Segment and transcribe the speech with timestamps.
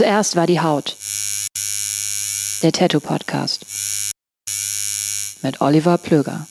[0.00, 0.96] Zuerst war die Haut.
[2.62, 3.66] Der Tattoo Podcast.
[5.42, 6.46] Mit Oliver Plöger.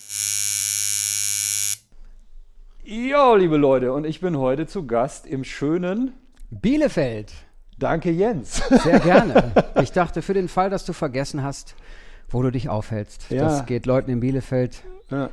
[2.83, 6.13] Ja, liebe Leute, und ich bin heute zu Gast im schönen
[6.51, 7.33] Bielefeld.
[7.79, 8.61] Danke, Jens.
[8.83, 9.51] Sehr gerne.
[9.81, 11.73] Ich dachte, für den Fall, dass du vergessen hast,
[12.29, 13.31] wo du dich aufhältst.
[13.31, 13.45] Ja.
[13.45, 15.31] Das geht Leuten in Bielefeld Ja.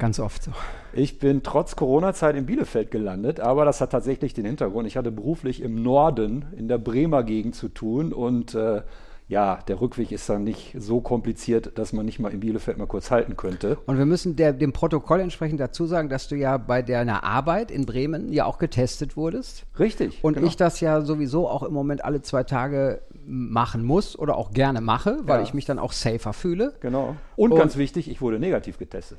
[0.00, 0.50] Ganz oft so.
[0.92, 4.88] Ich bin trotz Corona-Zeit in Bielefeld gelandet, aber das hat tatsächlich den Hintergrund.
[4.88, 8.82] Ich hatte beruflich im Norden in der Bremer Gegend zu tun und äh,
[9.28, 12.88] ja, der Rückweg ist dann nicht so kompliziert, dass man nicht mal in Bielefeld mal
[12.88, 13.78] kurz halten könnte.
[13.86, 17.70] Und wir müssen der, dem Protokoll entsprechend dazu sagen, dass du ja bei deiner Arbeit
[17.70, 19.66] in Bremen ja auch getestet wurdest.
[19.78, 20.18] Richtig.
[20.24, 20.48] Und genau.
[20.48, 24.80] ich das ja sowieso auch im Moment alle zwei Tage machen muss oder auch gerne
[24.80, 25.42] mache, weil Ja.
[25.44, 26.74] ich mich dann auch safer fühle.
[26.80, 27.14] Genau.
[27.36, 29.18] Und, Und- ganz wichtig, ich wurde negativ getestet.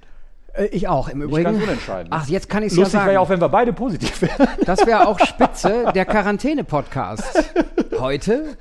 [0.54, 1.44] Äh, ich auch im Übrigen.
[1.44, 2.14] ganz unentscheidend.
[2.14, 3.14] Ach, jetzt kann ich es ja Lustig wäre sagen.
[3.14, 4.48] ja auch, wenn wir beide positiv wären.
[4.66, 7.54] Das wäre auch spitze, der Quarantäne-Podcast.
[8.00, 8.58] Heute,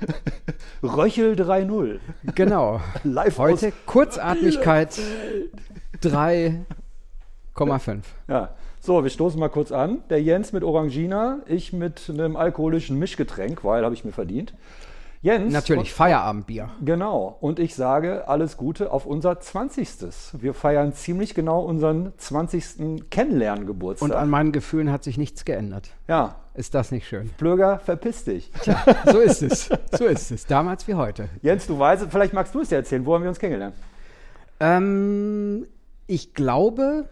[0.83, 1.99] Röchel 3-0.
[2.35, 2.79] genau.
[3.03, 4.99] Live Heute aus Kurzatmigkeit
[6.03, 7.99] 3,5.
[8.27, 8.49] Ja.
[8.83, 9.99] So, wir stoßen mal kurz an.
[10.09, 14.53] Der Jens mit Orangina, ich mit einem alkoholischen Mischgetränk, weil habe ich mir verdient.
[15.23, 15.53] Jens.
[15.53, 16.69] Natürlich, Feierabendbier.
[16.83, 17.37] Genau.
[17.41, 19.87] Und ich sage alles Gute auf unser 20.
[20.41, 23.09] Wir feiern ziemlich genau unseren 20.
[23.11, 24.09] Kennenlerngeburtstag.
[24.09, 25.91] Und an meinen Gefühlen hat sich nichts geändert.
[26.07, 27.29] ja, Ist das nicht schön?
[27.37, 28.51] Blöger, verpiss dich.
[29.05, 29.69] So ist es.
[29.91, 30.47] So ist es.
[30.47, 31.29] Damals wie heute.
[31.43, 33.05] Jens, du weißt, vielleicht magst du es ja erzählen.
[33.05, 33.75] Wo haben wir uns kennengelernt?
[34.59, 35.67] Ähm,
[36.07, 37.07] ich glaube,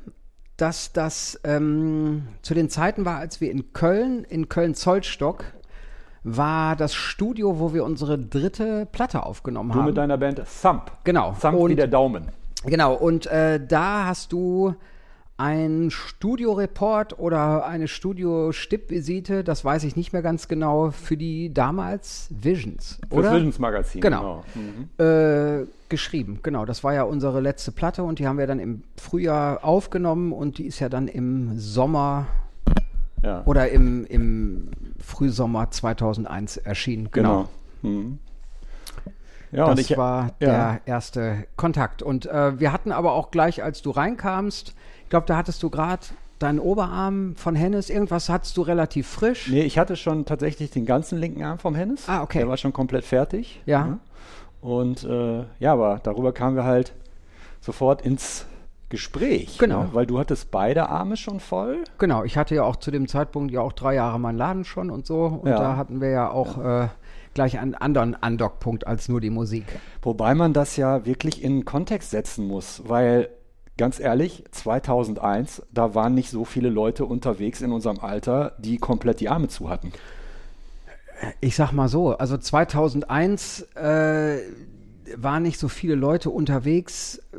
[0.58, 5.46] dass das ähm, zu den Zeiten war, als wir in Köln, in Köln-Zollstock,
[6.38, 9.86] war das Studio, wo wir unsere dritte Platte aufgenommen Du haben.
[9.88, 10.92] mit deiner Band Thump.
[11.04, 11.36] Genau.
[11.40, 12.30] Thump wie Und- der Daumen.
[12.66, 14.76] Genau, und äh, da hast du
[15.38, 22.28] ein Studioreport oder eine Studio-Stippvisite, das weiß ich nicht mehr ganz genau, für die damals
[22.30, 23.34] Visions, Fürs oder?
[23.36, 24.02] Visions Magazin.
[24.02, 24.44] Genau.
[24.56, 24.90] Mhm.
[25.04, 26.66] Äh, geschrieben, genau.
[26.66, 30.58] Das war ja unsere letzte Platte und die haben wir dann im Frühjahr aufgenommen und
[30.58, 32.28] die ist ja dann im Sommer
[33.24, 33.44] Ja.
[33.46, 34.70] oder im, im
[35.00, 37.10] Frühsommer 2001 erschienen.
[37.12, 37.48] Genau.
[37.82, 38.20] Mhm.
[39.52, 40.48] Ja, Das und ich, war ja.
[40.48, 42.04] der erste Kontakt.
[42.04, 45.70] Und äh, wir hatten aber auch gleich, als du reinkamst, ich glaube, da hattest du
[45.70, 46.06] gerade
[46.38, 49.50] deinen Oberarm von Hennes, irgendwas hattest du relativ frisch.
[49.50, 52.08] Nee, ich hatte schon tatsächlich den ganzen linken Arm vom Hennes.
[52.08, 52.40] Ah, okay.
[52.40, 53.62] Der war schon komplett fertig.
[53.66, 53.86] Ja.
[53.86, 54.00] Mhm.
[54.62, 56.94] Und äh, ja, aber darüber kamen wir halt
[57.62, 58.46] sofort ins
[58.90, 59.58] Gespräch.
[59.58, 59.84] Genau.
[59.84, 59.90] Ne?
[59.94, 61.84] Weil du hattest beide Arme schon voll.
[62.00, 64.90] Genau, ich hatte ja auch zu dem Zeitpunkt ja auch drei Jahre meinen Laden schon
[64.90, 65.26] und so.
[65.26, 65.60] Und Ja.
[65.60, 66.88] da hatten wir ja auch Äh,
[67.36, 69.64] gleich einen anderen Andockpunkt als nur die Musik.
[70.02, 73.30] Wobei man das ja wirklich in Kontext setzen muss, weil
[73.78, 79.20] ganz ehrlich, 2001, da waren nicht so viele Leute unterwegs in unserem Alter, die komplett
[79.22, 79.94] die Arme zu hatten.
[81.40, 84.40] Ich sag mal so, also 2001 äh,
[85.16, 87.38] waren nicht so viele Leute unterwegs, äh,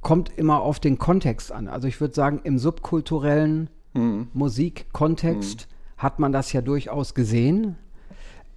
[0.00, 1.68] kommt immer auf den Kontext an.
[1.68, 3.68] Also ich würde sagen, im subkulturellen
[4.32, 7.76] Musikkontext hat man das ja durchaus gesehen.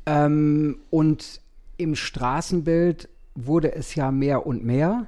[0.05, 1.41] Ähm, und
[1.77, 5.07] im Straßenbild wurde es ja mehr und mehr.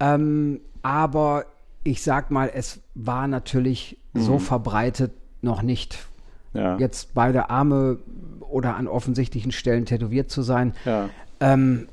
[0.00, 1.46] Ähm, aber
[1.82, 5.12] ich sag mal, es war natürlich so verbreitet
[5.42, 6.06] noch nicht.
[6.52, 6.78] Ja.
[6.78, 7.98] Jetzt beide Arme
[8.40, 10.74] oder an offensichtlichen Stellen tätowiert zu sein.
[10.84, 11.08] Ja.
[11.40, 11.88] Ähm,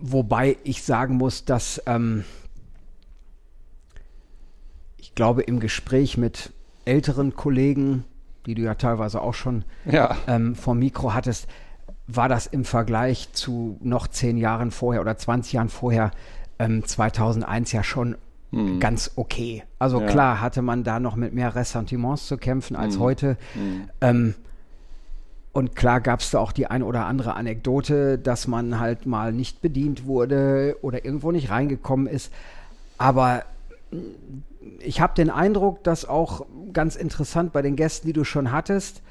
[0.00, 2.24] wobei ich sagen muss, dass ähm,
[4.96, 6.52] ich glaube, im Gespräch mit
[6.84, 8.04] älteren Kollegen,
[8.46, 10.16] die du ja teilweise auch schon Ja.
[10.26, 11.46] ähm, vom Mikro hattest,
[12.06, 16.10] war das im Vergleich zu noch zehn Jahren vorher oder 20 Jahren vorher,
[16.58, 18.16] ähm, 2001 ja schon
[18.80, 19.62] ganz okay.
[19.78, 20.06] Also Hm.
[20.06, 20.10] Ja.
[20.10, 23.00] klar hatte man da noch mit mehr Ressentiments zu kämpfen als Hm.
[23.02, 23.36] heute.
[24.00, 24.34] Ähm,
[25.52, 29.32] und klar gab es da auch die ein oder andere Anekdote, dass man halt mal
[29.32, 32.32] nicht bedient wurde oder irgendwo nicht reingekommen ist.
[32.98, 33.44] Aber
[33.90, 34.00] mh,
[34.80, 39.02] ich habe den Eindruck, dass auch ganz interessant bei den Gästen, die du schon hattest,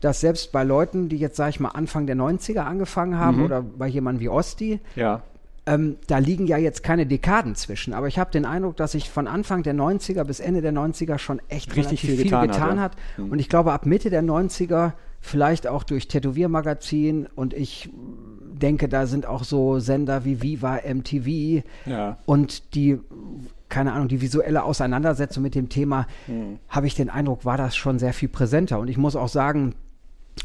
[0.00, 3.62] dass selbst bei Leuten, die jetzt, sag ich mal, Anfang der 90er angefangen haben oder
[3.62, 5.22] bei jemandem wie Osti, Ja.
[5.66, 9.08] Ähm, da liegen ja jetzt keine Dekaden zwischen, aber ich habe den Eindruck, dass sich
[9.08, 12.48] von Anfang der 90er bis Ende der 90er schon echt Richtig relativ viel viel getan
[12.48, 12.98] getan, hat, hat.
[13.18, 13.24] ja.
[13.24, 13.30] Mhm.
[13.32, 17.88] Und ich glaube, ab Mitte der 90er, vielleicht auch durch Tätowiermagazin und ich
[18.52, 22.18] denke, da sind auch so Sender wie Viva, MTV Ja.
[22.26, 23.00] und die,
[23.70, 26.58] keine Ahnung, die visuelle Auseinandersetzung mit dem Thema, Mhm.
[26.68, 28.78] habe ich den Eindruck, war das schon sehr viel präsenter.
[28.78, 29.74] Und ich muss auch sagen,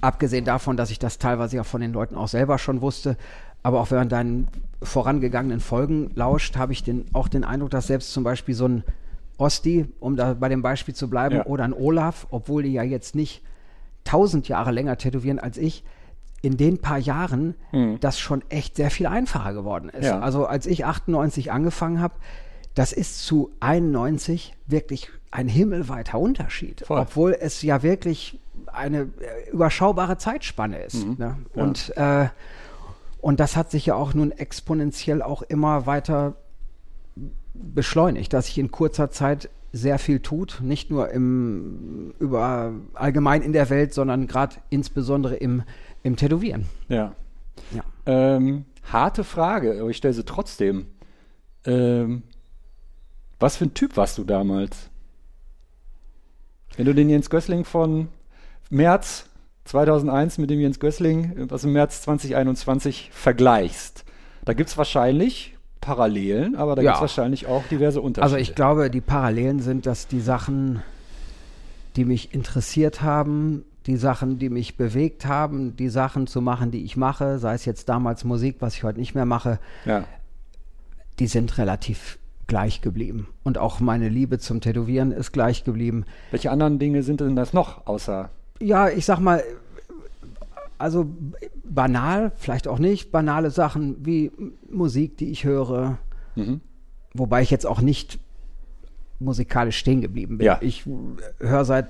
[0.01, 3.17] abgesehen davon, dass ich das teilweise ja von den Leuten auch selber schon wusste,
[3.63, 4.47] aber auch wenn man deinen
[4.81, 8.83] vorangegangenen Folgen lauscht, habe ich den, auch den Eindruck, dass selbst zum Beispiel so ein
[9.37, 11.45] Osti, um da bei dem Beispiel zu bleiben, Ja.
[11.45, 13.41] oder ein Olaf, obwohl die ja jetzt nicht
[14.03, 15.83] tausend Jahre länger tätowieren als ich,
[16.41, 17.55] in den paar Jahren
[17.99, 20.05] das schon echt sehr viel einfacher geworden ist.
[20.05, 20.19] Ja.
[20.19, 22.13] Also als ich 98 angefangen habe,
[22.75, 26.99] das ist zu 91 wirklich ein himmelweiter Unterschied, Voll.
[26.99, 28.39] obwohl es ja wirklich
[28.71, 29.09] eine
[29.51, 31.05] überschaubare Zeitspanne ist.
[31.05, 31.37] Ne?
[31.55, 31.61] Ja.
[31.63, 32.27] Und, äh,
[33.21, 36.35] und das hat sich ja auch nun exponentiell auch immer weiter
[37.53, 43.53] beschleunigt, dass sich in kurzer Zeit sehr viel tut, nicht nur im über allgemein in
[43.53, 45.63] der Welt, sondern gerade insbesondere im,
[46.01, 46.65] im Tätowieren.
[46.87, 47.13] Ja.
[47.71, 47.83] Ja.
[48.05, 50.87] Ähm, harte Frage, aber ich stelle sie trotzdem.
[51.65, 52.23] Ähm,
[53.39, 54.89] was für ein Typ warst du damals?
[56.77, 58.07] Wenn du den Jens Gößling von
[58.69, 59.28] März
[59.69, 64.03] 2001 mit dem Jens Gößling aus dem März 2021 vergleichst,
[64.43, 66.89] da gibt es wahrscheinlich Parallelen, aber da Ja.
[66.89, 68.23] gibt es wahrscheinlich auch diverse Unterschiede.
[68.23, 70.81] Also ich glaube, die Parallelen sind, dass die Sachen,
[71.95, 76.83] die mich interessiert haben, die Sachen, die mich bewegt haben, die Sachen zu machen, die
[76.83, 80.03] ich mache, sei es jetzt damals Musik, was ich heute nicht mehr mache, ja.
[81.19, 82.17] die sind relativ
[82.47, 83.27] gleich geblieben.
[83.43, 86.05] Und auch meine Liebe zum Tätowieren ist gleich geblieben.
[86.31, 88.31] Welche anderen Dinge sind denn das noch außer?
[88.61, 89.43] Ja, ich sag mal,
[90.77, 91.07] also
[91.63, 94.31] banal, vielleicht auch nicht, banale Sachen wie
[94.69, 95.97] Musik, die ich höre,
[96.35, 96.61] Mhm.
[97.13, 98.19] wobei ich jetzt auch nicht
[99.19, 100.45] musikalisch stehen geblieben bin.
[100.45, 100.57] Ja.
[100.61, 100.85] Ich
[101.39, 101.87] höre seit,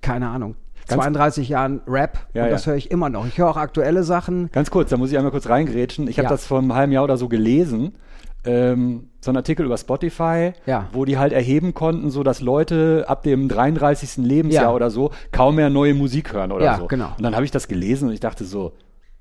[0.00, 0.56] keine Ahnung,
[0.88, 2.52] Ganz- 32 Jahren Rap Ja, und ja.
[2.54, 3.26] das höre ich immer noch.
[3.26, 4.50] Ich höre auch aktuelle Sachen.
[4.52, 6.08] Ganz kurz, da muss ich einmal kurz reingrätschen.
[6.08, 6.30] Ich habe Ja.
[6.30, 7.94] das vor einem halben Jahr oder so gelesen.
[8.44, 10.88] Ähm, so ein Artikel über Spotify, Ja.
[10.92, 14.24] wo die halt erheben konnten, so dass Leute ab dem 33.
[14.24, 14.72] Lebensjahr Ja.
[14.72, 16.86] oder so kaum mehr neue Musik hören oder Ja, so.
[16.86, 17.12] genau.
[17.16, 18.72] Und dann habe ich das gelesen und ich dachte so,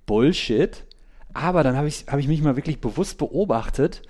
[0.05, 0.85] Bullshit.
[1.33, 4.01] Aber dann habe ich, hab ich mich mal wirklich bewusst beobachtet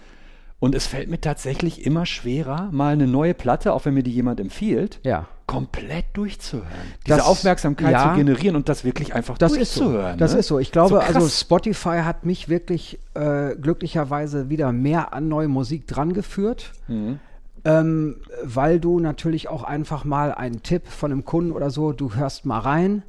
[0.60, 4.12] und es fällt mir tatsächlich immer schwerer, mal eine neue Platte, auch wenn mir die
[4.12, 5.28] jemand empfiehlt, Ja.
[5.46, 6.68] komplett durchzuhören.
[7.06, 8.10] Diese Das- Aufmerksamkeit ja.
[8.10, 9.82] zu generieren und das wirklich einfach Das ist so.
[9.82, 10.18] durchzuhören.
[10.18, 10.40] Das ne?
[10.40, 10.60] ist so.
[10.60, 11.16] Ich glaube, krass.
[11.16, 16.72] also Spotify hat mich wirklich äh, glücklicherweise wieder mehr an neue Musik drangeführt.
[16.88, 17.20] Mhm.
[17.66, 22.16] Ähm, weil du natürlich auch einfach mal einen Tipp von einem Kunden oder so, du
[22.16, 23.04] hörst mal rein.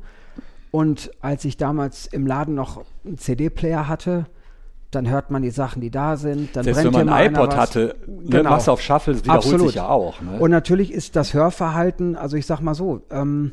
[0.71, 4.27] Und als ich damals im Laden noch einen CD-Player hatte,
[4.91, 6.57] dann hört man die Sachen, die da sind.
[6.57, 7.57] Dann Selbst brennt wenn man ein iPod was.
[7.57, 8.57] hatte, ne, Genau.
[8.59, 9.67] du auf Shuffle, das wiederholt Absolut.
[9.67, 10.21] sich ja auch.
[10.23, 10.39] Ne?
[10.39, 13.53] Und natürlich ist das Hörverhalten, also ich sag mal so, ähm,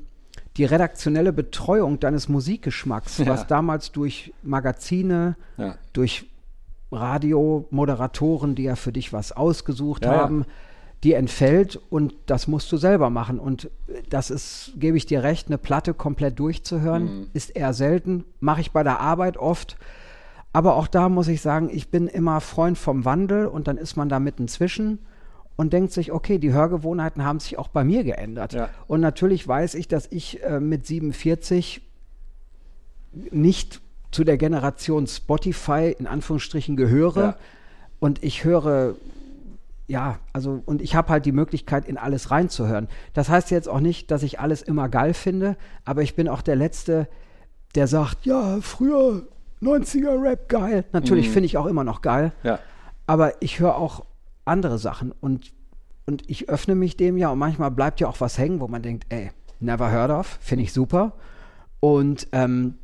[0.58, 3.28] die redaktionelle Betreuung deines Musikgeschmacks, Ja.
[3.28, 5.76] was damals durch Magazine, ja.
[5.92, 6.26] durch
[6.92, 10.12] Radiomoderatoren, die ja für dich was ausgesucht ja.
[10.12, 10.46] haben,
[11.04, 13.40] die entfällt und das musst du selber machen.
[13.40, 13.70] Und
[14.10, 17.28] das ist, gebe ich dir recht, eine Platte komplett durchzuhören, Mhm.
[17.34, 18.24] ist eher selten.
[18.40, 19.78] Mache ich bei der Arbeit oft.
[20.56, 23.98] Aber auch da muss ich sagen, ich bin immer Freund vom Wandel und dann ist
[23.98, 25.00] man da mitten zwischen
[25.58, 28.54] und denkt sich, okay, die Hörgewohnheiten haben sich auch bei mir geändert.
[28.54, 28.70] Ja.
[28.88, 31.82] Und natürlich weiß ich, dass ich äh, mit 47
[33.32, 33.82] nicht
[34.12, 37.22] zu der Generation Spotify in Anführungsstrichen gehöre.
[37.22, 37.38] Ja.
[38.00, 38.96] Und ich höre,
[39.88, 42.88] ja, also, und ich habe halt die Möglichkeit, in alles reinzuhören.
[43.12, 46.42] Das heißt jetzt auch nicht, dass ich alles immer geil finde, aber ich bin auch
[46.42, 47.10] der Letzte,
[47.76, 49.28] der sagt, ja, früher
[49.62, 50.86] 90er Rap geil.
[50.92, 51.34] Natürlich Mhm.
[51.34, 52.32] finde ich auch immer noch geil.
[52.44, 52.60] Ja.
[53.08, 54.06] Aber ich höre auch
[54.46, 55.54] andere Sachen und,
[56.06, 58.82] und ich öffne mich dem ja und manchmal bleibt ja auch was hängen, wo man
[58.82, 61.14] denkt, ey, never heard of, finde ich super.
[61.80, 62.76] Und ähm,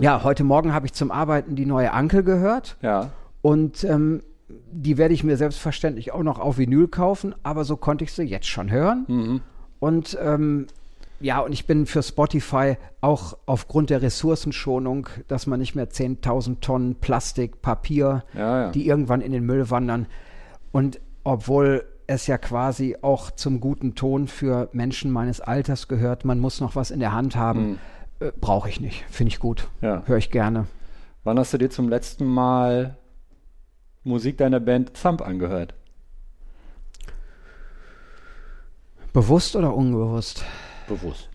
[0.00, 3.10] ja, heute Morgen habe ich zum Arbeiten die neue Ankel gehört Ja.
[3.42, 4.22] und ähm,
[4.70, 8.24] die werde ich mir selbstverständlich auch noch auf Vinyl kaufen, aber so konnte ich sie
[8.24, 9.04] jetzt schon hören.
[9.08, 9.40] Mhm.
[9.80, 10.66] Und ähm,
[11.20, 16.60] ja, und ich bin für Spotify auch aufgrund der Ressourcenschonung, dass man nicht mehr 10.000
[16.60, 18.70] Tonnen Plastik, Papier, Ja, ja.
[18.70, 20.06] die irgendwann in den Müll wandern.
[20.72, 26.38] Und obwohl es ja quasi auch zum guten Ton für Menschen meines Alters gehört, man
[26.38, 27.78] muss noch was in der Hand haben,
[28.20, 29.04] äh, brauche ich nicht.
[29.08, 29.68] Finde ich gut.
[29.80, 29.86] Mhm.
[29.86, 30.02] Ja.
[30.06, 30.66] Höre ich gerne.
[31.22, 32.98] Wann hast du dir zum letzten Mal
[34.02, 35.72] Musik deiner Band Thump angehört?
[39.14, 40.44] Bewusst oder unbewusst?
[40.88, 41.28] Bewusst.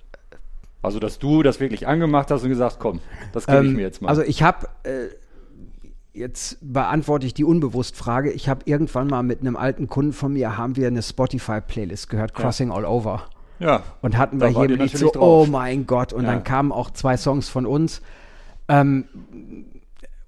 [0.81, 3.01] Also, dass du das wirklich angemacht hast und gesagt, komm,
[3.33, 4.07] das gebe ich Ähm, mir jetzt mal.
[4.09, 5.07] Also ich habe, äh,
[6.13, 10.33] jetzt beantworte ich die unbewusst Frage, ich habe irgendwann mal mit einem alten Kunden von
[10.33, 13.23] mir, haben wir eine Spotify-Playlist gehört, Crossing All Over.
[13.59, 13.83] ja.
[14.01, 15.47] Und hatten wir hier Lied so, drauf.
[15.47, 16.13] oh mein Gott.
[16.13, 16.31] Und Ja.
[16.31, 18.01] dann kamen auch zwei Songs von uns.
[18.69, 19.05] Ähm,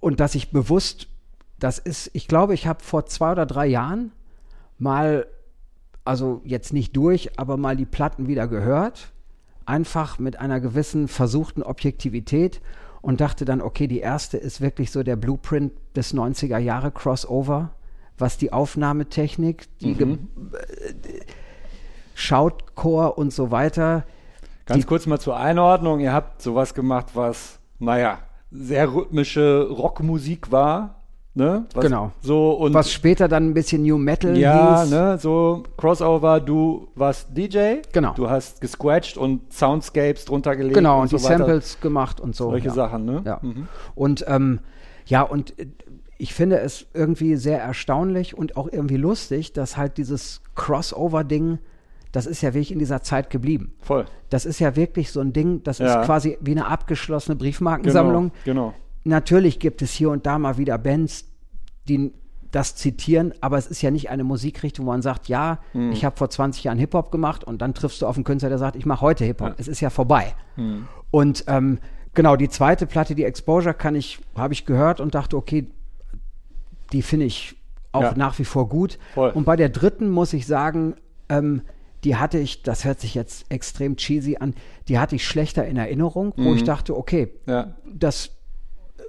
[0.02, 1.08] und dass ich bewusst,
[1.60, 4.12] das ist, ich glaube, ich habe vor zwei oder drei Jahren
[4.80, 5.28] mal,
[6.04, 9.12] also jetzt nicht durch, aber mal die Platten wieder gehört.
[9.66, 12.62] Einfach mit einer gewissen versuchten Objektivität
[13.02, 17.72] und dachte dann, okay, die erste ist wirklich so der Blueprint des 90er Jahre Crossover,
[18.18, 20.18] was die Aufnahmetechnik, die äh,
[22.14, 24.06] Shoutcore und so weiter.
[24.66, 26.00] Ganz kurz mal zur Einordnung.
[26.00, 28.20] Ihr habt sowas gemacht, was, naja,
[28.52, 31.01] sehr rhythmische Rockmusik war.
[31.34, 31.66] Ne?
[31.74, 32.12] Was, Genau.
[32.20, 34.92] So und Was später dann ein bisschen New Metal ja, hieß.
[34.92, 38.14] ne, so Crossover, du warst DJ, Genau.
[38.16, 41.38] du hast gesquatcht und Soundscapes drunter gelegt Genau, und, und, so die weiter.
[41.38, 42.50] Samples gemacht und so.
[42.50, 42.74] Solche ja.
[42.74, 43.22] Sachen, ne?
[43.26, 43.40] Ja.
[43.42, 43.68] Mhm.
[43.96, 44.60] Und ähm,
[45.06, 45.68] ja, und äh,
[46.18, 51.60] ich finde es irgendwie sehr erstaunlich und auch irgendwie lustig, dass halt dieses Crossover-Ding,
[52.12, 53.74] das ist ja wirklich in dieser Zeit geblieben.
[53.80, 54.04] Voll.
[54.30, 56.02] Das ist ja wirklich so ein Ding, das Ja.
[56.02, 58.32] ist quasi wie eine abgeschlossene Briefmarkensammlung.
[58.44, 58.66] Genau.
[58.70, 58.74] genau.
[59.04, 61.26] Natürlich gibt es hier und da mal wieder Bands,
[61.88, 62.12] die
[62.52, 65.92] das zitieren, aber es ist ja nicht eine Musikrichtung, wo man sagt, ja, Mhm.
[65.94, 68.58] ich habe vor 20 Jahren Hip-Hop gemacht und dann triffst du auf einen Künstler, der
[68.58, 69.50] sagt, ich mache heute Hip-Hop.
[69.50, 69.56] Ja.
[69.58, 70.36] Es ist ja vorbei.
[71.12, 71.80] Und ähm,
[72.14, 75.68] genau, die zweite Platte, die Exposure, kann ich, habe ich gehört und dachte, okay,
[76.92, 77.56] die finde ich
[77.94, 78.14] auch Ja.
[78.16, 79.00] nach wie vor gut.
[79.14, 79.32] Voll.
[79.32, 80.96] Und bei der dritten muss ich sagen,
[81.30, 81.62] ähm,
[82.04, 84.56] die hatte ich, das hört sich jetzt extrem cheesy an,
[84.90, 86.56] die hatte ich schlechter in Erinnerung, wo Mhm.
[86.58, 87.76] ich dachte, okay, Ja.
[87.94, 88.32] das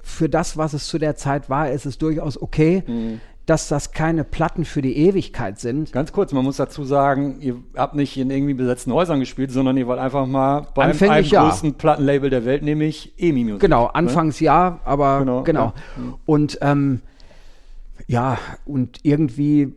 [0.03, 3.21] für das, was es zu der Zeit war, ist es durchaus okay, Mhm.
[3.47, 5.93] dass das keine Platten für die Ewigkeit sind.
[5.93, 9.77] Ganz kurz, man muss dazu sagen, ihr habt nicht in irgendwie besetzten Häusern gespielt, sondern
[9.77, 11.49] ihr wollt einfach mal beim einem Anfänglich ja.
[11.49, 13.61] größten Plattenlabel der Welt, nämlich EMI Music.
[13.61, 13.95] Genau, ne?
[13.95, 15.65] anfangs ja, aber Genau, genau.
[15.97, 16.03] ja.
[16.25, 17.01] Und ähm,
[18.07, 19.75] ja, und irgendwie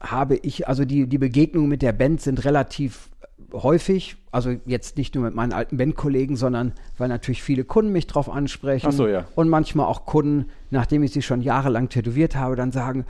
[0.00, 3.10] habe ich, also die, die Begegnungen mit der Band sind relativ
[3.52, 8.06] häufig, also jetzt nicht nur mit meinen alten Bandkollegen, sondern weil natürlich viele Kunden mich
[8.06, 8.86] drauf ansprechen.
[8.88, 9.26] Ach so, ja.
[9.34, 13.04] Und manchmal auch Kunden, nachdem ich sie schon jahrelang tätowiert habe, dann sagen,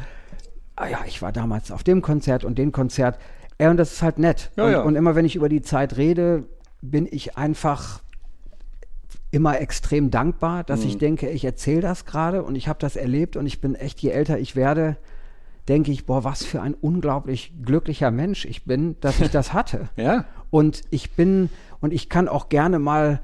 [0.76, 3.18] ah ja, ich war damals auf dem Konzert und dem Konzert.
[3.60, 4.50] Ja, und das ist halt nett.
[4.56, 4.82] Ja, und, ja.
[4.82, 6.44] und immer wenn ich über die Zeit rede,
[6.82, 8.00] bin ich einfach
[9.30, 10.86] immer extrem dankbar, dass Mhm.
[10.88, 14.00] ich denke, ich erzähle das gerade und ich habe das erlebt und ich bin echt,
[14.00, 14.96] je älter ich werde,
[15.68, 19.88] denke ich, boah, was für ein unglaublich glücklicher Mensch ich bin, dass ich das hatte.
[19.96, 21.48] Ja, Und ich bin,
[21.80, 23.20] und ich kann auch gerne mal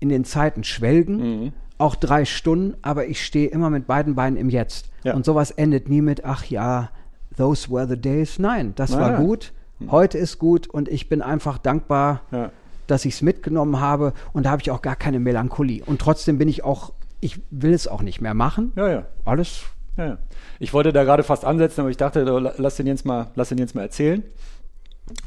[0.00, 1.52] in den Zeiten schwelgen, Mhm.
[1.78, 4.88] auch drei Stunden, aber ich stehe immer mit beiden Beinen im Jetzt.
[5.04, 5.14] Ja.
[5.14, 6.90] Und sowas endet nie mit, ach ja,
[7.36, 8.38] those were the days.
[8.38, 9.52] Nein, das Nein, war gut,
[9.90, 12.50] heute ist gut und ich bin einfach dankbar, ja.
[12.86, 15.82] dass ich es mitgenommen habe und da habe ich auch gar keine Melancholie.
[15.84, 18.72] Und trotzdem bin ich auch, ich will es auch nicht mehr machen.
[18.76, 19.06] Ja, ja.
[19.26, 19.62] Alles
[19.98, 20.18] Ja, ja.
[20.58, 23.50] Ich wollte da gerade fast ansetzen, aber ich dachte, la- lass den Jens mal, lass
[23.50, 24.22] den Jens mal erzählen.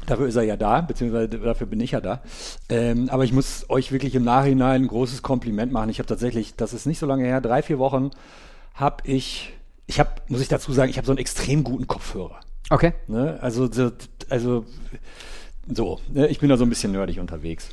[0.06, 2.20] Dafür ist er ja da, beziehungsweise dafür bin ich ja da.
[2.68, 5.88] Ähm, aber ich muss euch wirklich im Nachhinein ein großes Kompliment machen.
[5.88, 8.10] Ich habe tatsächlich, das ist nicht so lange her, drei, vier Wochen,
[8.74, 9.54] habe ich,
[9.86, 12.40] ich habe, muss ich dazu sagen, ich habe so einen extrem guten Kopfhörer.
[12.68, 12.92] okay.
[13.06, 13.38] Ne?
[13.40, 13.90] Also, so,
[14.28, 14.66] also
[15.72, 16.28] so, ne?
[16.28, 17.70] ich bin da so ein bisschen nerdig unterwegs.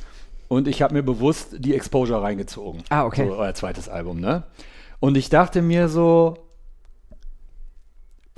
[0.48, 2.82] Und ich habe mir bewusst die Exposure reingezogen.
[2.88, 3.28] Ah, okay.
[3.28, 4.44] So, euer zweites Album, ne?
[4.98, 6.38] Und ich dachte mir so,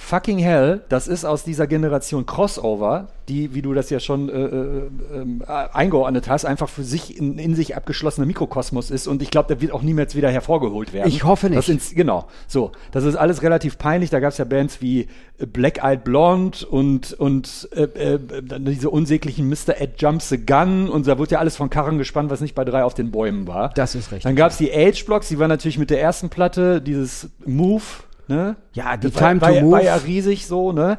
[0.00, 4.32] fucking hell, das ist aus dieser Generation Crossover, die, wie du das ja schon äh,
[4.32, 4.88] äh,
[5.18, 9.48] äh, eingeordnet hast, einfach für sich in, in sich abgeschlossener Mikrokosmos ist und ich glaube,
[9.48, 11.06] der wird auch niemals wieder hervorgeholt werden.
[11.06, 11.58] Ich hoffe nicht.
[11.58, 12.72] Das ins, genau, so.
[12.92, 14.10] Das ist alles relativ peinlich.
[14.10, 15.06] Da gab es ja Bands wie
[15.38, 18.18] äh, Black Eyed Blonde und, und äh, äh,
[18.58, 19.80] diese unsäglichen Mr.
[19.80, 22.64] Ed Jumps the Gun und da wurde ja alles von Karren gespannt, was nicht bei
[22.64, 23.68] drei auf den Bäumen war.
[23.74, 24.22] Das ist richtig.
[24.22, 27.82] Dann gab es die Age-Blocks, die war natürlich mit der ersten Platte, dieses Move,
[28.30, 28.56] ne?
[28.72, 29.72] Ja, die Das Time war, to war, Move.
[29.72, 30.98] War ja riesig so, ne?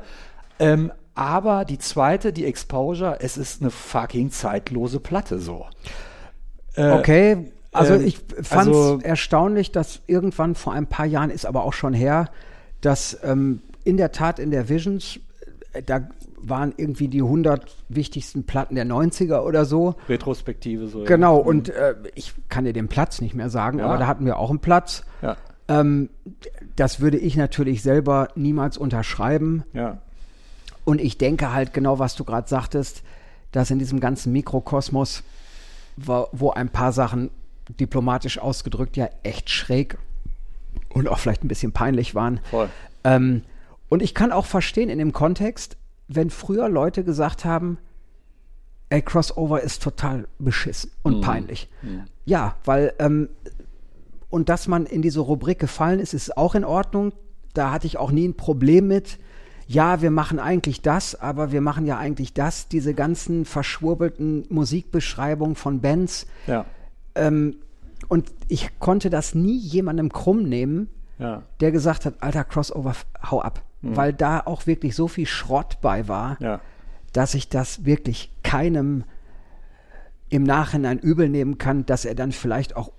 [0.60, 5.66] Ähm, aber die zweite, die Exposure, es ist eine fucking zeitlose Platte so.
[6.76, 11.30] Äh, Okay, also ähm, ich fand es also- erstaunlich, dass irgendwann vor ein paar Jahren,
[11.30, 12.30] ist aber auch schon her,
[12.82, 15.20] dass ähm, in der Tat in der Visions,
[15.74, 16.08] äh, da
[16.44, 19.96] waren irgendwie die 100 wichtigsten Platten der 90er oder so.
[20.10, 21.04] Retrospektive so.
[21.04, 21.46] Genau, ja.
[21.46, 23.86] und äh, ich kann dir den Platz nicht mehr sagen, Ja.
[23.86, 25.04] aber da hatten wir auch einen Platz.
[25.22, 25.38] Ja,
[25.72, 26.10] Ähm,
[26.76, 29.64] das würde ich natürlich selber niemals unterschreiben.
[29.74, 30.00] ja.
[30.84, 33.04] Und ich denke halt genau, was du gerade sagtest,
[33.52, 35.22] dass in diesem ganzen Mikrokosmos,
[35.96, 37.30] wo, wo ein paar Sachen
[37.80, 40.00] diplomatisch ausgedrückt ja echt schräg
[40.90, 42.40] und auch vielleicht ein bisschen peinlich waren.
[42.50, 42.70] Voll.
[43.04, 43.44] Ähm,
[43.90, 47.78] und ich kann auch verstehen in dem Kontext, wenn früher Leute gesagt haben,
[48.90, 51.70] ey, Crossover ist total beschissen und peinlich.
[52.26, 53.30] Ja, weil, ähm,
[54.32, 57.14] und dass man in diese Rubrik gefallen ist, ist auch in Ordnung.
[57.54, 59.20] Da hatte ich auch nie ein Problem mit.
[59.68, 65.56] Ja, wir machen eigentlich das, aber wir machen ja eigentlich das, diese ganzen verschwurbelten Musikbeschreibungen
[65.56, 66.26] von Bands.
[66.48, 66.66] Ja,
[67.14, 67.58] Ähm,
[68.08, 72.96] und ich konnte das nie jemandem krumm nehmen, ja, der gesagt hat, alter Crossover,
[73.30, 73.64] hau ab.
[73.82, 76.62] Weil da auch wirklich so viel Schrott bei war, ja.
[77.14, 79.04] dass ich das wirklich keinem
[80.30, 82.92] im Nachhinein übel nehmen kann, dass er dann vielleicht auch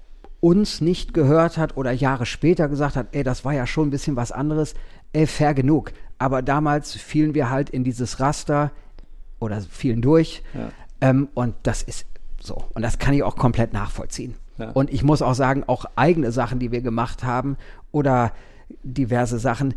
[0.43, 3.91] uns nicht gehört hat oder Jahre später gesagt hat, ey, das war ja schon ein
[3.91, 4.75] bisschen was anderes,
[5.13, 5.93] ey, fair genug.
[6.19, 8.73] Aber damals fielen wir halt in dieses Raster
[9.39, 10.71] oder fielen durch Ja.
[11.01, 12.07] ähm, und das ist
[12.41, 12.65] so.
[12.75, 14.35] Und das kann ich auch komplett nachvollziehen.
[14.59, 14.71] Ja.
[14.71, 17.57] Und ich muss auch sagen, auch eigene Sachen, die wir gemacht haben
[17.93, 18.33] oder
[18.83, 19.75] diverse Sachen,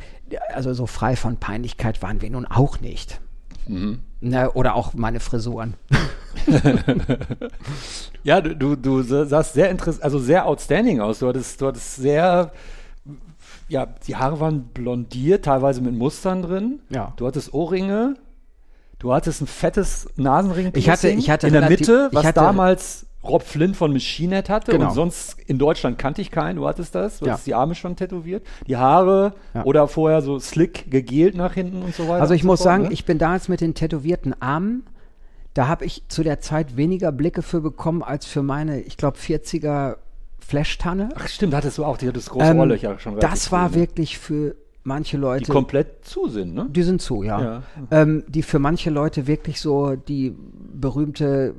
[0.51, 3.22] also so frei von Peinlichkeit waren wir nun auch nicht.
[4.22, 5.75] Ne, oder auch meine Frisuren.
[8.24, 11.19] Ja, du, du, du sahst sehr interessant, also sehr outstanding aus.
[11.19, 12.51] Du hattest, du hattest sehr,
[13.67, 16.79] ja, die Haare waren blondiert, teilweise mit Mustern drin.
[16.89, 17.13] Ja.
[17.18, 18.16] Du hattest Ohrringe.
[18.98, 20.72] Du hattest ein fettes Nasenring.
[20.75, 24.35] Ich hatte- ich hatte in der Mitte, ich was hatte- damals Rob Flynn von Machine
[24.35, 24.72] Head hatte.
[24.72, 24.88] Genau.
[24.90, 26.57] Und sonst in Deutschland kannte ich keinen.
[26.57, 27.20] Du hattest das.
[27.20, 27.31] Du Ja.
[27.33, 28.46] hattest die Arme schon tätowiert.
[28.68, 29.64] Die Haare Ja.
[29.66, 32.22] oder vorher so slick gegelt nach hinten und so weiter.
[32.22, 32.92] Also ich so muss fort, sagen, ne?
[32.94, 34.83] ich bin damals mit den tätowierten Armen,
[35.53, 39.18] da habe ich zu der Zeit weniger Blicke für bekommen als für meine, ich glaube,
[39.18, 39.98] 40er
[40.40, 41.09] Flash-Tanne.
[41.16, 41.98] Ach stimmt, hattest du auch.
[41.98, 43.81] Die hattest große Ähm, Ohrlöcher schon das war früh, ne?
[43.81, 45.51] wirklich für manche Die Leute.
[45.51, 46.68] komplett zu sind, ne?
[46.70, 47.42] Die sind zu, ja.
[47.42, 47.64] Ja.
[47.90, 50.35] Ähm, die für manche Leute wirklich so die
[50.74, 51.55] berühmte,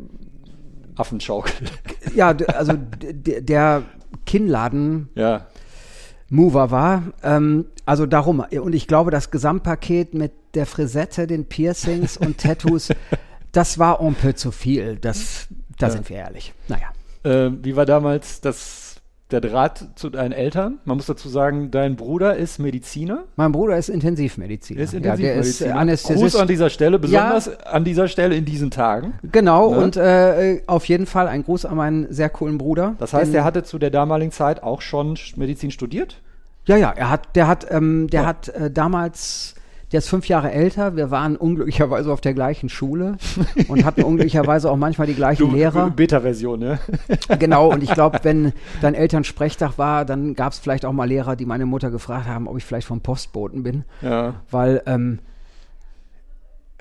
[0.96, 1.52] Affenschaukel.
[2.14, 3.82] ja, also der
[4.24, 5.46] Kinnladen ja.
[6.28, 7.02] Mover war.
[7.22, 8.40] Ähm, also darum.
[8.40, 12.88] Und ich glaube, das Gesamtpaket mit der Frisette, den Piercings und Tattoos,
[13.52, 14.96] das war un peu zu viel.
[14.96, 15.92] Das, da Ja.
[15.92, 16.52] sind wir ehrlich.
[16.68, 16.88] Naja.
[17.22, 18.85] Äh, wie war damals das,
[19.32, 20.78] der Draht zu deinen Eltern?
[20.84, 23.24] Man muss dazu sagen, dein Bruder ist Mediziner.
[23.34, 24.78] Mein Bruder ist Intensivmediziner.
[24.78, 26.18] Er ist ja, der ist äh, Intensivmediziner.
[26.20, 29.14] Gruß an dieser Stelle, besonders an dieser Stelle in diesen Tagen.
[29.32, 29.78] Genau, Ne?
[29.78, 32.94] und äh, auf jeden Fall ein Gruß an meinen sehr coolen Bruder.
[32.98, 36.20] Das heißt, er hatte zu der damaligen Zeit auch schon Medizin studiert?
[36.66, 38.26] Ja, ja, er hat, der hat, ähm, der Ja.
[38.28, 39.54] hat äh, damals,
[39.92, 40.96] der ist fünf Jahre älter.
[40.96, 43.16] Wir waren unglücklicherweise auf der gleichen Schule
[43.68, 45.90] und hatten unglücklicherweise auch manchmal die gleichen Lehrer.
[45.90, 46.78] Beta-Version, ne?
[47.38, 51.36] Genau, und ich glaube, wenn dein Elternsprechtag war, dann gab es vielleicht auch mal Lehrer,
[51.36, 53.84] die meine Mutter gefragt haben, ob ich vielleicht vom Postboten bin.
[54.02, 54.34] ja.
[54.50, 55.20] Weil ähm,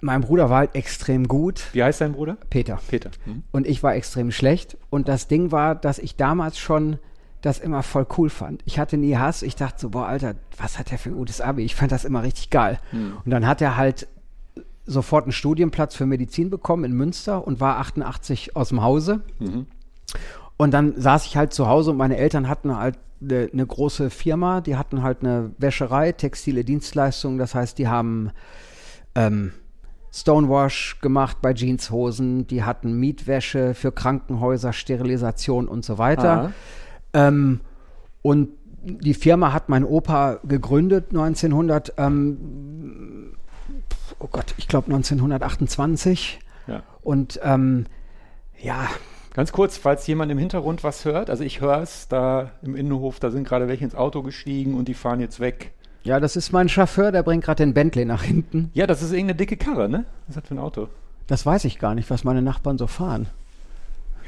[0.01, 2.37] mein Bruder war halt extrem gut, Wie heißt dein Bruder?
[2.49, 2.79] Peter.
[2.87, 3.11] Peter.
[3.23, 3.43] Hm?
[3.51, 4.77] Und ich war extrem schlecht.
[4.89, 6.99] Und das Ding war, dass ich damals schon
[7.45, 8.63] das immer voll cool fand.
[8.65, 9.43] Ich hatte nie Hass.
[9.43, 11.63] Ich dachte so, boah, Alter, was hat der für ein gutes Abi?
[11.63, 12.79] Ich fand das immer richtig geil.
[13.23, 14.07] Und dann hat er halt
[14.85, 19.21] sofort einen Studienplatz für Medizin bekommen in Münster und war 88 aus dem Hause.
[20.57, 24.09] Und dann saß ich halt zu Hause und meine Eltern hatten halt eine, eine große
[24.09, 28.31] Firma, die hatten halt eine Wäscherei, textile Dienstleistungen, das heißt, die haben
[29.15, 29.51] ähm,
[30.11, 36.31] Stonewash gemacht bei Jeanshosen, die hatten Mietwäsche für Krankenhäuser, Sterilisation und so weiter.
[36.31, 36.51] Aha.
[37.15, 37.61] Ähm,
[38.21, 38.49] und
[38.83, 43.35] die Firma hat mein Opa gegründet 1900, ähm,
[44.19, 46.39] oh Gott, ich glaube 1928.
[46.67, 46.83] Ja.
[47.01, 47.85] Und ähm,
[48.61, 48.87] ja,
[49.35, 53.19] Ganz kurz, falls jemand im Hintergrund was hört, also ich höre es da im Innenhof,
[53.19, 55.73] da sind gerade welche ins Auto gestiegen und die fahren jetzt weg.
[56.03, 58.71] Ja, das ist mein Chauffeur, der bringt gerade den Bentley nach hinten.
[58.73, 60.05] Ja, das ist irgendeine dicke Karre, ne?
[60.27, 60.87] Was ist das für ein Auto?
[61.27, 63.27] Das weiß ich gar nicht, was meine Nachbarn so fahren.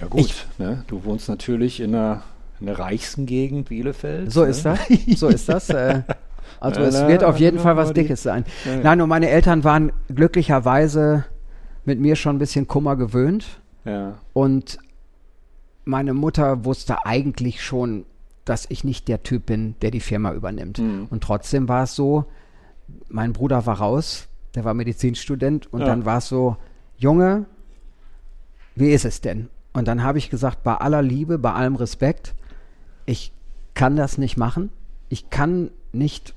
[0.02, 0.84] Ja gut, ich, ne?
[0.88, 2.23] du wohnst natürlich in einer,
[2.60, 4.32] in der reichsten Gegend Bielefeld.
[4.32, 4.50] So ne?
[4.50, 4.80] ist das,
[5.15, 5.70] so ist das.
[5.70, 6.02] Äh,
[6.60, 8.46] also es wird auf jeden Fall was Dickes sein.
[8.84, 11.26] Nein, und meine Eltern waren glücklicherweise
[11.86, 13.62] mit mir schon ein bisschen Kummer gewöhnt.
[13.86, 14.15] Ja.
[14.34, 14.78] Und
[15.86, 18.06] meine Mutter wusste eigentlich schon,
[18.43, 20.80] dass ich nicht der Typ bin, der die Firma übernimmt.
[20.80, 21.08] Mhm.
[21.10, 22.26] Und trotzdem war es so,
[23.10, 25.88] mein Bruder war raus, der war Medizinstudent und Ja.
[25.88, 26.58] dann war es so,
[26.98, 27.46] Junge,
[28.76, 29.50] wie ist es denn?
[29.74, 32.36] Und dann habe ich gesagt, bei aller Liebe, bei allem Respekt,
[33.08, 33.32] ich
[33.74, 34.70] kann das nicht machen.
[35.10, 36.36] Ich kann nicht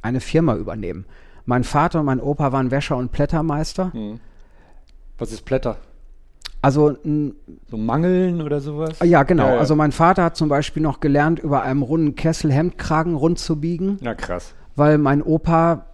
[0.00, 1.04] eine Firma übernehmen.
[1.46, 3.92] Mein Vater und mein Opa waren Wäscher und Plättermeister.
[3.92, 4.18] Hm.
[5.18, 5.76] Was ist Blätter?
[6.62, 6.96] Also
[7.68, 8.98] So Mangeln oder sowas?
[9.02, 9.46] Ja, genau.
[9.46, 9.58] Ja, ja.
[9.58, 13.60] Also mein Vater hat zum Beispiel noch gelernt, über einem runden Kessel Hemdkragen rund zu
[13.60, 14.54] biegen, Na krass.
[14.76, 15.86] weil mein Opa,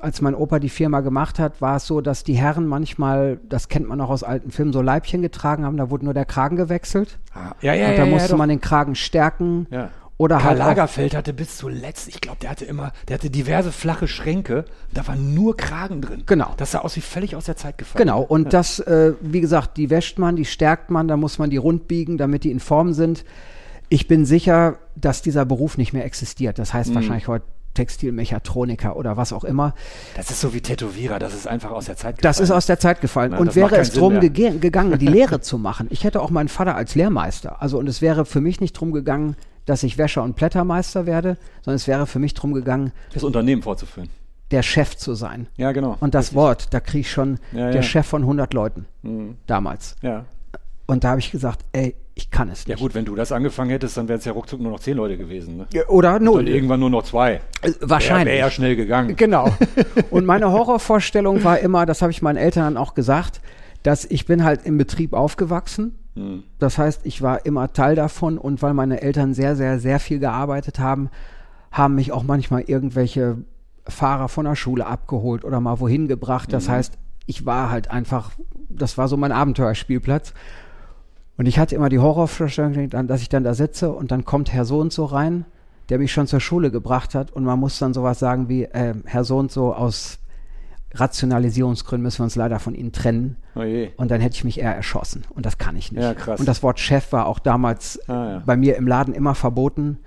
[0.00, 3.68] als mein Opa die Firma gemacht hat, war es so, dass die Herren manchmal, das
[3.68, 6.56] kennt man auch aus alten Filmen, so Leibchen getragen haben, da wurde nur der Kragen
[6.56, 7.96] gewechselt Ah, ja, ja, und ja.
[7.98, 8.38] da ja, musste doch.
[8.38, 9.90] man den Kragen stärken Ja.
[10.16, 13.72] oder Karl halt Lagerfeld hatte bis zuletzt, ich glaube, der hatte immer, der hatte diverse
[13.72, 16.22] flache Schränke, da war nur Kragen drin.
[16.26, 16.52] Genau.
[16.56, 17.98] Das sah aus wie völlig aus der Zeit gefallen.
[18.04, 21.50] Genau, und das, äh, wie gesagt, die wäscht man, die stärkt man, da muss man
[21.50, 23.24] die rund biegen, damit die in Form sind.
[23.88, 26.58] Ich bin sicher, dass dieser Beruf nicht mehr existiert.
[26.58, 26.78] Das Mhm.
[26.78, 29.74] heißt wahrscheinlich heute Textilmechatroniker oder was auch immer.
[30.16, 32.22] Das ist so wie Tätowierer, das ist einfach aus der Zeit gefallen.
[32.32, 33.32] Das ist aus der Zeit gefallen.
[33.32, 35.86] Na, und wäre es drum gege gegangen, die Lehre zu machen.
[35.90, 37.62] Ich hätte auch meinen Vater als Lehrmeister.
[37.62, 41.36] Also, und es wäre für mich nicht drum gegangen, dass ich Wäscher und Plättermeister werde,
[41.62, 44.08] sondern es wäre für mich drum gegangen, das Unternehmen vorzuführen.
[44.50, 45.46] der Chef zu sein.
[45.56, 45.96] Ja, genau.
[46.00, 46.36] Und das Richtig.
[46.36, 47.82] Wort, da kriege ich schon Ja, der ja.
[47.82, 49.36] Chef von 100 Leuten Mhm.
[49.46, 49.96] damals.
[50.00, 50.24] Ja.
[50.86, 52.82] Und da habe ich gesagt, ey, ich kann es Ja nicht.
[52.82, 55.16] gut, wenn du das angefangen hättest, dann wären es ja ruckzuck nur noch zehn Leute
[55.16, 55.56] gewesen.
[55.56, 55.66] Ne?
[55.72, 56.48] Ja, Oder Und null.
[56.48, 57.34] irgendwann nur noch zwei.
[57.62, 58.26] Äh, Wäre Wahrscheinlich.
[58.34, 59.14] wär ja schnell gegangen.
[59.14, 59.52] Genau.
[60.10, 63.40] Und meine Horrorvorstellung war immer, das habe ich meinen Eltern dann auch gesagt,
[63.84, 65.96] dass ich bin halt im Betrieb aufgewachsen.
[66.16, 66.42] Hm.
[66.58, 70.18] Das heißt, ich war immer Teil davon und weil meine Eltern sehr, sehr, sehr viel
[70.18, 71.10] gearbeitet haben,
[71.70, 73.36] haben mich auch manchmal irgendwelche
[73.86, 76.52] Fahrer von der Schule abgeholt oder mal wohin gebracht.
[76.52, 78.32] Das heißt, ich war halt einfach,
[78.68, 80.34] das war so mein Abenteuerspielplatz.
[81.38, 84.64] Und ich hatte immer die Horrorvorstellung, dass ich dann da sitze und dann kommt Herr
[84.64, 85.44] so und so rein,
[85.88, 88.94] der mich schon zur Schule gebracht hat und man muss dann sowas sagen wie, äh,
[89.06, 90.18] Herr so und so aus
[90.94, 93.36] Rationalisierungsgründen müssen wir uns leider von Ihnen trennen.
[93.54, 93.60] Oh.
[93.96, 95.24] Und dann hätte ich mich eher erschossen.
[95.30, 96.02] Und das kann ich nicht.
[96.02, 96.34] Ja.
[96.34, 98.42] Und das Wort Chef war auch damals Ah, ja.
[98.44, 99.98] bei mir im Laden immer verboten.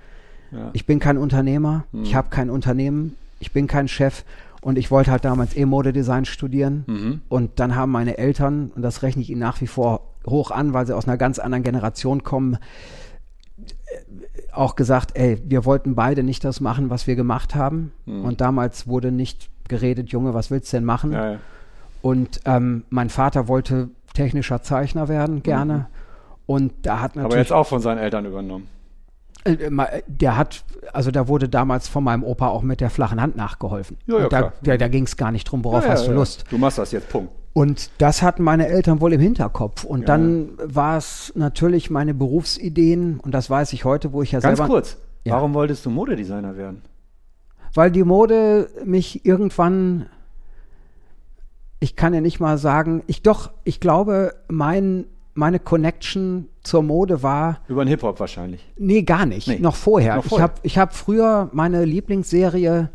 [0.50, 0.70] Ja.
[0.72, 2.02] Ich bin kein Unternehmer, Hm.
[2.02, 4.24] ich habe kein Unternehmen, ich bin kein Chef
[4.60, 6.84] und ich wollte halt damals eh Modedesign studieren.
[6.86, 7.20] Mhm.
[7.28, 10.72] Und dann haben meine Eltern, und das rechne ich ihnen nach wie vor hoch an,
[10.74, 12.58] weil sie aus einer ganz anderen Generation kommen,
[13.58, 13.62] äh,
[14.52, 17.92] auch gesagt, ey, wir wollten beide nicht das machen, was wir gemacht haben.
[18.06, 18.24] Hm.
[18.24, 21.12] Und damals wurde nicht geredet, Junge, was willst du denn machen?
[21.12, 21.38] Ja, ja.
[22.02, 25.86] Und ähm, mein Vater wollte technischer Zeichner werden, gerne.
[26.46, 28.66] Und da hat Aber natürlich jetzt auch von seinen Eltern übernommen.
[29.44, 33.20] äh, ma- der hat, also da wurde damals von meinem Opa auch mit der flachen
[33.22, 33.96] Hand nachgeholfen.
[34.06, 36.12] Ja, ja, da, da, da ging es gar nicht drum, worauf Ja, hast du.
[36.12, 36.44] Lust.
[36.50, 37.32] Du machst das jetzt, Punkt.
[37.54, 39.84] Und das hatten meine Eltern wohl im Hinterkopf.
[39.84, 40.06] Und Ja.
[40.06, 44.56] dann war es natürlich meine Berufsideen, und das weiß ich heute, wo ich ja Ganz
[44.58, 44.72] selber.
[44.72, 44.96] kurz.
[45.24, 45.34] Ja.
[45.34, 46.82] Warum wolltest du Modedesigner werden?
[47.74, 50.06] Weil die Mode mich irgendwann,
[51.80, 57.22] ich kann ja nicht mal sagen, ich doch, ich glaube, mein, meine Connection zur Mode
[57.22, 58.64] war, Über den Hip-Hop wahrscheinlich.
[58.76, 59.48] Nee, gar nicht.
[59.48, 59.58] Nee.
[59.58, 60.16] Noch vorher.
[60.16, 60.42] Noch Ich vorher.
[60.44, 62.90] habe ich hab früher meine Lieblingsserie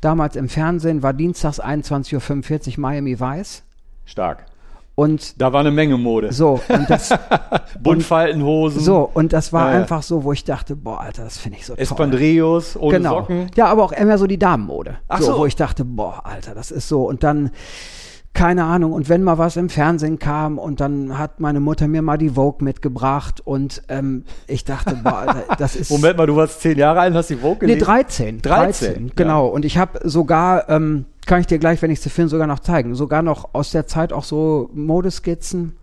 [0.00, 3.64] damals im Fernsehen war dienstags 21.45 Uhr Miami Vice.
[4.08, 4.46] Stark.
[4.94, 6.32] Und Da war eine Menge Mode.
[6.32, 7.14] so, und das,
[7.80, 11.58] Buntfaltenhosen, so, und das war Ja, einfach so, wo ich dachte, boah, Alter, das finde
[11.58, 11.82] ich so toll.
[11.82, 13.20] Espandrillos ohne Genau.
[13.20, 13.50] Socken.
[13.54, 14.96] Ja, aber auch immer so die Damenmode.
[15.06, 15.38] Ach so, so.
[15.38, 17.04] Wo ich dachte, boah, Alter, das ist so.
[17.04, 17.50] Und dann,
[18.38, 22.02] keine Ahnung, und wenn mal was im Fernsehen kam und dann hat meine Mutter mir
[22.02, 25.90] mal die Vogue mitgebracht und ähm, ich dachte, boah, Alter, das ist.
[25.90, 27.84] Moment mal, du warst zehn Jahre alt hast die Vogue Nee, gelesen?
[27.84, 28.42] 13.
[28.42, 29.48] 13, genau.
[29.48, 32.60] Und ich habe sogar, ähm, kann ich dir gleich, wenn ich sie finde, sogar noch
[32.60, 35.76] zeigen, sogar noch aus der Zeit auch so Modeskizzen,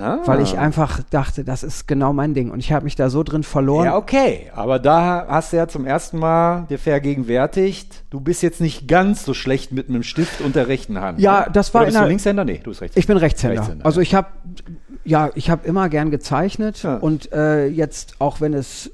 [0.00, 0.18] Ah.
[0.26, 2.50] weil ich einfach dachte, das ist genau mein Ding.
[2.50, 3.86] Und ich habe mich da so drin verloren.
[3.86, 4.50] Ja, okay.
[4.54, 9.24] Aber da hast du ja zum ersten Mal dir vergegenwärtigt, du bist jetzt nicht ganz
[9.24, 11.18] so schlecht mit einem Stift und der rechten Hand.
[11.18, 12.44] Ja, das war Oder bist du der- Linkshänder?
[12.44, 13.00] Nee, du bist Rechtshänder.
[13.00, 13.60] Ich bin Rechtshänder.
[13.60, 14.28] Rechtshänder, also ich habe
[15.04, 16.96] ja, ich habe immer gern gezeichnet Ja.
[16.96, 18.90] und äh, jetzt auch wenn es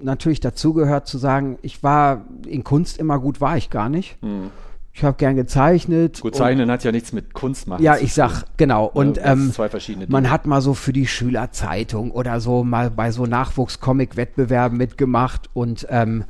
[0.00, 4.18] natürlich dazugehört zu sagen, ich war in Kunst immer gut, war ich gar nicht.
[4.94, 6.20] Ich habe gern gezeichnet.
[6.20, 8.84] Gut, Zeichnen hat ja nichts mit Kunst machen Ja, ich sag, genau.
[8.86, 10.32] Und das ähm, zwei verschiedene man Dinge.
[10.32, 16.24] hat mal so für die Schülerzeitung oder so mal bei so Nachwuchs-Comic-Wettbewerben mitgemacht und ähm,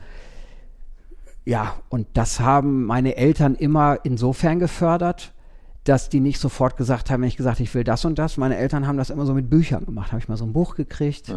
[1.44, 5.32] ja, und das haben meine Eltern immer insofern gefördert,
[5.82, 8.36] dass die nicht sofort gesagt haben, wenn ich gesagt, ich will das und das.
[8.36, 10.12] Meine Eltern haben das immer so mit Büchern gemacht.
[10.12, 11.34] Habe ich mal so ein Buch gekriegt.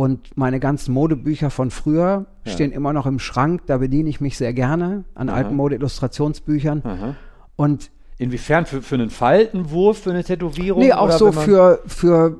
[0.00, 2.52] Und meine ganzen Modebücher von früher Ja.
[2.52, 3.66] stehen immer noch im Schrank.
[3.66, 7.16] Da bediene ich mich sehr gerne an alten Mode-Illustrationsbüchern.
[7.56, 8.64] Und Inwiefern?
[8.64, 10.80] Für, für einen Faltenwurf, für eine Tätowierung?
[10.82, 12.38] nee, auch so für, für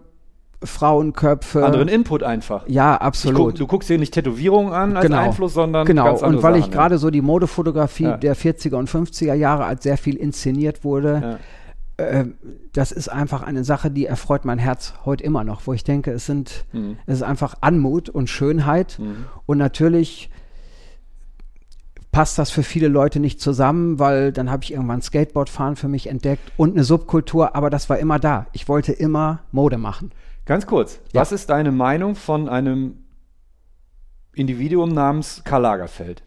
[0.62, 1.64] Frauenköpfe.
[1.64, 2.66] Anderen Input einfach.
[2.66, 3.60] ja, Ich guck, absolut.
[3.60, 6.04] du guckst dir nicht Tätowierungen an als Einfluss, sondern genau.
[6.04, 8.16] ganz andere und weil ich Sachen, gerade so die Modefotografie Ja.
[8.16, 11.38] der 40er und 50er Jahre als sehr viel inszeniert wurde,
[12.72, 16.10] das ist einfach eine Sache, die erfreut mein Herz heute immer noch, wo ich denke,
[16.12, 16.96] es sind, Mhm.
[17.06, 18.98] es ist einfach Anmut und Schönheit
[19.46, 20.30] und natürlich
[22.12, 26.08] passt das für viele Leute nicht zusammen, weil dann habe ich irgendwann Skateboardfahren für mich
[26.08, 28.46] entdeckt und eine Subkultur, aber das war immer da.
[28.52, 30.10] Ich wollte immer Mode machen.
[30.44, 31.20] Ganz kurz, Ja.
[31.20, 33.04] was ist deine Meinung von einem
[34.34, 36.22] Individuum namens Karl Lagerfeld?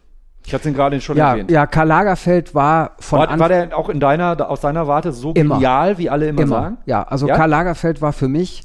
[0.45, 1.49] Ich hatte ihn gerade schon Ja, erwähnt.
[1.51, 5.32] ja, Karl Lagerfeld war von War, war der auch in deiner, aus deiner Warte so
[5.34, 5.56] Immer.
[5.56, 6.56] genial, wie alle immer, Immer.
[6.62, 6.77] sagen?
[6.86, 7.36] Ja, also Ja?
[7.36, 8.63] Karl Lagerfeld war für mich,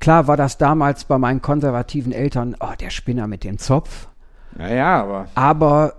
[0.00, 4.08] klar war das damals bei meinen konservativen Eltern, oh, der Spinner mit dem Zopf.
[4.56, 5.92] Naja, aber Aber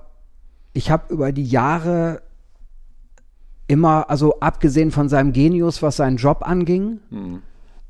[0.73, 2.21] ich habe über die Jahre
[3.67, 6.99] immer, also abgesehen von seinem Genius, was seinen Job anging,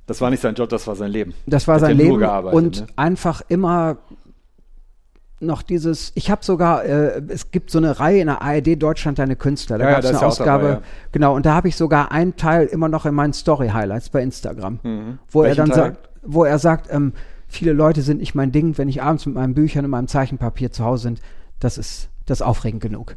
[0.08, 1.34] das war nicht sein Job, das war sein Leben.
[1.46, 2.88] das war sein Leben und ne?
[2.96, 3.98] einfach immer
[5.42, 9.20] noch dieses, ich habe sogar, äh, es gibt so eine Reihe in der ARD Deutschland
[9.20, 10.82] deine Künstler, da Ja, gab es eine ja auch Ausgabe, dabei, ja.
[11.12, 14.80] genau, und da habe ich sogar einen Teil immer noch in meinen Story-Highlights bei Instagram,
[14.84, 15.18] wo er Mhm.
[15.32, 15.78] Welchen dann Teil?
[15.78, 17.14] sagt, wo er sagt, ähm,
[17.48, 20.72] viele Leute sind nicht mein Ding, wenn ich abends mit meinen Büchern und meinem Zeichenpapier
[20.72, 21.22] zu Hause sind,
[21.60, 23.16] das ist, das ist aufregend genug.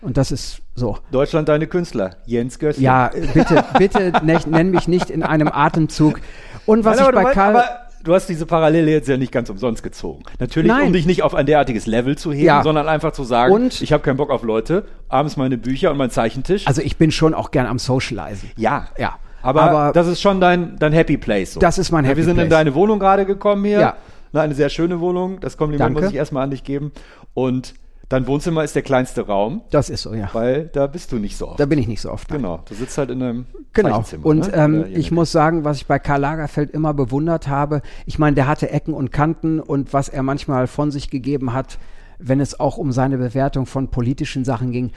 [0.00, 0.98] Und das ist so.
[1.10, 2.14] Deutschland deine Künstler.
[2.24, 2.84] Jens Gössel.
[2.84, 6.20] Ja, bitte, bitte ne, nenn mich nicht in einem Atemzug.
[6.66, 7.64] Und was Nein, ich bei meinst, Karl,
[8.04, 10.22] du hast diese Parallele jetzt ja nicht ganz umsonst gezogen.
[10.38, 10.86] Natürlich, Nein.
[10.88, 12.62] um dich nicht auf ein derartiges Level zu heben, Ja.
[12.62, 15.96] sondern einfach zu sagen, Und- ich habe keinen Bock auf Leute, abends meine Bücher und
[15.98, 16.66] mein Zeichentisch.
[16.66, 18.50] also ich bin schon auch gern am Socializen.
[18.56, 18.88] ja.
[18.98, 19.18] Ja.
[19.40, 21.54] Aber, Aber- das ist schon dein, dein Happy Place.
[21.54, 21.60] So.
[21.60, 22.50] Das ist mein Ja, Happy Wir sind in Place.
[22.50, 23.78] deine Wohnung gerade gekommen hier.
[23.80, 23.96] Ja.
[24.32, 25.38] Na, eine sehr schöne Wohnung.
[25.40, 26.00] Das Kompliment Danke.
[26.02, 26.90] muss ich erstmal an dich geben.
[27.34, 27.74] Und
[28.08, 30.28] dein Wohnzimmer ist der kleinste Raum, Das ist so, ja.
[30.32, 31.60] weil da bist du nicht so oft.
[31.60, 32.30] Da bin ich nicht so oft.
[32.30, 32.40] nein.
[32.40, 32.60] Genau.
[32.68, 34.02] Du sitzt halt in einem Genau.
[34.22, 34.54] Und ne?
[34.54, 38.46] ähm, ich muss sagen, was ich bei Karl Lagerfeld immer bewundert habe, ich meine, der
[38.48, 41.78] hatte Ecken und Kanten und was er manchmal von sich gegeben hat,
[42.18, 44.90] wenn es auch um seine Bewertung von politischen Sachen ging,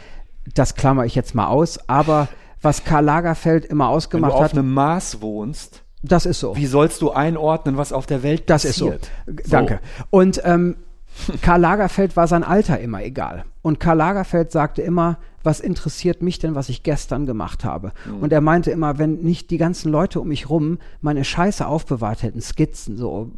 [0.55, 1.87] das klammer ich jetzt mal aus.
[1.89, 2.27] Aber
[2.61, 6.55] was Karl Lagerfeld immer Wenn du ausgemacht auf hat, einem Mars wohnst, das ist so.
[6.55, 8.85] wie sollst du einordnen, was auf der Welt Das ist so.
[8.87, 9.11] passiert?
[9.49, 9.79] Danke.
[10.09, 10.77] Und ähm,
[11.41, 13.45] Karl Lagerfeld war sein Alter immer egal.
[13.61, 17.93] Und Karl Lagerfeld sagte immer, was interessiert mich denn, was ich gestern gemacht habe?
[18.21, 22.23] Und er meinte immer, wenn nicht die ganzen Leute um mich rum meine Scheiße aufbewahrt
[22.23, 23.31] hätten, Skizzen, so,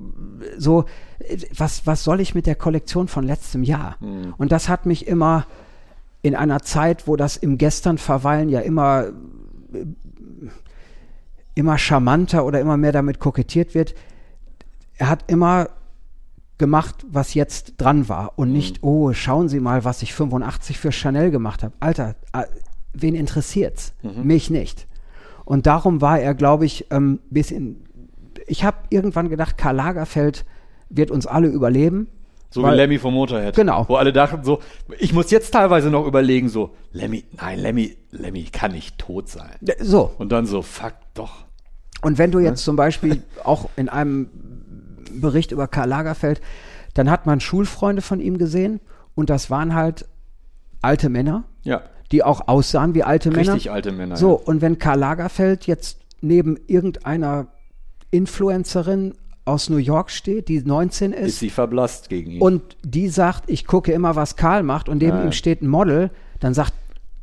[0.58, 0.86] so,
[1.56, 3.98] was, was soll ich mit der Kollektion von letztem Jahr?
[4.38, 5.46] Und das hat mich immer
[6.22, 9.08] in einer Zeit, wo das im Gestern verweilen ja immer
[11.56, 13.94] immer charmanter oder immer mehr damit kokettiert wird.
[14.98, 15.70] Er hat immer
[16.64, 20.94] gemacht, was jetzt dran war und nicht, oh, schauen Sie mal, was ich 85 für
[20.94, 21.74] Chanel gemacht habe.
[21.82, 22.44] Alter, äh,
[22.94, 23.92] wen interessiert's?
[24.02, 24.88] Mich nicht.
[25.44, 27.84] Und darum war er, glaube ich, ähm, bisschen.
[28.48, 30.46] Ich habe irgendwann gedacht, Karl Lagerfeld
[30.88, 32.08] wird uns alle überleben.
[32.50, 33.58] So wie Weil- Lemmy vom Motorhead.
[33.58, 33.84] Genau.
[33.90, 34.60] Wo alle dachten so,
[35.00, 39.52] ich muss jetzt teilweise noch überlegen, so, Lemmy, nein, Lemmy, Lemmy kann nicht tot sein.
[39.82, 40.14] So.
[40.18, 41.44] Und dann so, fuck, doch.
[42.02, 44.30] Und wenn du jetzt zum Beispiel auch in einem
[45.22, 46.42] Bericht über Karl Lagerfeld,
[46.94, 48.80] dann hat man Schulfreunde von ihm gesehen
[49.16, 50.06] und das waren halt
[50.82, 51.82] alte Männer, Ja.
[52.12, 53.54] die auch aussahen wie alte Männer.
[53.54, 54.18] Richtig alte Männer.
[54.18, 57.48] So, und wenn Karl Lagerfeld jetzt neben irgendeiner
[58.12, 61.18] Influencerin aus New York steht, die 19 ja.
[61.18, 62.42] Ist ist, sie verblasst gegen ihn.
[62.42, 65.24] und die sagt, ich gucke immer, was Karl macht und neben Ja.
[65.26, 66.74] ihm steht ein Model, dann sagt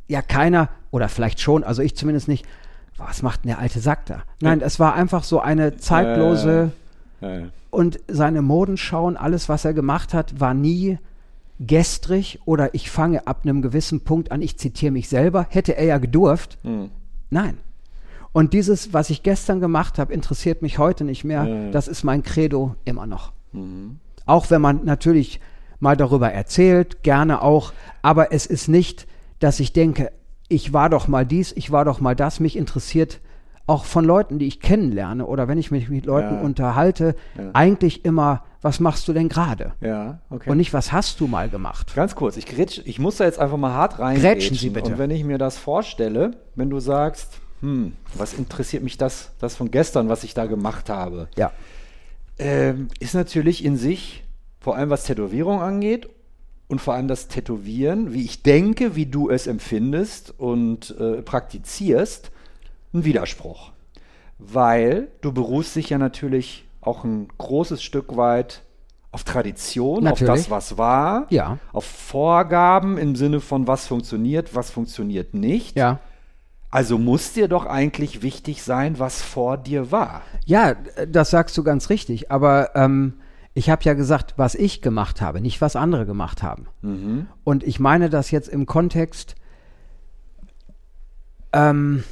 [0.07, 2.45] ja keiner, oder vielleicht schon, also ich zumindest nicht,
[2.97, 4.23] was macht denn der alte Sack da?
[4.41, 6.71] Nein, es war einfach so eine zeitlose ja,
[7.21, 7.47] ja.
[7.69, 10.97] und seine Modenschauen, alles, was er gemacht hat, war nie
[11.59, 15.85] gestrig oder ich fange ab einem gewissen Punkt an, ich zitiere mich selber, hätte er
[15.85, 16.57] ja gedurft.
[16.63, 16.89] Hm.
[17.29, 17.57] Nein.
[18.33, 21.45] Und dieses, was ich gestern gemacht habe, interessiert mich heute nicht mehr.
[21.45, 21.71] Ja, ja.
[21.71, 23.33] Das ist mein Credo immer noch.
[23.51, 23.99] Mhm.
[24.25, 25.41] Auch wenn man natürlich
[25.79, 29.07] mal darüber erzählt, gerne auch, aber es ist nicht,
[29.39, 30.11] dass ich denke,
[30.47, 33.19] ich war doch mal dies, ich war doch mal das, mich interessiert
[33.67, 36.41] auch von Leuten, die ich kennenlerne oder wenn ich mich mit Leuten Ja.
[36.41, 37.15] unterhalte,
[37.53, 39.73] eigentlich immer, was machst du denn gerade?
[39.81, 40.49] Ja, okay.
[40.49, 41.93] Und nicht, was hast du mal gemacht?
[41.95, 44.19] Ganz kurz, ich, grätsch, ich muss da jetzt einfach mal hart rein.
[44.19, 44.91] Grätschen Sie bitte.
[44.93, 49.55] Und wenn ich mir das vorstelle, wenn du sagst, hm, was interessiert mich das, das
[49.55, 51.51] von gestern, was ich da gemacht habe, Ja.
[52.39, 54.23] ähm, ist natürlich in sich,
[54.59, 56.09] vor allem was Tätowierung angeht
[56.67, 62.31] und vor allem das Tätowieren, wie ich denke, wie du es empfindest und äh, praktizierst,
[62.93, 63.71] ein Widerspruch.
[64.37, 68.63] Weil du beruhst dich ja natürlich auch ein großes Stück weit
[69.11, 70.29] auf Tradition, Natürlich.
[70.31, 71.57] auf das, was war, Ja.
[71.73, 75.75] auf Vorgaben im Sinne von was funktioniert, was funktioniert nicht.
[75.75, 75.99] Ja.
[76.69, 80.21] Also muss dir doch eigentlich wichtig sein, was vor dir war.
[80.45, 80.75] Ja,
[81.07, 82.31] das sagst du ganz richtig.
[82.31, 83.15] Aber ähm,
[83.53, 86.67] ich habe ja gesagt, was ich gemacht habe, nicht was andere gemacht haben.
[87.43, 89.35] Und ich meine das jetzt im Kontext,
[91.51, 92.05] ähm,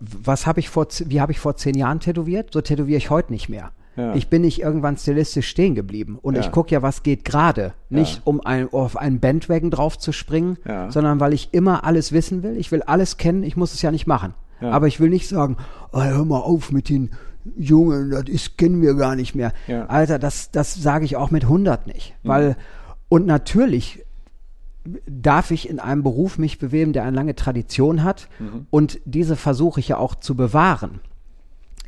[0.00, 2.52] was habe ich vor, wie habe ich vor zehn Jahren tätowiert?
[2.52, 3.70] So tätowiere ich heute nicht mehr.
[3.96, 4.14] Ja.
[4.14, 6.18] Ich bin nicht irgendwann stilistisch stehen geblieben.
[6.20, 6.40] Und Ja.
[6.40, 7.74] ich gucke ja, was geht gerade.
[7.90, 8.20] Nicht Ja.
[8.24, 12.56] um ein, auf einen Bandwagon drauf zu springen, sondern weil ich immer alles wissen will.
[12.56, 14.34] Ich will alles kennen, ich muss es ja nicht machen.
[14.60, 15.58] Aber ich will nicht sagen,
[15.92, 17.10] oh, hör mal auf mit den
[17.56, 19.52] Jungen, das ist, kennen wir gar nicht mehr.
[19.66, 19.84] Ja.
[19.86, 22.14] Alter, das, das sage ich auch mit 100 nicht.
[22.22, 22.56] Weil,
[23.10, 24.03] und natürlich
[25.06, 28.28] darf ich in einem Beruf mich bewegen, der eine lange Tradition hat.
[28.70, 31.00] Und diese versuche ich ja auch zu bewahren.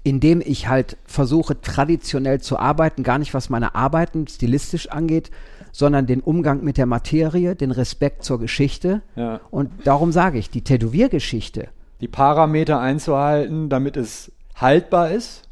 [0.03, 5.31] Indem ich halt versuche, traditionell zu arbeiten, gar nicht was meine Arbeiten stilistisch angeht,
[5.73, 9.03] sondern den Umgang mit der Materie, den Respekt zur Geschichte.
[9.17, 9.41] Ja.
[9.51, 11.69] Und darum sage ich, die Tätowiergeschichte,
[12.01, 15.43] Die Parameter einzuhalten, damit es haltbar ist.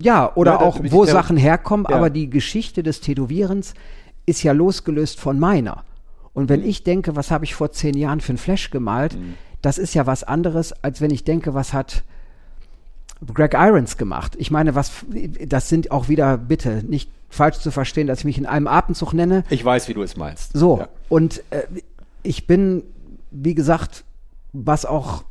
[0.00, 1.96] Ja, oder Ja, da- auch, wo Sachen herkommen, Ja.
[1.96, 3.74] aber die Geschichte des Tätowierens
[4.26, 5.84] ist ja losgelöst von meiner.
[6.34, 6.48] Und Mhm.
[6.48, 9.16] wenn ich denke, was habe ich vor zehn Jahren für ein Flash gemalt,
[9.60, 12.02] das ist ja was anderes, als wenn ich denke, was hat
[13.32, 14.34] Greg Irons gemacht.
[14.38, 14.90] Ich meine, was,
[15.46, 19.12] das sind auch wieder, bitte, nicht falsch zu verstehen, dass ich mich in einem Atemzug
[19.14, 19.44] nenne.
[19.48, 20.52] Ich weiß, wie du es meinst.
[20.54, 20.88] So, Ja.
[21.08, 21.62] und äh,
[22.24, 22.82] ich bin,
[23.30, 24.04] wie gesagt,
[24.52, 25.22] was auch,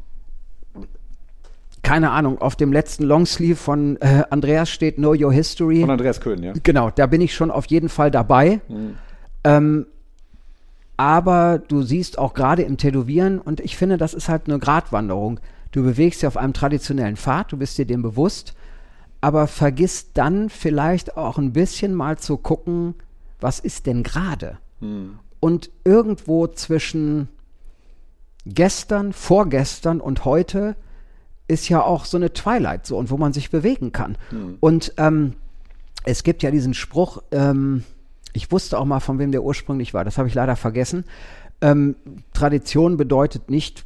[1.84, 5.82] keine Ahnung, auf dem letzten Longsleeve von äh, Andreas steht, Know Your History.
[5.82, 6.54] Von Andreas Köhn, ja.
[6.64, 8.62] Genau, da bin ich schon auf jeden Fall dabei.
[9.44, 9.86] Ähm,
[10.98, 15.40] aber du siehst auch gerade im Tätowieren, und ich finde, das ist halt eine Gratwanderung.
[15.72, 18.54] Du bewegst dich auf einem traditionellen Pfad, du bist dir dem bewusst,
[19.22, 22.96] aber vergiss dann vielleicht auch ein bisschen mal zu gucken,
[23.40, 24.58] was ist denn gerade?
[25.40, 27.30] Und irgendwo zwischen
[28.46, 30.76] gestern, vorgestern und heute
[31.48, 34.18] ist ja auch so eine Twilight Zone, wo man sich bewegen kann.
[34.60, 35.34] Und ähm,
[36.04, 37.84] es gibt ja diesen Spruch, ähm,
[38.34, 41.06] ich wusste auch mal, von wem der ursprünglich war, das habe ich leider vergessen.
[41.62, 41.96] Ähm,
[42.34, 43.86] Tradition bedeutet nicht,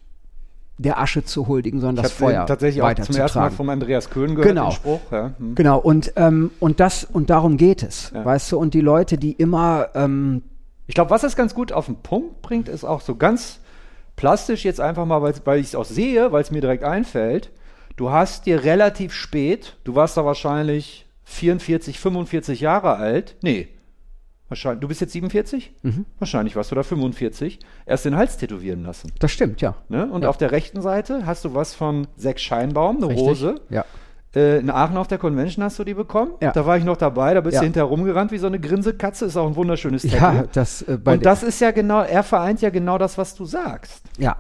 [0.78, 3.70] der Asche zu huldigen, sondern das ich habe Feuer tatsächlich auch zum ersten Mal von
[3.70, 4.66] Andreas Köhn gehört, Genau.
[4.70, 5.00] den Spruch.
[5.12, 5.34] Ja.
[5.38, 5.56] Hm.
[5.56, 8.26] Genau, und, ähm, und das, und darum geht es, Ja.
[8.26, 10.44] weißt du, und die Leute, die immer, ähm,
[10.88, 13.60] Ich glaube, was es ganz gut auf den Punkt bringt, ist auch so ganz
[14.18, 17.52] plastisch jetzt einfach mal, weil ich es auch sehe, weil es mir direkt einfällt.
[17.96, 23.36] Du hast dir relativ spät, du warst da wahrscheinlich 44, 45 Jahre alt.
[23.42, 23.68] Nee.
[24.48, 25.74] Wahrscheinlich, du bist jetzt 47?
[25.82, 26.06] Mhm.
[26.20, 27.60] Wahrscheinlich warst du da 45.
[27.86, 29.12] Erst den Hals tätowieren lassen.
[29.20, 29.76] das stimmt, ja.
[29.90, 30.06] Ne?
[30.06, 30.30] Und Ja.
[30.30, 33.26] auf der rechten Seite hast du was von Sex Scheinbaum, eine Richtig?
[33.28, 33.56] Rose.
[33.70, 33.86] Ja.
[34.36, 36.34] Äh, in Aachen auf der Convention hast du die bekommen.
[36.42, 36.52] Ja.
[36.52, 37.62] Da war ich noch dabei, da bist Ja.
[37.62, 39.26] du hinterher rumgerannt wie so eine Grinsekatze.
[39.26, 40.16] Ist auch ein wunderschönes Tattoo.
[40.18, 43.46] Ja, das, äh, Und das ist ja genau, er vereint ja genau das, was du
[43.46, 44.04] sagst.
[44.18, 44.36] ja.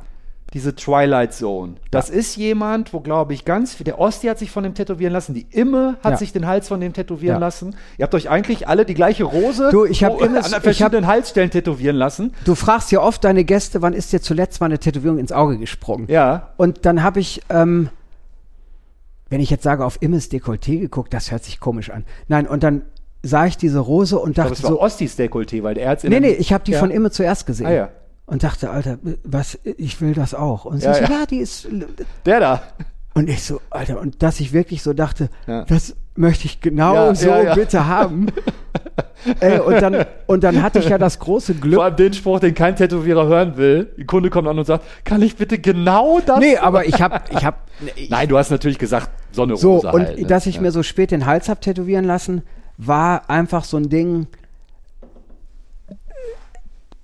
[0.55, 1.75] Diese Twilight Zone.
[1.91, 3.83] Das ist jemand, wo, glaube ich, ganz viel.
[3.83, 5.33] Der Osti hat sich von dem tätowieren lassen.
[5.33, 6.17] Die Imme hat Ja.
[6.17, 7.39] sich den Hals von dem tätowieren Ja.
[7.39, 7.75] lassen.
[7.97, 10.63] Ihr habt euch eigentlich alle die gleiche Rose Du, ich hab wo- Immes- an ich
[10.63, 12.33] verschiedenen Halsstellen tätowieren lassen.
[12.45, 15.57] Du fragst ja oft deine Gäste, wann ist dir zuletzt mal eine Tätowierung ins Auge
[15.57, 16.07] gesprungen?
[16.09, 16.53] Ja.
[16.55, 17.89] Und dann habe ich, ähm,
[19.29, 22.05] wenn ich jetzt sage, auf Immes Dekolleté geguckt, das hört sich komisch an.
[22.29, 22.83] Nein, und dann
[23.23, 26.11] sah ich diese Rose und dachte es war so, Ostis Dekolleté, weil der Herz in
[26.11, 26.79] nee, nee, ich habe die ja.
[26.79, 27.67] von Imme zuerst gesehen.
[27.67, 27.89] Ah, ja.
[28.27, 30.65] Und dachte, Alter, was, ich will das auch.
[30.65, 31.09] Und sie Ja, so, ja.
[31.09, 31.67] ja, die ist,
[32.25, 32.61] Der da.
[33.13, 35.63] und ich so, Alter, und dass ich wirklich so dachte, Ja.
[35.65, 38.27] das möchte ich genau so bitte haben.
[39.39, 41.75] Ey, und dann, und dann hatte ich ja das große Glück.
[41.75, 43.91] Vor allem den Spruch, den kein Tätowierer hören will.
[43.97, 46.39] Die Kunde kommt an und sagt, kann ich bitte genau das?
[46.39, 47.57] Nee, aber ich habe, ich habe,
[48.09, 50.19] Nein, du hast natürlich gesagt, so eine So, Rose und halt.
[50.19, 50.25] ne?
[50.27, 52.43] dass ich mir so spät den Hals hab tätowieren lassen,
[52.77, 54.27] war einfach so ein Ding,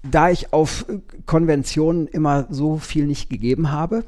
[0.04, 4.04] da ich auf äh, Konventionen immer so viel nicht gegeben habe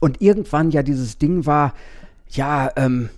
[0.00, 1.72] und irgendwann ja dieses Ding war,
[2.30, 3.08] ja, ähm,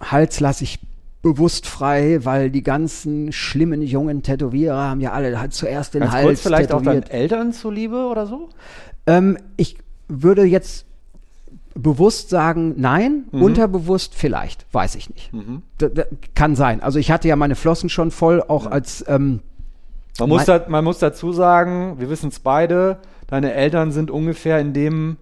[0.00, 0.80] Hals lasse ich
[1.22, 6.12] bewusst frei, weil die ganzen schlimmen jungen Tätowierer haben ja alle halt zuerst den Ganz
[6.12, 7.08] Hals kurz vielleicht auch tätowiert.
[7.08, 8.50] deinen Eltern zuliebe oder so?
[9.06, 10.84] Ähm, ich würde jetzt
[11.74, 13.42] bewusst sagen, nein, Mhm.
[13.42, 15.30] unterbewusst vielleicht, weiß ich nicht.
[15.78, 15.88] Da,
[16.34, 16.80] kann sein.
[16.82, 19.40] Also ich hatte ja meine Flossen schon voll, auch als ähm,
[20.18, 24.58] Man muss, da, man muss dazu sagen, wir wissen es beide, deine Eltern sind ungefähr
[24.60, 25.16] in dem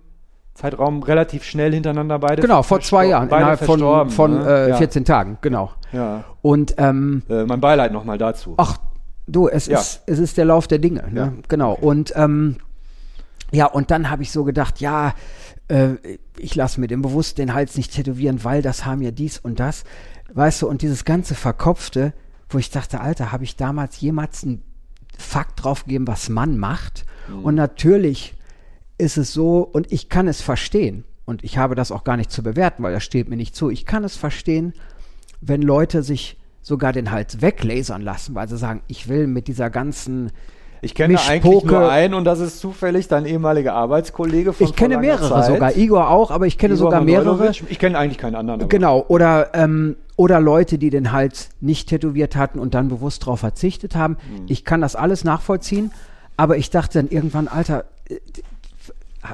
[0.55, 4.66] Zeitraum relativ schnell hintereinander beide Genau, vor zwei Jahren, innerhalb von, von ne?
[4.66, 4.76] äh, ja.
[4.76, 5.70] 14 Tagen, genau.
[5.93, 6.24] Ja.
[6.43, 8.55] Und ähm, Äh, mein Beileid nochmal dazu.
[8.59, 8.76] ach,
[9.26, 9.78] du, es, Ja.
[9.78, 11.20] ist, es ist der Lauf der Dinge, ne?
[11.20, 11.32] Ja.
[11.49, 11.72] genau.
[11.72, 12.57] Und ähm,
[13.51, 15.14] ja, und dann habe ich so gedacht, ja,
[15.68, 15.95] äh,
[16.38, 19.59] ich lasse mir den bewusst den Hals nicht tätowieren, weil das haben ja dies und
[19.59, 19.84] das.
[20.34, 22.12] Weißt du, und dieses ganze Verkopfte,
[22.51, 24.62] wo ich dachte, Alter, habe ich damals jemals einen
[25.22, 27.04] Fakt draufgegeben, was man macht?
[27.42, 28.34] Und natürlich
[28.98, 32.30] ist es so, und ich kann es verstehen, und ich habe das auch gar nicht
[32.30, 34.74] zu bewerten, weil das steht mir nicht zu, ich kann es verstehen,
[35.40, 39.70] wenn Leute sich sogar den Hals weglasern lassen, weil sie sagen, ich will mit dieser
[39.70, 40.30] ganzen
[40.80, 44.98] Ich kenne eigentlich nur einen und das ist zufällig dein ehemaliger Arbeitskollege von Ich kenne
[44.98, 45.46] mehrere Zeit.
[45.46, 47.50] sogar, Igor auch, aber ich kenne Igor sogar mehrere.
[47.68, 48.68] Ich kenne eigentlich keinen anderen.
[48.68, 53.40] Genau, oder, ähm, oder Leute, die den Hals nicht tätowiert hatten und dann bewusst darauf
[53.40, 54.16] verzichtet haben.
[54.30, 54.46] Mhm.
[54.48, 55.90] Ich kann das alles nachvollziehen,
[56.36, 58.16] aber ich dachte dann irgendwann, Alter, äh,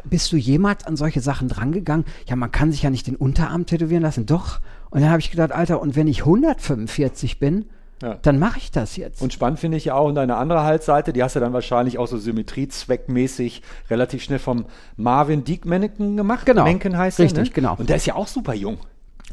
[0.04, 2.04] bist du jemals an solche Sachen drangegangen?
[2.26, 4.26] Ja, man kann sich ja nicht den Unterarm tätowieren lassen.
[4.26, 4.60] Doch.
[4.90, 7.66] Und dann habe ich gedacht, Alter, und wenn ich 145 bin,
[8.02, 8.14] Ja.
[8.22, 9.22] dann mache ich das jetzt.
[9.22, 11.98] Und spannend finde ich ja auch, und deine andere Halsseite, die hast du dann wahrscheinlich
[11.98, 14.66] auch so symmetriezweckmäßig relativ schnell vom
[14.96, 16.46] Marvin Menken gemacht.
[16.46, 16.64] Genau.
[16.64, 17.50] Menken heißt Richtig, er, ne?
[17.50, 17.76] genau.
[17.76, 18.78] Und der ist ja auch super jung.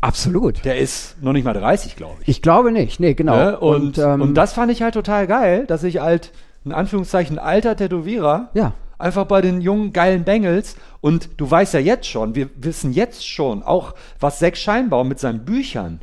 [0.02, 0.64] Absolut.
[0.66, 2.28] Der ist noch nicht mal 30, glaube ich.
[2.28, 3.00] Ich glaube nicht.
[3.00, 3.36] Nee, genau.
[3.36, 3.60] Ne?
[3.60, 6.32] Und, ähm, und das fand ich halt total geil, dass ich halt,
[6.64, 8.74] in Anführungszeichen, alter Tätowierer, Ja.
[8.98, 13.28] einfach bei den jungen, geilen Bengels, und du weißt ja jetzt schon, wir wissen jetzt
[13.28, 16.02] schon, auch was Sex Scheinbaum mit seinen Büchern,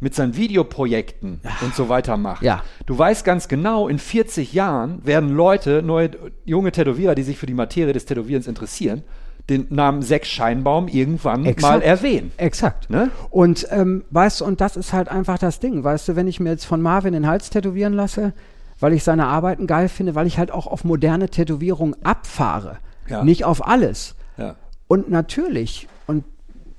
[0.00, 2.42] mit seinen Videoprojekten und so weiter macht.
[2.42, 2.62] Ja.
[2.86, 6.10] Du weißt ganz genau, in 40 Jahren werden Leute, neue
[6.44, 9.02] junge Tätowierer, die sich für die Materie des Tätowierens interessieren,
[9.48, 11.74] den Namen Sex Scheinbaum irgendwann Exakt.
[11.76, 12.32] mal erwähnen.
[12.36, 12.90] Exakt.
[12.90, 13.10] Ne?
[13.30, 16.38] Und ähm, weißt du, und das ist halt einfach das Ding, weißt du, wenn ich
[16.40, 18.32] mir jetzt von Marvin den Hals tätowieren lasse,
[18.80, 22.76] weil ich seine Arbeiten geil finde, weil ich halt auch auf moderne Tätowierungen abfahre,
[23.08, 23.24] Ja.
[23.24, 24.14] nicht auf alles.
[24.36, 24.54] Ja.
[24.86, 26.24] Und natürlich, und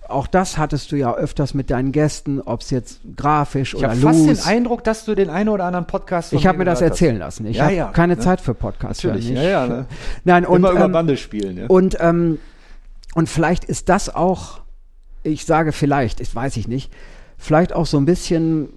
[0.08, 3.90] auch das hattest du ja öfters mit deinen Gästen, ob es jetzt grafisch Ich oder
[3.90, 4.48] habe fast den loose.
[4.48, 7.02] Eindruck, dass du den einen oder anderen Podcast Ich habe mir das gehört hast.
[7.02, 7.46] erzählen lassen.
[7.46, 8.20] Ich Ja, habe ja, keine ne?
[8.22, 9.04] Zeit für Podcasts.
[9.04, 9.68] Natürlich, Ich, ja, ja.
[9.68, 9.86] Ne?
[10.24, 11.58] Nein, und, Immer über ähm, Bande spielen.
[11.58, 11.66] Ja.
[11.68, 12.40] Und, ähm,
[13.16, 14.62] und vielleicht ist das auch,
[15.24, 16.92] ich sage vielleicht, ich weiß ich nicht,
[17.38, 18.70] vielleicht auch so ein bisschen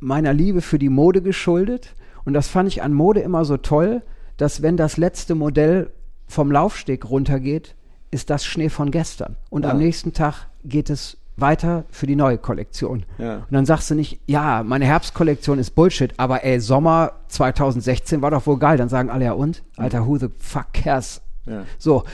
[0.00, 1.94] meiner Liebe für die Mode geschuldet.
[2.24, 4.02] Und das fand ich an Mode immer so toll,
[4.36, 5.90] dass wenn das letzte Modell
[6.28, 7.74] vom Laufsteg runtergeht,
[8.10, 9.36] ist das Schnee von gestern.
[9.50, 9.70] Und Ja.
[9.72, 13.04] am nächsten Tag geht es weiter für die neue Kollektion.
[13.18, 13.36] Ja.
[13.38, 18.30] Und dann sagst du nicht, ja, meine Herbstkollektion ist Bullshit, aber ey, Sommer 2016 war
[18.30, 18.76] doch wohl geil.
[18.76, 19.62] Dann sagen alle, ja und?
[19.76, 21.20] Alter, who the fuck cares?
[21.46, 21.64] Ja.
[21.78, 22.04] So.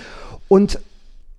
[0.46, 0.78] Und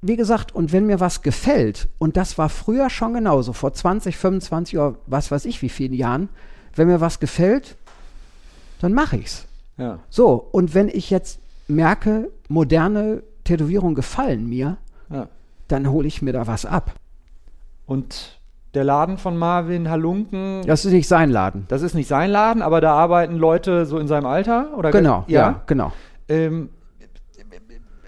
[0.01, 4.15] wie gesagt, und wenn mir was gefällt, und das war früher schon genauso, vor 20,
[4.17, 6.29] 25 oder was weiß ich wie vielen Jahren,
[6.75, 7.75] wenn mir was gefällt,
[8.81, 9.45] dann mache ich's.
[9.77, 9.99] Ja.
[10.09, 14.77] So, und wenn ich jetzt merke, moderne Tätowierungen gefallen mir,
[15.09, 15.27] ja.
[15.67, 16.93] dann hole ich mir da was ab.
[17.85, 18.39] Und
[18.73, 21.65] der Laden von Marvin Halunken, Das ist nicht sein Laden.
[21.69, 24.77] das ist nicht sein Laden, aber da arbeiten Leute so in seinem Alter?
[24.77, 25.61] Oder Genau, ja, ja.
[25.65, 25.91] genau.
[26.27, 26.69] Ähm,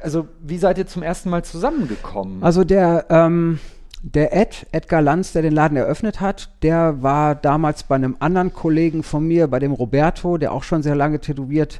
[0.03, 2.43] also, wie seid ihr zum ersten Mal zusammengekommen?
[2.43, 3.59] Also der, ähm,
[4.03, 8.51] der Ed, Edgar Lanz, der den Laden eröffnet hat, der war damals bei einem anderen
[8.53, 11.79] Kollegen von mir, bei dem Roberto, der auch schon sehr lange tätowiert,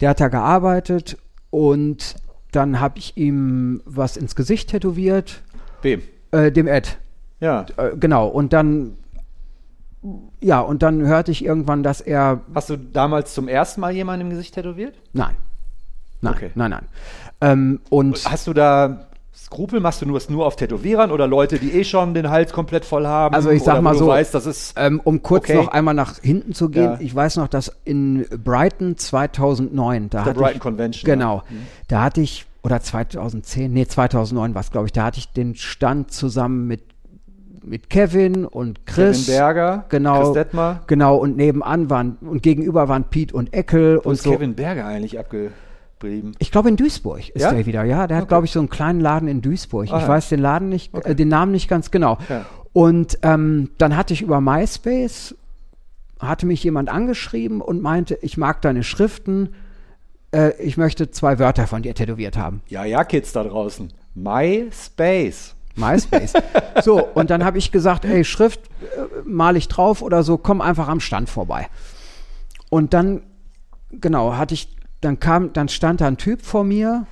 [0.00, 1.18] der hat da gearbeitet
[1.50, 2.14] und
[2.52, 5.42] dann habe ich ihm was ins Gesicht tätowiert,
[5.82, 6.02] Wem?
[6.32, 6.98] äh, dem Ed,
[7.40, 7.66] Ja.
[7.76, 8.96] äh, genau, und dann,
[10.40, 14.22] ja, und dann hörte ich irgendwann, dass er, Hast du damals zum ersten Mal jemanden
[14.26, 14.94] im Gesicht tätowiert?
[15.12, 15.36] nein,
[16.20, 16.50] nein, Okay.
[16.54, 16.84] nein, nein,
[17.40, 19.80] ähm, und Hast du da Skrupel?
[19.80, 23.06] Machst du nur, nur auf Tätowierern oder Leute, die eh schon den Hals komplett voll
[23.06, 23.34] haben?
[23.34, 24.72] Also ich sag mal so, weißt.
[24.76, 25.56] Ähm, um kurz Okay.
[25.56, 26.98] noch einmal nach hinten zu gehen, Ja.
[27.00, 31.42] ich weiß noch, dass in Brighton 2009, da Der hatte Brighton ich, Convention, genau, ja.
[31.56, 31.66] Mhm.
[31.88, 35.54] da hatte ich, oder 2010, nee, 2009 war es, glaube ich, da hatte ich den
[35.54, 36.82] Stand zusammen mit,
[37.64, 39.26] mit Kevin und Chris.
[39.26, 40.80] Kevin Berger, genau, Chris Detmer.
[40.86, 44.30] Genau, und nebenan waren, und gegenüber waren Pete und Eckel Wo und ist so.
[44.32, 45.18] Kevin Berger eigentlich
[46.00, 46.32] abgeblieben?
[46.38, 47.52] Ich glaube in Duisburg ist Ja?
[47.52, 48.06] der wieder, ja.
[48.06, 48.28] Der hat, Okay.
[48.30, 49.88] glaube ich, so einen kleinen Laden in Duisburg.
[49.90, 50.08] Ah, ich ja.
[50.08, 51.10] weiß den Laden nicht, Okay.
[51.10, 52.18] äh, den Namen nicht ganz genau.
[52.28, 52.46] Ja.
[52.72, 55.34] Und ähm, dann hatte ich über MySpace,
[56.18, 59.54] hatte mich jemand angeschrieben und meinte, ich mag deine Schriften,
[60.32, 62.62] äh, ich möchte zwei Wörter von dir tätowiert haben.
[62.68, 63.92] Ja, ja, Kids da draußen.
[64.14, 65.54] MySpace.
[65.76, 66.32] MySpace.
[66.84, 70.60] so, und dann habe ich gesagt, ey, Schrift äh, mal ich drauf oder so, komm
[70.60, 71.68] einfach am Stand vorbei.
[72.68, 73.22] Und dann,
[73.90, 74.68] genau, hatte ich,
[75.00, 77.06] dann kam, dann stand da ein Typ vor mir,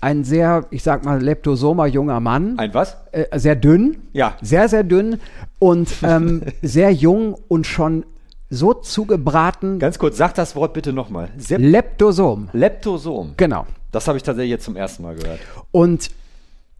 [0.00, 2.96] ein sehr, ich sag mal, leptosomer junger Mann, Ein was?
[3.12, 4.36] äh, sehr dünn, Ja.
[4.42, 5.18] sehr, sehr dünn
[5.58, 8.04] und ähm, sehr jung und schon
[8.50, 9.78] so zugebraten.
[9.78, 11.30] Ganz kurz, sag das Wort bitte nochmal.
[11.48, 13.34] Leptosom, Leptosom.
[13.36, 13.66] genau.
[13.92, 15.40] Das habe ich tatsächlich jetzt zum ersten Mal gehört.
[15.72, 16.10] Und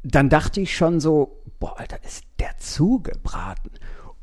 [0.03, 3.71] dann dachte ich schon so, boah, Alter, ist der zugebraten.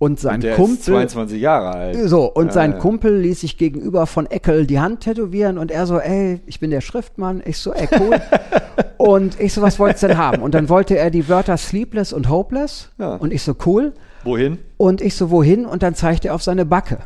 [0.04, 0.76] Und sein Der Kumpel.
[0.76, 2.10] ist 22 Jahre alt.
[2.10, 2.78] So, und Ja, sein ja.
[2.78, 6.72] Kumpel ließ sich gegenüber von Eckel die Hand tätowieren und er so, ey, ich bin
[6.72, 7.41] der Schriftmann.
[7.45, 8.20] Ich so, ey, cool.
[8.97, 10.41] und ich so, was wolltest du denn haben?
[10.41, 12.89] Und dann wollte er die Wörter sleepless und hopeless.
[12.97, 13.16] Ja.
[13.16, 13.93] Und ich so, cool.
[14.26, 14.58] Wohin?
[14.76, 15.66] Und ich so, wohin?
[15.66, 16.97] Und dann zeigte er auf seine Backe.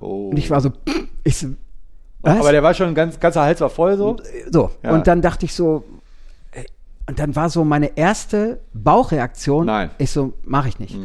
[0.00, 0.30] Oh.
[0.30, 0.70] Und ich war so,
[1.24, 1.48] ich so,
[2.22, 2.38] was?
[2.38, 4.16] Aber der war schon ganz, ganzer Hals war voll so.
[4.50, 5.84] so, und dann dachte ich so,
[6.52, 6.64] ey,
[7.06, 9.66] und dann war so meine erste Bauchreaktion.
[9.66, 9.90] Nein.
[9.98, 10.96] Ich so, mach ich nicht.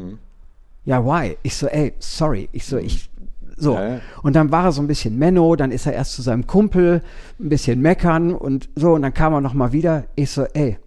[0.86, 1.38] Ja, why?
[1.44, 2.50] Ich so, ey, sorry.
[2.52, 3.10] Ich so, ich,
[3.58, 3.76] so.
[3.76, 4.02] Ja, ja.
[4.22, 7.02] Und dann war er so ein bisschen Menno, dann ist er erst zu seinem Kumpel,
[7.40, 10.06] ein bisschen meckern und so, und dann kam er nochmal wieder.
[10.16, 10.78] Ich so, ey,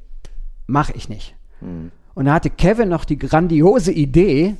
[0.66, 1.34] mach ich nicht.
[2.14, 4.56] Und da hatte Kevin noch die grandiose Idee,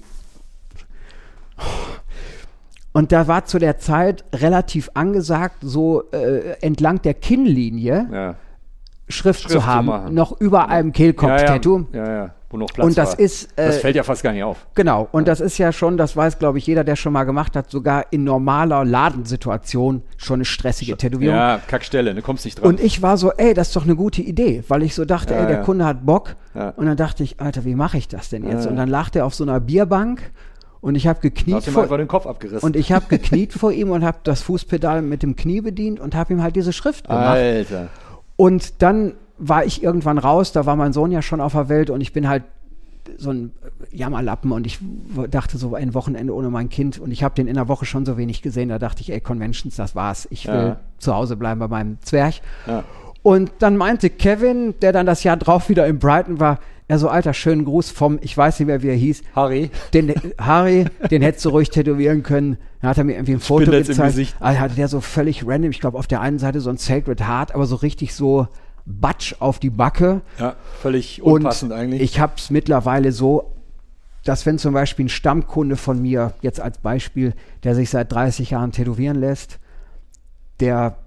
[2.92, 8.34] und da war zu der Zeit relativ angesagt, so äh, entlang der Kinnlinie Ja.
[9.08, 10.14] Schrift, Schrift zu zu haben, machen.
[10.14, 11.86] noch über einem Kehlkopf-Tattoo.
[11.92, 12.30] Ja, ja, ja.
[12.48, 13.18] Wo noch Platz Und das war.
[13.20, 14.66] ist, äh, das fällt ja fast gar nicht auf.
[14.74, 17.56] Genau, und das ist ja schon, das weiß, glaube ich, jeder, der schon mal gemacht
[17.56, 21.36] hat, sogar in normaler Ladensituation schon eine stressige Tätowierung.
[21.36, 22.68] Ja, Kackstelle, du kommst nicht dran.
[22.68, 25.34] Und ich war so, ey, das ist doch eine gute Idee, weil ich so dachte,
[25.34, 25.62] ey, der.
[25.62, 26.36] Kunde hat Bock.
[26.76, 28.66] Und dann dachte ich, Alter, wie mache ich das denn jetzt?
[28.66, 30.30] Und dann lag der auf so einer Bierbank
[30.80, 32.64] und ich habe gekniet vor, einfach den Kopf abgerissen.
[32.64, 36.14] und ich habe gekniet vor ihm und habe das Fußpedal mit dem Knie bedient und
[36.14, 37.26] habe ihm halt diese Schrift gemacht.
[37.26, 37.88] Alter.
[38.36, 41.90] Und dann war ich irgendwann raus, da war mein Sohn ja schon auf der Welt
[41.90, 42.44] und ich bin halt
[43.18, 43.52] so ein
[43.92, 44.78] Jammerlappen und ich
[45.30, 48.04] dachte so ein Wochenende ohne mein Kind und ich habe den in der Woche schon
[48.04, 50.26] so wenig gesehen, da dachte ich, ey, Conventions, das war's.
[50.30, 50.80] Ich will Ja.
[50.98, 52.34] zu Hause bleiben bei meinem Zwerg.
[52.66, 52.82] Ja.
[53.22, 56.58] Und dann meinte Kevin, der dann das Jahr drauf wieder in Brighton war,
[56.88, 59.70] er so, alter, schönen Gruß vom, ich weiß nicht mehr, wie er hieß, Harry.
[59.92, 62.58] den Harry, den hättest du ruhig tätowieren können.
[62.80, 64.10] Dann hat er mir irgendwie ein Foto im gezeigt.
[64.10, 64.36] Gesicht.
[64.38, 67.20] Also hatte der so völlig random, ich glaube auf der einen Seite so ein Sacred
[67.26, 68.46] Heart, aber so richtig so
[68.84, 70.20] Batsch auf die Backe.
[70.38, 72.02] Ja, völlig Und unpassend eigentlich.
[72.02, 73.52] ich habe es mittlerweile so,
[74.24, 77.34] dass wenn zum Beispiel ein Stammkunde von mir, jetzt als Beispiel,
[77.64, 79.58] der sich seit 30 Jahren tätowieren lässt,
[80.60, 80.98] der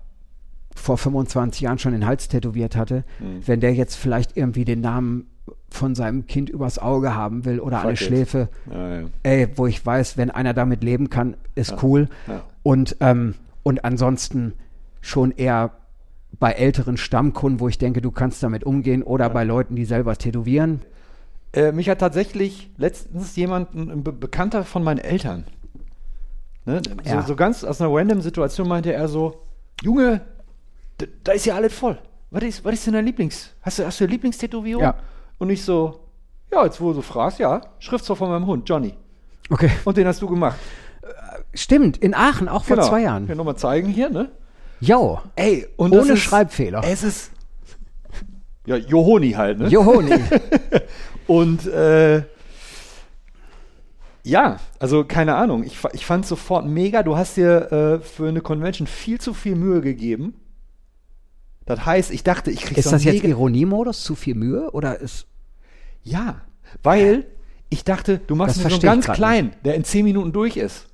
[0.76, 3.44] vor 25 Jahren schon den Hals tätowiert hatte, Mhm.
[3.48, 5.29] wenn der jetzt vielleicht irgendwie den Namen
[5.72, 8.00] von seinem Kind übers Auge haben will oder Fuck der it.
[8.00, 9.08] Schläfe, ja, ja.
[9.24, 12.10] ey, wo ich weiß, wenn einer damit leben kann, ist cool.
[12.28, 12.44] ja.
[12.64, 14.54] Und, ähm, und ansonsten
[15.02, 15.72] schon eher
[16.40, 20.16] bei älteren Stammkunden, wo ich denke, du kannst damit umgehen oder bei Leuten, die selber
[20.16, 20.82] tätowieren.
[21.54, 25.46] Äh, mich hat tatsächlich letztens jemand, ein, Be Bekannter von meinen Eltern,
[26.66, 29.42] ne, so, so ganz aus einer random Situation meinte er so,
[29.82, 30.22] Junge,
[31.24, 31.98] da ist ja alles voll.
[32.32, 33.52] Was ist, was ist denn dein Lieblings?
[33.62, 34.84] Hast du, hast du eine Lieblingstätowierung?
[34.84, 34.96] Ja.
[35.40, 36.00] Und ich so,
[36.52, 38.94] ja, jetzt wo du so fragst, ja, Schriftzug von meinem Hund, Johnny.
[39.50, 39.72] Okay.
[39.86, 40.60] Und den hast du gemacht.
[41.54, 43.26] Stimmt, in Aachen, auch vor zwei Jahren.
[43.26, 44.30] Hier nochmal zeigen hier, ne?
[44.80, 46.82] Jo, Ey, und Ohne ist, Schreibfehler.
[46.86, 47.32] Es ist,
[48.66, 49.68] ja, Johoni halt, ne?
[49.68, 50.14] Johoni.
[51.28, 52.24] Und äh,
[54.24, 55.64] ja, also keine Ahnung.
[55.64, 57.04] Ich, ich fand es sofort mega.
[57.04, 60.36] Du hast dir äh, für eine Convention viel zu viel Mühe gegeben.
[61.66, 64.04] Das heißt, ich dachte, ich kriege ist das jetzt Ironiemodus?
[64.04, 64.72] Zu viel Mühe?
[64.72, 65.28] Oder ist.
[66.10, 66.42] Ja,
[66.82, 67.26] weil
[67.70, 70.88] ich dachte, du machst Das so ganz klein, der in 10 Minuten durch ist.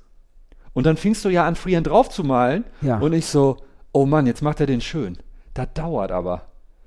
[0.74, 2.64] Und dann fingst du ja an, Frieren drauf zu malen.
[2.82, 2.98] Ja.
[2.98, 3.56] Und ich so,
[3.92, 5.16] oh Mann, jetzt macht er den schön.
[5.54, 6.42] Das dauert aber.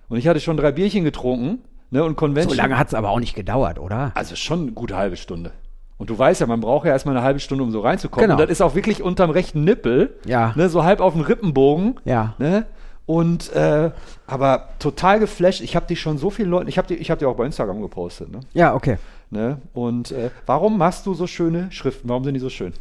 [0.10, 2.56] Und ich hatte schon drei Bierchen getrunken, ne, und Convention.
[2.56, 4.12] So lange hat es aber auch nicht gedauert, oder?
[4.14, 5.54] Also schon eine gute halbe Stunde.
[5.98, 8.30] Und du weißt ja, man braucht ja erstmal eine halbe Stunde, um so reinzukommen.
[8.30, 8.36] Genau.
[8.36, 10.18] Und das ist auch wirklich unterm rechten Nippel.
[10.26, 10.54] Ja.
[10.56, 12.00] Ne, so halb auf dem Rippenbogen.
[12.06, 12.36] Ja.
[12.38, 12.68] Ne?
[13.10, 13.90] Und äh,
[14.28, 15.62] aber total geflasht.
[15.62, 17.44] Ich habe dich schon so vielen Leuten, ich habe die, ich habe die auch bei
[17.44, 18.32] Instagram gepostet.
[18.32, 18.42] Ne?
[18.54, 19.00] Ja, okay.
[19.32, 19.60] Ne?
[19.74, 22.08] Und äh, warum machst du so schöne Schriften?
[22.08, 22.72] Warum sind die so schön?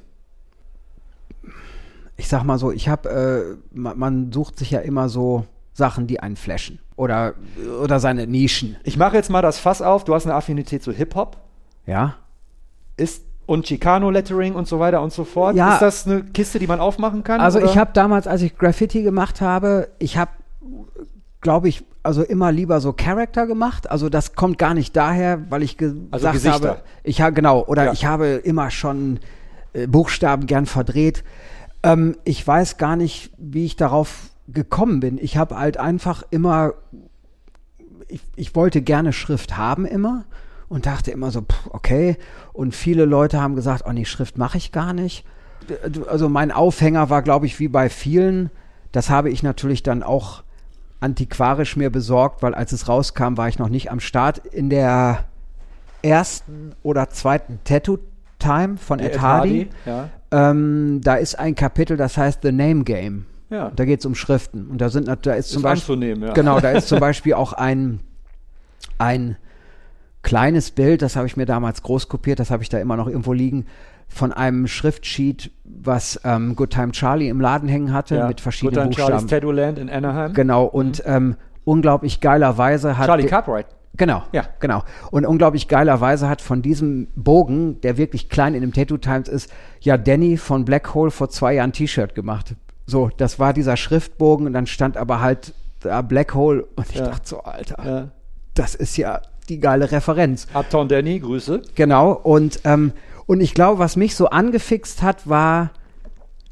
[2.19, 6.07] Ich sag mal so, ich habe, äh, man, man sucht sich ja immer so Sachen,
[6.07, 6.79] die einen flashen.
[6.97, 7.33] Oder,
[7.83, 8.77] oder seine Nischen.
[8.85, 10.05] Ich mache jetzt mal das Fass auf.
[10.05, 11.39] Du hast eine Affinität zu Hip Hop,
[11.87, 12.17] Ja?
[12.99, 15.57] ist und Chicano Lettering und so weiter und so fort.
[15.57, 15.73] Ja.
[15.73, 17.41] Ist das eine Kiste, die man aufmachen kann?
[17.41, 17.67] Also oder?
[17.67, 20.31] ich habe damals, als ich Graffiti gemacht habe, ich habe,
[21.41, 23.91] glaube ich, also immer lieber so Charakter gemacht.
[23.91, 26.69] Also das kommt gar nicht daher, weil ich ge Also gesagt Gesichter.
[26.69, 27.93] habe, ich habe genau, oder Ja.
[27.93, 29.19] ich habe immer schon
[29.73, 31.25] äh, Buchstaben gern verdreht.
[31.83, 35.17] Ähm, ich weiß gar nicht, wie ich darauf gekommen bin.
[35.19, 36.75] Ich habe halt einfach immer,
[38.09, 40.27] ich, ich wollte gerne Schrift haben immer
[40.69, 42.17] und dachte immer so, pff, okay.
[42.53, 45.25] Und viele Leute haben gesagt, oh nee, Schrift mache ich gar nicht.
[46.09, 48.51] Also mein Aufhänger war, glaube ich, wie bei vielen.
[48.93, 50.43] Das habe ich natürlich dann auch
[51.01, 54.39] antiquarisch mir besorgt, weil als es rauskam, war ich noch nicht am Start.
[54.47, 55.25] In der
[56.03, 60.09] ersten oder zweiten Tattoo-Time von Der Ed Hardy, Ja.
[60.31, 63.27] ähm, da ist ein Kapitel, das heißt The Name Game.
[63.51, 63.71] Ja.
[63.75, 64.67] Da geht es um Schriften.
[64.69, 66.33] Und da sind da ist zum Ist Beispiel anzunehmen, ja.
[66.35, 68.01] genau, da ist zum Beispiel auch ein
[68.99, 69.37] ein
[70.29, 73.07] kleines Bild, das habe ich mir damals groß kopiert, das habe ich da immer noch
[73.09, 73.65] irgendwo liegen,
[74.09, 78.29] von einem Schriftsheet, was ähm, Good Time Charlie im Laden hängen hatte, Ja.
[78.29, 79.41] mit verschiedenen Good Time Charlie's Buchstaben.
[79.43, 80.33] Tattoo Land in Anaheim.
[80.35, 83.07] Genau, und ähm, unglaublich geilerweise hat.
[83.07, 83.67] Charlie Cartwright.
[83.97, 84.45] Genau, Ja.
[84.61, 84.83] genau.
[85.11, 89.51] Und unglaublich geilerweise hat von diesem Bogen, der wirklich klein in dem Tattoo Times ist,
[89.81, 92.55] ja Danny von Black Hole vor zwei Jahren ein T-Shirt gemacht.
[92.87, 96.97] So, das war dieser Schriftbogen und dann stand aber halt da Black Hole und ich
[96.97, 97.07] Ja.
[97.07, 98.09] dachte so, Alter, Ja.
[98.55, 100.47] das ist ja die geile Referenz.
[100.55, 101.63] Uptown Danny, Grüße.
[101.75, 102.93] Genau, und, ähm,
[103.27, 105.71] und ich glaube, was mich so angefixt hat, war,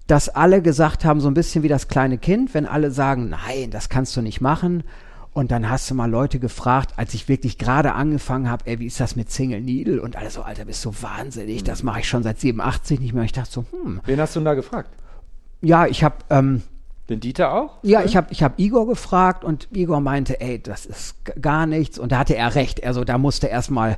[0.06, 3.70] dass alle gesagt haben, so ein bisschen wie das kleine Kind, wenn alle sagen, nein,
[3.70, 4.84] das kannst du nicht machen.
[5.32, 8.86] Und dann hast du mal Leute gefragt, als ich wirklich gerade angefangen habe, ey, wie
[8.86, 10.00] ist das mit Single Needle?
[10.00, 13.24] Und alle so, Alter, bist du wahnsinnig, das mache ich schon seit 87 nicht mehr.
[13.24, 14.90] Ich dachte so, hm, Wen hast du denn da gefragt?
[15.60, 16.62] ja, ich habe ähm,
[17.08, 17.78] Den Dieter auch?
[17.82, 21.98] ja, ich habe ich hab Igor gefragt und Igor meinte, ey, das ist gar nichts.
[21.98, 22.84] Und da hatte er recht.
[22.84, 23.96] Also da musste erstmal,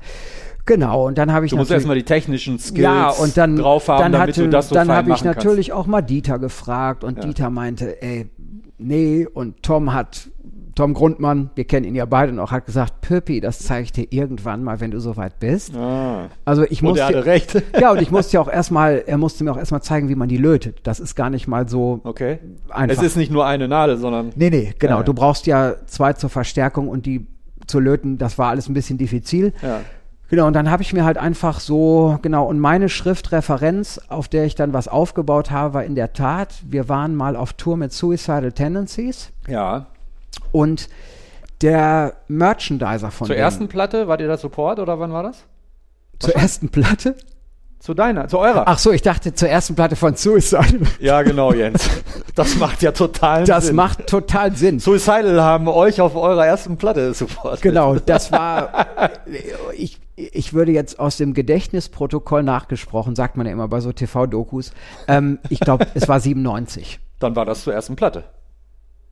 [0.66, 3.56] genau, und dann habe ich Du musst natürlich- erstmal die technischen Skills ja, und dann,
[3.56, 5.38] drauf haben, dann, damit hatte, du das so dann habe ich machen kannst.
[5.38, 7.24] natürlich auch mal Dieter gefragt und Ja.
[7.24, 8.28] Dieter meinte, ey,
[8.76, 10.28] nee, und Tom hat,
[10.79, 14.07] Tom Grundmann, wir kennen ihn ja beide noch, hat gesagt, Pöppi, das zeige ich dir
[14.11, 15.74] irgendwann mal, wenn du soweit bist.
[15.74, 16.29] Ah.
[16.45, 17.62] Also ich Und er musste, hatte recht.
[17.81, 20.29] ja, und ich musste ja auch erstmal, er musste mir auch erstmal zeigen, wie man
[20.29, 20.79] die lötet.
[20.85, 22.39] Das ist gar nicht mal so Okay.
[22.68, 22.97] einfach.
[22.97, 24.99] Es ist nicht nur eine Nadel, sondern Nee, nee, genau.
[24.99, 25.03] Ja.
[25.03, 27.26] Du brauchst ja zwei zur Verstärkung und die
[27.66, 29.55] zu löten, das war alles ein bisschen diffizil.
[29.61, 29.81] ja.
[30.31, 34.45] Genau, und dann habe ich mir halt einfach so, genau, und meine Schriftreferenz, auf der
[34.45, 37.93] ich dann was aufgebaut habe, war in der Tat, wir waren mal auf Tour mit
[37.95, 39.87] Suicidal Tendencies ja.
[40.53, 40.88] Und
[41.62, 45.44] der Merchandiser von Zur denen- ersten Platte, war dir das Support oder wann war das?
[46.20, 47.14] zur ersten Platte?
[47.78, 48.64] Zu deiner, zu eurer.
[48.66, 50.66] Ach so, ich dachte zur ersten Platte von Suicidal.
[50.99, 51.88] Ja, genau, Jens.
[52.34, 53.76] Das macht ja total Das Sinn.
[53.76, 54.80] macht total Sinn.
[54.80, 57.62] Suicidal haben euch auf eurer ersten Platte supportet.
[57.62, 58.88] Genau, das war,
[59.76, 64.72] ich, ich würde jetzt aus dem Gedächtnisprotokoll nachgesprochen, sagt man ja immer bei so TV-Dokus,
[65.07, 66.99] ähm, ich glaube, es war 97.
[67.20, 68.24] Dann war das zur ersten Platte.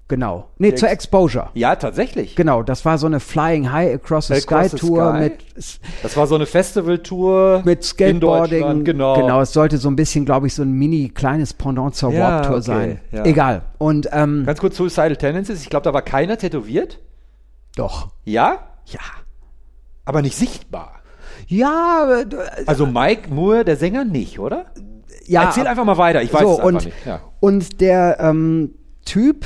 [0.08, 0.50] Genau.
[0.58, 1.50] Nee, zur Exposure.
[1.54, 2.36] Ja, tatsächlich.
[2.36, 5.18] Genau, das war so eine Flying High Across the Across Sky the Tour Sky.
[5.20, 8.84] mit, Das war so eine Festivaltour mit in Skateboarding.
[8.84, 9.16] Genau.
[9.16, 12.20] genau, es sollte so ein bisschen, glaube ich, so ein mini kleines Pendant zur Ja,
[12.20, 13.00] Warp Tour okay, sein.
[13.10, 13.24] ja.
[13.24, 13.62] Egal.
[13.78, 15.60] Und ähm, Ganz kurz Suicidal Tendencies.
[15.62, 17.00] Ich glaube, da war keiner tätowiert.
[17.74, 18.10] doch.
[18.24, 19.00] Ja, Ja.
[20.04, 21.00] aber nicht sichtbar.
[21.48, 22.26] Ja, äh,
[22.66, 24.66] Also Mike Moore, der Sänger, nicht, oder?
[25.26, 25.42] ja.
[25.44, 26.22] Erzähl einfach mal weiter.
[26.22, 27.06] Ich weiß so, es einfach und, nicht.
[27.06, 27.20] Ja.
[27.40, 28.70] und der ähm,
[29.04, 29.44] Typ,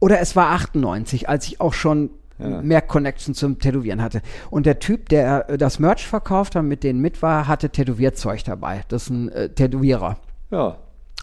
[0.00, 2.62] oder es war 98, als ich auch schon Ja.
[2.62, 4.22] mehr Connection zum Tätowieren hatte.
[4.50, 8.44] Und der Typ, der äh, das Merch verkauft hat, mit denen mit war, hatte Tätowierzeug
[8.44, 8.82] dabei.
[8.88, 10.16] Das ist ein äh, Tätowierer.
[10.50, 10.76] ja.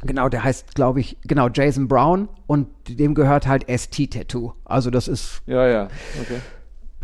[0.04, 4.52] Genau, der heißt, glaube ich, genau, Jason Brown und dem gehört halt ST-Tattoo.
[4.66, 5.88] Also das ist, Ja, ja.
[6.22, 6.42] Okay.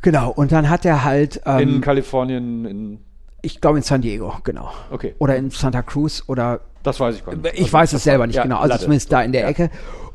[0.01, 2.99] genau, und dann hat er halt, In ähm, Kalifornien, in,
[3.41, 4.71] ich glaube in San Diego, genau.
[4.91, 5.15] okay.
[5.19, 7.45] Oder in Santa Cruz oder Das weiß ich gar nicht.
[7.53, 8.57] Ich Also, weiß es das selber nicht ja, genau.
[8.57, 8.83] Also Latte.
[8.83, 9.47] zumindest da in der.
[9.47, 9.69] Ecke.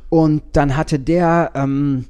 [0.08, 2.04] Und dann hatte der, ähm,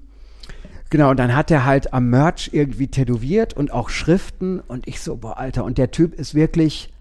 [0.90, 4.60] genau, und dann hat er halt am Merch irgendwie tätowiert und auch Schriften.
[4.60, 5.64] Und ich so, boah, Alter.
[5.64, 6.92] Und der Typ ist wirklich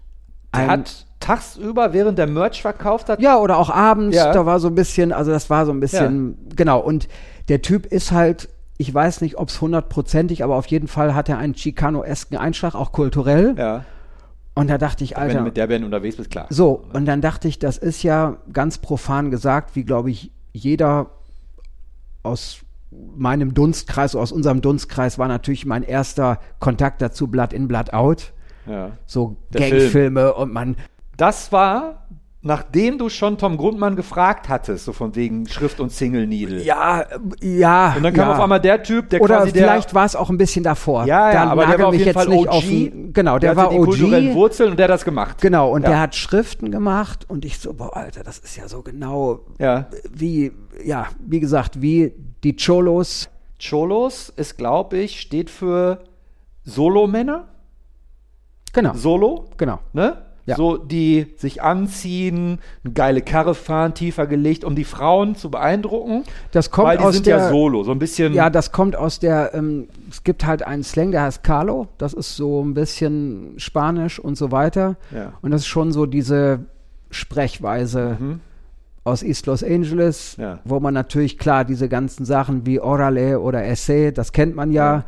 [0.54, 0.68] Der ein.
[0.70, 4.32] hat tagsüber, während der Merch verkauft hat, ja, oder auch abends, Ja.
[4.32, 6.78] da war so ein bisschen, also das war so ein bisschen, genau.
[6.80, 7.08] Und
[7.48, 11.28] der Typ ist halt, ich weiß nicht, ob es hundertprozentig, aber auf jeden Fall hat
[11.28, 13.54] er einen Chicano-esken Einschlag, auch kulturell.
[13.58, 13.84] ja.
[14.58, 15.42] Und da dachte ich, wenn du Alter.
[15.42, 16.46] mit der Band unterwegs bist, klar.
[16.48, 21.10] So, und dann dachte ich, das ist ja ganz profan gesagt, wie glaube ich jeder
[22.22, 27.92] aus meinem Dunstkreis, aus unserem Dunstkreis war natürlich mein erster Kontakt dazu Blood in, Blood
[27.92, 28.32] out.
[28.66, 28.92] Ja.
[29.06, 30.76] So Gangfilme und man,
[31.16, 32.08] Das war,
[32.46, 36.62] nachdem du schon Tom Grundmann gefragt hattest, so von wegen Schrift und Single Needle.
[36.62, 37.04] ja,
[37.42, 37.94] ja.
[37.96, 38.34] Und dann kam ja.
[38.34, 39.62] auf einmal der Typ, der Oder quasi der.
[39.64, 41.04] vielleicht war es auch ein bisschen davor.
[41.04, 42.54] ja, ja, Da aber der war auf jeden jetzt Fall nicht OG.
[42.54, 42.64] auf
[43.12, 44.34] genau, der, hatte war die kulturellen.
[44.34, 45.40] Wurzeln und der hat das gemacht.
[45.40, 45.88] Genau, und Ja.
[45.90, 49.86] der hat Schriften gemacht und ich so, boah, Alter, das ist ja so genau Ja.
[50.12, 50.52] wie,
[50.84, 53.28] ja, wie gesagt, wie die Cholos.
[53.62, 56.00] Cholos ist, glaube ich, steht für
[56.64, 57.48] Solo-Männer.
[58.72, 59.78] Genau, Solo, genau.
[59.94, 60.25] ne?
[60.46, 60.54] Ja.
[60.56, 66.22] So, die sich anziehen, eine geile Karre fahren, tiefer gelegt, um die Frauen zu beeindrucken.
[66.52, 68.32] Das kommt weil die aus sind der, ja solo, so ein bisschen.
[68.32, 71.88] Ja, das kommt aus der, ähm, es gibt halt einen Slang, der heißt Carlo.
[71.98, 74.96] Das ist so ein bisschen Spanisch und so weiter.
[75.12, 75.32] Ja.
[75.42, 76.60] Und das ist schon so diese
[77.10, 78.16] Sprechweise
[79.04, 80.42] aus East Los Angeles, Mhm.
[80.44, 80.58] Ja.
[80.64, 84.94] wo man natürlich klar diese ganzen Sachen wie Orale oder Essay, das kennt man ja.
[84.96, 85.04] Ja.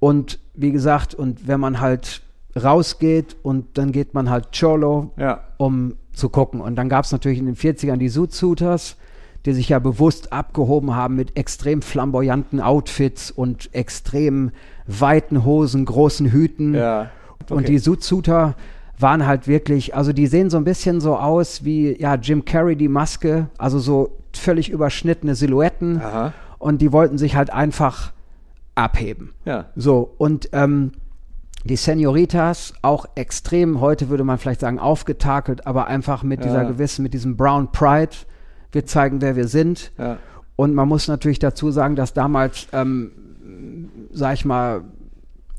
[0.00, 2.22] Und wie gesagt, und wenn man halt
[2.56, 5.40] rausgeht und dann geht man halt Cholo, ja.
[5.58, 6.60] um zu gucken.
[6.60, 8.96] Und dann gab es natürlich in den 40ern die Suiters,
[9.46, 14.50] die sich ja bewusst abgehoben haben mit extrem flamboyanten Outfits und extrem
[14.86, 16.74] weiten Hosen, großen Hüten.
[16.74, 17.10] Ja.
[17.48, 17.66] Und Okay.
[17.66, 18.56] die Suzuter
[18.98, 22.74] waren halt wirklich, also die sehen so ein bisschen so aus wie ja Jim Carrey
[22.74, 26.00] die Maske, also so völlig überschnittene Silhouetten.
[26.00, 26.32] Aha.
[26.58, 28.12] Und die wollten sich halt einfach
[28.74, 29.32] abheben.
[29.44, 29.66] Ja.
[29.76, 30.92] So, und ähm,
[31.64, 36.68] die Senoritas auch extrem, heute würde man vielleicht sagen, aufgetakelt, aber einfach mit dieser Ja.
[36.68, 38.16] gewissen, mit diesem Brown Pride.
[38.72, 39.92] Wir zeigen, wer wir sind.
[39.98, 40.18] Ja.
[40.56, 43.10] Und man muss natürlich dazu sagen, dass damals, ähm,
[44.12, 44.82] sag ich mal,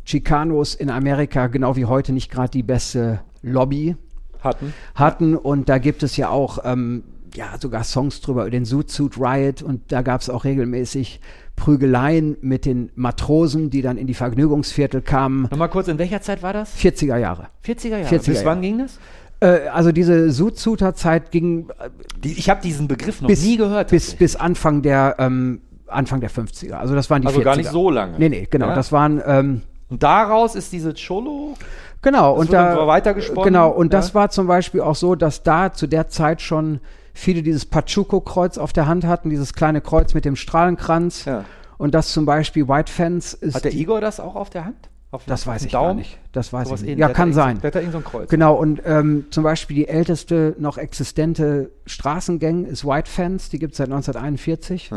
[0.06, 3.95] Chicanos in Amerika genau wie heute nicht gerade die beste Lobby
[4.41, 4.74] Hatten.
[4.95, 5.36] hatten.
[5.36, 7.04] Und da gibt es ja auch ähm,
[7.36, 9.62] ja, sogar Songs drüber, über den Zoot Suit Riot.
[9.62, 11.20] Und da gab es auch regelmäßig
[11.60, 15.43] Prügeleien mit den Matrosen, die dann in die Vergnügungsviertel kamen.
[15.51, 16.76] Nochmal kurz, in welcher Zeit war das?
[16.76, 17.47] 40er Jahre.
[17.66, 18.16] 40er Jahre.
[18.16, 18.62] 40er Bis wann Jahre.
[18.62, 18.99] ging das?
[19.41, 23.89] Äh, also diese Zoot-Suiter-Zeit ging äh, ich habe diesen Begriff noch bis, nie gehört.
[23.89, 26.74] bis, bis Anfang der ähm, Anfang der 50er.
[26.74, 27.43] Also das waren die Also 40er.
[27.43, 28.18] gar nicht so lange.
[28.20, 28.68] Nee, nee, genau.
[28.68, 28.76] Ja?
[28.76, 31.55] Das waren ähm, Und daraus ist diese Cholo.
[32.01, 33.99] Genau, Das und da weitergesponnen, Genau, und ja?
[33.99, 36.80] das war zum Beispiel auch so, dass da zu der Zeit schon
[37.20, 41.26] viele dieses Pachuco-Kreuz auf der Hand hatten, dieses kleine Kreuz mit dem Strahlenkranz.
[41.26, 41.46] Ja.
[41.78, 43.56] Und das zum Beispiel White Fence ist.
[43.56, 44.90] Hat der Igor das auch auf der Hand?
[45.12, 46.00] Auf das weiß ich gar Daumen?
[46.00, 46.20] nicht.
[46.34, 47.00] Das weiß Sowas ich nicht.
[47.00, 47.60] Ja, kann sein.
[47.62, 48.30] Der hat da irgend so ein Kreuz.
[48.30, 53.74] Genau, und ähm, zum Beispiel die älteste noch existente Straßengang ist White Fence, die gibt
[53.74, 54.92] es seit 1941.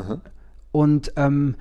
[0.71, 1.55] Und, ähm,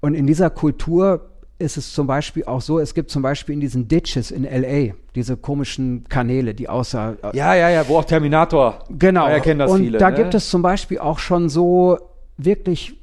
[0.00, 1.29] und in dieser Kultur
[1.60, 4.94] ist es zum Beispiel auch so, es gibt zum Beispiel in diesen Ditches in L.A.
[5.14, 8.84] diese komischen Kanäle, die außer äh, Ja, ja, ja, wo auch Terminator.
[8.88, 9.26] Genau.
[9.26, 9.98] Da erkennen das und viele.
[9.98, 10.16] da ne?
[10.16, 11.98] gibt es zum Beispiel auch schon so
[12.36, 12.96] wirklich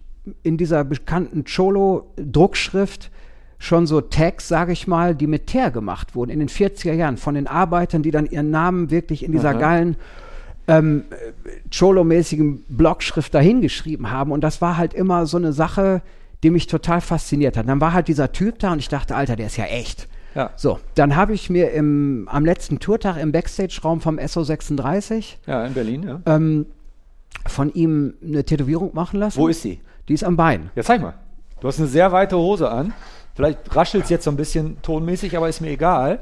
[0.43, 3.12] in dieser bekannten Cholo-Druckschrift
[3.60, 7.18] schon so Tags, sage ich mal, die mit Teer gemacht wurden in den 40er Jahren
[7.18, 9.60] von den Arbeitern, die dann ihren Namen wirklich in dieser Aha.
[9.60, 9.95] geilen
[10.68, 14.32] ähm, äh, Cholo-mäßigen Blockschrift dahingeschrieben haben.
[14.32, 16.01] Und das war halt immer so eine Sache,
[16.43, 17.67] die mich total fasziniert hat.
[17.67, 20.07] Dann war halt dieser Typ da und ich dachte, Alter, der ist ja echt.
[20.35, 20.51] Ja.
[20.55, 25.73] So, dann habe ich mir im, am letzten Tourtag im Backstage-Raum vom SO36 Ja, in
[25.73, 26.21] Berlin, ja.
[26.27, 26.67] ähm,
[27.47, 29.39] von ihm eine Tätowierung machen lassen.
[29.39, 29.81] Wo ist sie?
[30.07, 30.69] Die ist am Bein.
[30.75, 31.15] Ja, zeig mal.
[31.59, 32.93] Du hast eine sehr weite Hose an.
[33.33, 36.19] Vielleicht raschelt es jetzt so ein bisschen tonmäßig, aber ist mir egal.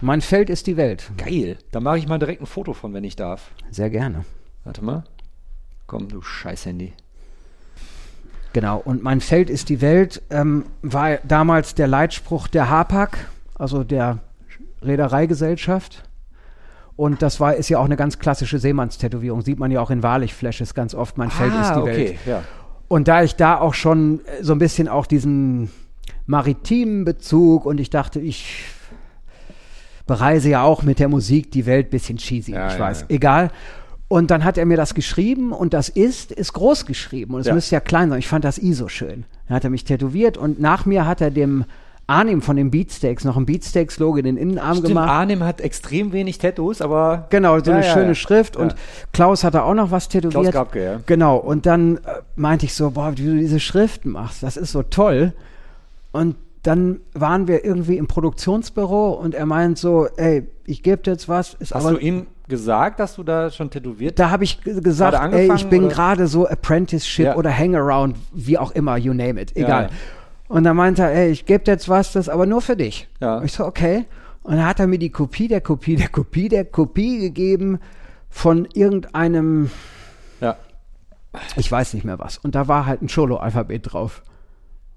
[0.00, 1.10] Mein Feld ist die Welt.
[1.16, 1.58] Geil.
[1.70, 3.50] Da mache ich mal direkt ein Foto von, wenn ich darf.
[3.70, 4.24] Sehr gerne.
[4.64, 5.04] Warte mal.
[5.92, 6.94] Komm, du scheiß Handy.
[8.54, 8.78] Genau.
[8.78, 13.10] Und mein Feld ist die Welt ähm, war damals der Leitspruch der HAPAG,
[13.54, 14.20] also der
[14.80, 16.02] Reedereigesellschaft.
[16.96, 19.42] Und das war, ist ja auch eine ganz klassische Seemannstätowierung.
[19.42, 21.18] Sieht man ja auch in Wahrlich-Flashes ganz oft.
[21.18, 22.18] Mein Feld ist die Ah, okay, Welt.
[22.24, 22.42] ja.
[22.88, 25.70] Und da ich da auch schon äh, so ein bisschen auch diesen
[26.24, 28.64] maritimen Bezug und ich dachte, ich
[30.06, 33.50] bereise ja auch mit der Musik die Welt, bisschen cheesy, Ja, ich ja, weiß, egal.
[34.12, 37.46] Und dann hat er mir das geschrieben und das ist, ist groß geschrieben und es
[37.46, 37.54] Ja.
[37.54, 38.18] müsste ja klein sein.
[38.18, 39.24] Ich fand das I so schön.
[39.48, 41.64] Dann hat er mich tätowiert und nach mir hat er dem
[42.06, 45.08] Arnim von den Beatsteaks noch ein Beatsteaks-Logo in den Innenarm Stimmt, gemacht.
[45.08, 47.26] Arnim hat extrem wenig Tattoos, aber.
[47.30, 48.14] Genau, so Ja, eine ja, schöne ja.
[48.14, 48.54] Schrift.
[48.58, 48.74] Und.
[49.14, 50.42] Klaus hatte auch noch was tätowiert.
[50.42, 51.00] Klaus Grabke, ja.
[51.06, 51.38] Genau.
[51.38, 52.00] Und dann äh,
[52.36, 55.32] meinte ich so, boah, wie du diese Schriften machst, das ist so toll.
[56.12, 61.12] Und dann waren wir irgendwie im Produktionsbüro und er meint so, ey, ich gebe dir
[61.12, 64.44] jetzt was, ist Hast aber du ihm gesagt, dass du da schon tätowiert da habe
[64.44, 67.36] ich gesagt, ey, ich bin gerade so Apprenticeship Ja.
[67.36, 69.84] oder Hangaround, wie auch immer, you name it, egal.
[69.84, 69.88] ja.
[70.48, 73.08] Und dann meinte er, ey, ich gebe dir jetzt was, das aber nur für dich.
[73.44, 74.04] Ich so, okay.
[74.42, 77.78] Und dann hat er mir die Kopie der Kopie der Kopie der Kopie gegeben
[78.28, 79.70] von irgendeinem,
[80.40, 80.56] Ja.
[81.56, 82.38] ich weiß nicht mehr was.
[82.38, 84.22] Und da war halt ein Cholo-Alphabet drauf.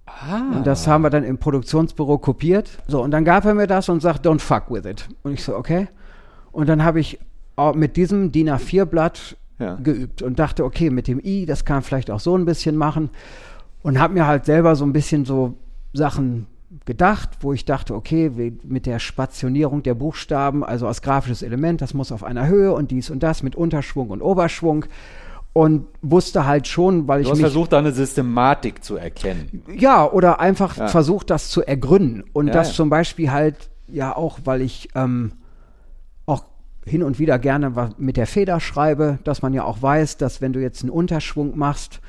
[0.07, 0.41] Ah.
[0.55, 2.79] Und das haben wir dann im Produktionsbüro kopiert.
[2.87, 5.07] So, und dann gab er mir das und sagt, don't fuck with it.
[5.23, 5.87] Und ich so, okay.
[6.51, 7.19] Und dann habe ich
[7.75, 9.75] mit diesem DIN A4-Blatt Ja.
[9.75, 13.09] geübt und dachte, okay, mit dem I, das kann vielleicht auch so ein bisschen machen.
[13.83, 15.53] Und habe mir halt selber so ein bisschen so
[15.93, 16.47] Sachen
[16.85, 18.29] gedacht, wo ich dachte, okay,
[18.63, 22.91] mit der Spationierung der Buchstaben, also als grafisches Element, das muss auf einer Höhe und
[22.91, 24.85] dies und das mit Unterschwung und Oberschwung.
[25.53, 29.63] Und wusste halt schon, weil Du ich hast mich versucht, da eine Systematik zu erkennen.
[29.73, 30.87] ja, oder einfach Ja.
[30.89, 32.25] versucht, das zu ergründen.
[32.33, 35.31] Und Ja, das zum Beispiel halt, ja auch, weil ich ähm,
[36.85, 40.39] hin und wieder gerne was mit der Feder schreibe, dass man ja auch weiß, dass
[40.41, 41.99] wenn du jetzt einen Unterschwung machst,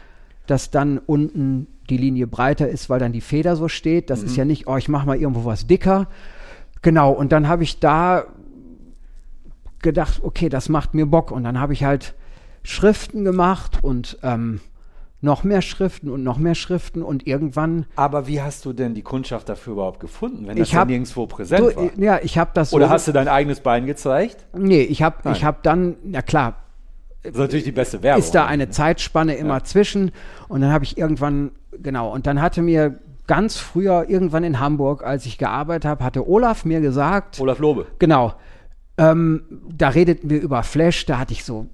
[0.46, 4.10] dass dann unten die Linie breiter ist, weil dann die Feder so steht.
[4.10, 4.26] Das Mhm.
[4.26, 6.08] ist ja nicht, oh, ich mache mal irgendwo was dicker.
[6.82, 8.24] Genau, und dann habe ich da
[9.82, 11.30] gedacht, okay, das macht mir Bock.
[11.30, 12.14] Und dann habe ich halt
[12.62, 14.60] Schriften gemacht und ähm,
[15.20, 19.02] noch mehr Schriften und noch mehr Schriften und irgendwann Aber wie hast du denn die
[19.02, 21.90] Kundschaft dafür überhaupt gefunden, wenn das hab- nirgendwo präsent Du, war?
[21.98, 24.46] ja, ich habe das Oder so, hast du dein eigenes Bein gezeigt?
[24.56, 26.56] Nee, ich habe ich hab dann, ja klar,
[27.22, 28.22] Das ist natürlich die beste Werbung.
[28.22, 30.12] ist da eine Zeitspanne immer zwischen.
[30.48, 31.50] Und dann habe ich irgendwann,
[31.82, 36.28] genau, und dann hatte mir ganz früher, irgendwann in Hamburg, als ich gearbeitet habe, hatte
[36.28, 37.86] Olaf mir gesagt, Olaf Lobe.
[37.98, 38.34] genau,
[38.98, 39.42] ähm,
[39.76, 41.66] da redeten wir über Flash, da hatte ich so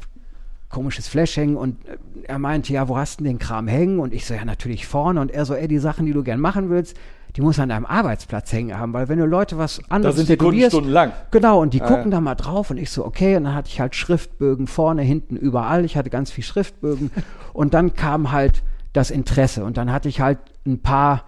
[0.72, 4.00] komisches Flash hängen und äh, er meinte, ja, wo hast du denn den Kram hängen?
[4.00, 5.20] Und ich so, ja, natürlich vorne.
[5.20, 6.96] Und er so, ey, die Sachen, die du gern machen willst,
[7.36, 10.28] die muss an deinem Arbeitsplatz hängen haben, weil wenn du Leute was Da anderes sind
[10.28, 11.12] die Kunden stundenlang.
[11.30, 12.18] Genau, und die Ah, gucken ja.
[12.18, 15.36] da mal drauf und ich so, okay, und dann hatte ich halt Schriftbögen vorne, hinten,
[15.36, 15.84] überall.
[15.84, 17.10] Ich hatte ganz viel Schriftbögen
[17.52, 18.62] und dann kam halt
[18.92, 21.24] das Interesse und dann hatte ich halt ein paar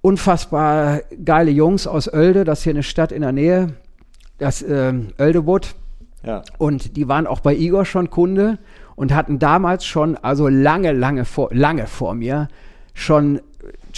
[0.00, 3.74] unfassbar geile Jungs aus Oelde, das ist hier eine Stadt in der Nähe,
[4.38, 5.74] das ähm, Oeldewood
[6.22, 6.42] Ja.
[6.58, 8.58] und die waren auch bei Igor schon Kunde
[8.96, 12.48] und hatten damals schon, also lange, lange vor, lange vor mir,
[12.92, 13.40] schon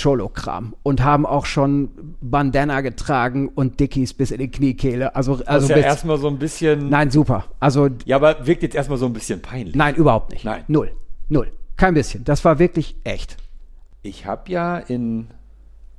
[0.01, 5.14] Cholo-Kram und haben auch schon Bandana getragen und Dickies bis in die Kniekehle.
[5.16, 6.89] Also, Also also ja bis, erstmal so ein bisschen.
[6.89, 7.45] nein, super.
[7.61, 9.75] Also Ja, aber wirkt jetzt erstmal so ein bisschen peinlich.
[9.75, 10.45] nein, überhaupt nicht.
[10.45, 10.62] Nein.
[10.68, 10.93] Null.
[11.29, 11.49] Null.
[11.77, 12.25] Kein bisschen.
[12.25, 13.37] Das war wirklich echt.
[14.03, 15.27] Ich habe ja in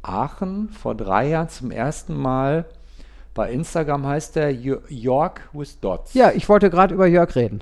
[0.01, 2.65] Aachen vor drei Jahren zum ersten Mal
[3.33, 6.13] bei Instagram heißt der Yo- York with Dots.
[6.13, 7.61] Ja, ich wollte gerade über Jörg reden.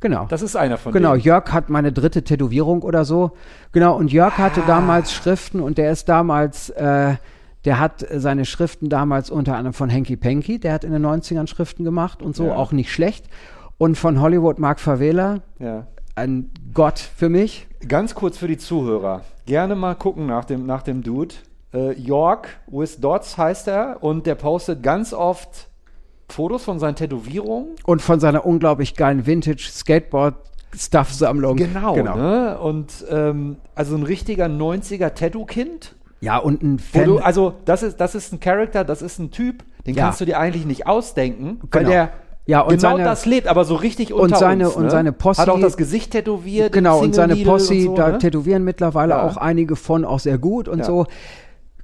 [0.00, 0.26] Genau.
[0.28, 1.22] Das ist einer von Genau, denen.
[1.24, 3.32] Jörg hat meine dritte Tätowierung oder so.
[3.72, 4.66] Genau, und Jörg hatte Ah.
[4.66, 7.14] damals Schriften und der ist damals, äh,
[7.64, 11.46] der hat seine Schriften damals unter anderem von Henky Panky, der hat in den 90ern
[11.46, 12.56] Schriften gemacht und so, Ja.
[12.56, 13.26] auch nicht schlecht.
[13.78, 15.86] Und von Hollywood Mark Favela, Ja.
[16.14, 17.66] ein Gott für mich.
[17.88, 19.22] Ganz kurz für die Zuhörer.
[19.46, 21.34] Gerne mal gucken nach dem, nach dem Dude.
[21.76, 25.68] Äh, York with Dots heißt er und der postet ganz oft
[26.28, 27.72] Fotos von seinen Tätowierungen.
[27.84, 31.56] Und von seiner unglaublich geilen Vintage-Skateboard-Stuff-Sammlung.
[31.56, 31.94] Genau.
[31.96, 32.58] Ne?
[32.58, 35.94] Und ähm, also ein richtiger 90er Tattoo-Kind.
[36.20, 37.04] Ja, und ein Fan.
[37.04, 40.04] du, also das ist, das ist ein Charakter, das ist ein Typ, den Ja.
[40.04, 41.90] kannst du dir eigentlich nicht ausdenken, weil Genau.
[41.90, 42.10] der
[42.46, 44.76] Ja, und genau seine- das lebt, aber so richtig und unter seine- uns.
[44.76, 44.90] und ne?
[44.90, 46.72] seine Posse- Hat auch das Gesicht tätowiert.
[46.72, 48.18] Genau, und seine Posse, und so, da ne?
[48.18, 49.26] tätowieren mittlerweile Ja.
[49.26, 50.84] auch einige von, auch sehr gut und Ja.
[50.84, 51.06] so.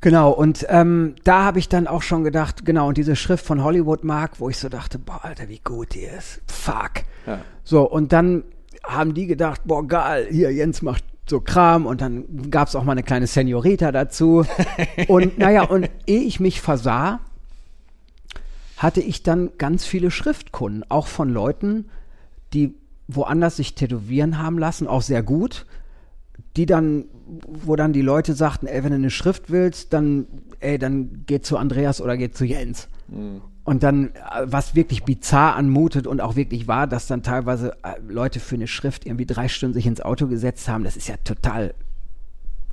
[0.02, 3.62] Genau, und ähm, da habe ich dann auch schon gedacht, genau, und diese Schrift von
[3.62, 6.40] Hollywood Mark, wo ich so dachte, boah, Alter, wie gut die ist.
[6.48, 7.04] Fuck.
[7.24, 7.38] Ja.
[7.62, 8.42] So, und dann
[8.82, 12.82] haben die gedacht, boah, geil, hier, Jens macht so Kram und dann gab es auch
[12.82, 14.44] mal eine kleine Senorita dazu.
[15.08, 17.20] und naja, und ehe ich mich versah,
[18.76, 21.90] hatte ich dann ganz viele Schriftkunden, auch von Leuten,
[22.52, 22.74] die
[23.06, 25.64] woanders sich tätowieren haben lassen, auch sehr gut,
[26.56, 27.04] die dann,
[27.46, 30.26] wo dann die Leute sagten, ey, wenn du eine Schrift willst, dann,
[30.60, 32.88] ey, dann geh zu Andreas oder geh zu Jens.
[33.64, 38.00] Und dann, äh, was wirklich bizarr anmutet und auch wirklich war, dass dann teilweise äh,
[38.06, 41.16] Leute für eine Schrift irgendwie drei Stunden sich ins Auto gesetzt haben, das ist ja
[41.24, 41.74] total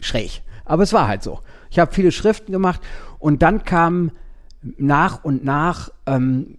[0.02, 0.42] schräg.
[0.66, 1.40] Aber es war halt so.
[1.70, 2.82] Ich habe viele Schriften gemacht
[3.20, 4.12] und dann kam
[4.78, 6.58] nach und nach ähm,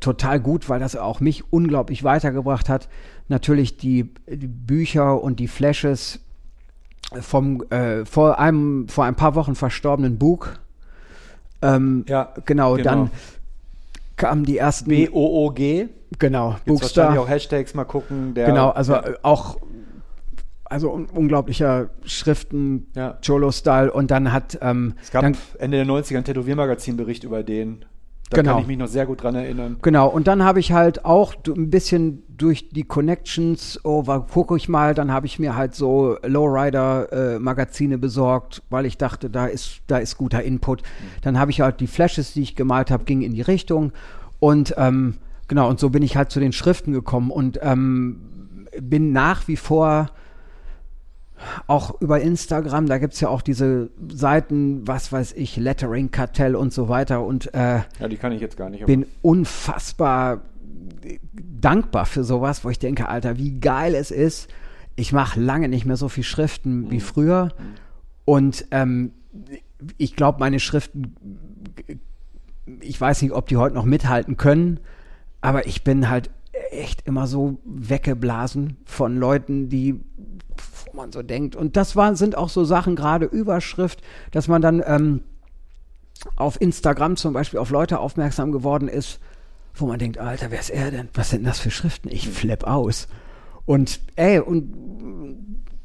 [0.00, 2.88] total gut, weil das auch mich unglaublich weitergebracht hat.
[3.28, 6.20] Natürlich die, die Bücher und die Flashes
[7.20, 10.46] vom äh, vor einem vor ein paar Wochen verstorbenen Buch.
[11.62, 12.84] Ähm, Ja, genau, genau.
[12.90, 13.10] dann
[14.16, 15.88] kamen die ersten B-O-O-G.
[16.18, 17.18] genau Jetzt wahrscheinlich Bookstar.
[17.20, 18.34] auch Hashtags mal gucken.
[18.34, 19.04] Der, Genau, also ja.
[19.22, 19.58] auch
[20.64, 23.18] also un unglaublicher Schriften, Ja.
[23.24, 27.84] Cholo-Style und dann hat ähm, Es gab dann, Ende der 90er einen Tätowiermagazin-Bericht über den.
[28.30, 28.52] Da Genau.
[28.54, 29.78] kann ich mich noch sehr gut dran erinnern.
[29.80, 34.68] Genau, und dann habe ich halt auch ein bisschen durch die Connections, oh, gucke ich
[34.68, 39.98] mal, dann habe ich mir halt so Lowrider-Magazine besorgt, weil ich dachte, da ist, da
[39.98, 40.82] ist guter Input.
[41.22, 43.92] Dann habe ich halt die Flashes, die ich gemalt habe, gingen in die Richtung.
[44.40, 45.14] Und ähm,
[45.48, 48.20] genau, und so bin ich halt zu den Schriften gekommen und ähm,
[48.80, 50.10] bin nach wie vor
[51.66, 56.88] auch über Instagram, da gibt's ja auch diese Seiten, was weiß ich, Lettering-Kartell und so
[56.88, 57.24] weiter.
[57.24, 58.84] Und äh, Ja, die kann ich jetzt gar nicht.
[58.86, 60.42] bin unfassbar
[61.32, 64.48] dankbar für sowas, wo ich denke, Alter, wie geil es ist.
[64.96, 67.50] Ich mache lange nicht mehr so viel Schriften wie früher.
[68.24, 69.12] Und ähm,
[69.96, 71.14] ich glaube, meine Schriften,
[72.80, 74.80] ich weiß nicht, ob die heute noch mithalten können,
[75.40, 76.30] aber ich bin halt
[76.70, 80.00] echt immer so weggeblasen von Leuten, die
[80.90, 81.56] wo man so denkt.
[81.56, 85.22] Und das waren, sind auch so Sachen, gerade Überschrift, dass man dann ähm,
[86.36, 89.20] auf Instagram zum Beispiel auf Leute aufmerksam geworden ist,
[89.74, 91.08] wo man denkt, Alter, wer ist er denn?
[91.14, 92.08] Was sind das für Schriften?
[92.10, 93.08] Ich flipp aus.
[93.64, 94.74] Und ey, und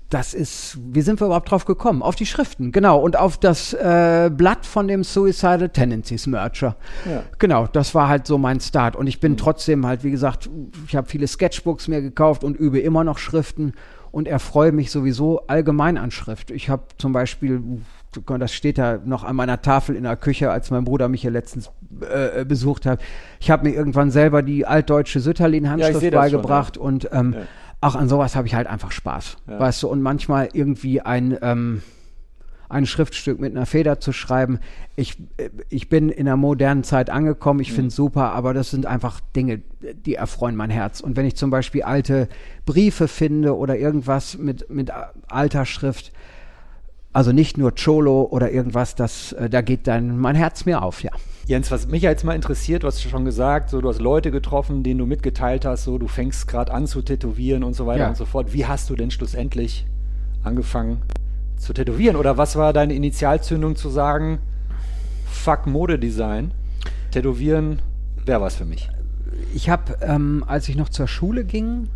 [0.09, 2.03] das ist, wie sind wir überhaupt drauf gekommen?
[2.03, 2.99] Auf die Schriften, genau.
[2.99, 6.75] Und auf das äh, Blatt von dem Suicidal Tendencies Merger.
[7.05, 7.23] Ja.
[7.39, 8.95] Genau, das war halt so mein Start.
[8.95, 10.49] Und ich bin trotzdem halt, wie gesagt,
[10.87, 13.73] ich habe viele Sketchbooks mir gekauft und übe immer noch Schriften
[14.13, 16.51] und erfreue mich sowieso allgemein an Schrift.
[16.51, 17.63] Ich habe zum Beispiel,
[18.37, 21.31] das steht da noch an meiner Tafel in der Küche, als mein Bruder mich hier
[21.31, 23.01] letztens äh, besucht hat.
[23.39, 27.33] Ich habe mir irgendwann selber die altdeutsche Ja, Sütterlin-Handschrift seh das schon, beigebracht und ähm,
[27.33, 27.41] Ja.
[27.81, 29.37] auch an sowas habe ich halt einfach Spaß.
[29.47, 29.59] Ja.
[29.59, 31.81] Weißt du, und manchmal irgendwie ein, ähm,
[32.73, 34.59] ein Schriftstück mit einer Feder zu schreiben.
[34.95, 38.71] Ich, äh, ich bin in der modernen Zeit angekommen, ich finde es super, aber das
[38.71, 39.61] sind einfach Dinge,
[40.05, 40.99] die erfreuen mein Herz.
[40.99, 42.27] Und wenn ich zum Beispiel alte
[42.65, 44.91] Briefe finde oder irgendwas mit, mit
[45.27, 46.11] alter Schrift,
[47.13, 51.03] also nicht nur Cholo oder irgendwas, das, äh, da geht dann mein Herz mir auf,
[51.03, 51.11] ja.
[51.45, 53.99] Jens, was mich ja jetzt mal interessiert, du hast ja schon gesagt, so du hast
[54.01, 57.85] Leute getroffen, denen du mitgeteilt hast, so du fängst gerade an zu tätowieren und so
[57.85, 58.09] weiter Ja.
[58.09, 58.53] und so fort.
[58.53, 59.85] Wie hast du denn schlussendlich
[60.43, 61.01] angefangen
[61.63, 62.15] zu tätowieren?
[62.15, 64.39] Oder was war deine Initialzündung zu sagen,
[65.25, 66.51] fuck Modedesign,
[67.11, 67.81] tätowieren
[68.25, 68.89] wäre was für mich?
[69.53, 71.89] ich habe, ähm, als ich noch zur Schule ging,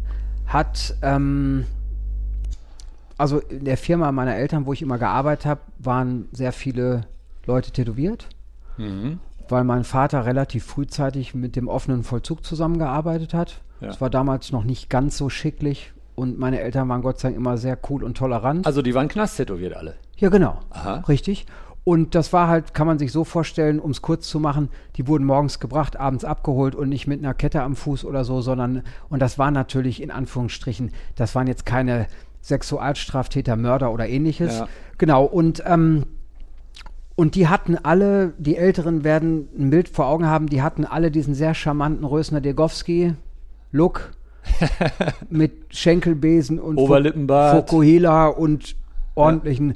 [0.47, 1.65] hat, ähm,
[3.17, 7.01] also in der Firma meiner Eltern, wo ich immer gearbeitet habe, waren sehr viele
[7.45, 8.27] Leute tätowiert,
[8.77, 9.19] Mhm.
[9.49, 13.61] weil mein Vater relativ frühzeitig mit dem offenen Vollzug zusammengearbeitet hat.
[13.81, 13.89] Ja.
[13.89, 17.37] Es war damals noch nicht ganz so schicklich und meine Eltern waren Gott sei Dank
[17.37, 18.65] immer sehr cool und tolerant.
[18.65, 19.93] Also die waren Knast tätowiert alle.
[20.17, 20.57] Ja, genau.
[20.71, 21.03] Aha.
[21.07, 21.45] Richtig.
[21.83, 25.07] Und das war halt, kann man sich so vorstellen, um es kurz zu machen, die
[25.07, 28.81] wurden morgens gebracht, abends abgeholt und nicht mit einer Kette am Fuß oder so, sondern,
[29.09, 32.07] und das war natürlich in Anführungsstrichen, das waren jetzt keine
[32.41, 34.57] Sexualstraftäter, Mörder oder ähnliches.
[34.57, 34.67] Ja.
[34.97, 35.23] Genau.
[35.23, 36.07] Und, ähm,
[37.15, 41.11] und die hatten alle, die Älteren werden ein Bild vor Augen haben, die hatten alle
[41.11, 44.16] diesen sehr charmanten Rösner Degowski-Look
[45.29, 47.55] mit Schenkelbesen und Oberlippenbart.
[47.69, 48.75] Fokuhila und
[49.15, 49.75] ordentlichen.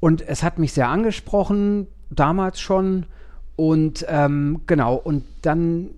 [0.00, 3.06] Und es hat mich sehr angesprochen, damals schon.
[3.56, 5.90] Und ähm, genau, und dann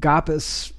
[0.00, 0.72] gab es,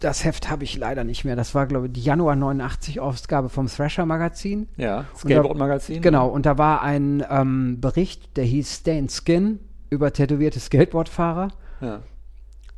[0.00, 3.48] das Heft habe ich leider nicht mehr, das war, glaube ich, die Januar 89 Ausgabe
[3.50, 4.68] vom Thrasher Magazin.
[4.76, 6.00] Ja, Und da- Skateboard-Magazin.
[6.02, 9.58] Genau, und da war ein ähm, Bericht, der hieß Stay in Skin
[9.90, 11.48] über tätowierte Skateboardfahrer.
[11.80, 12.00] Ja.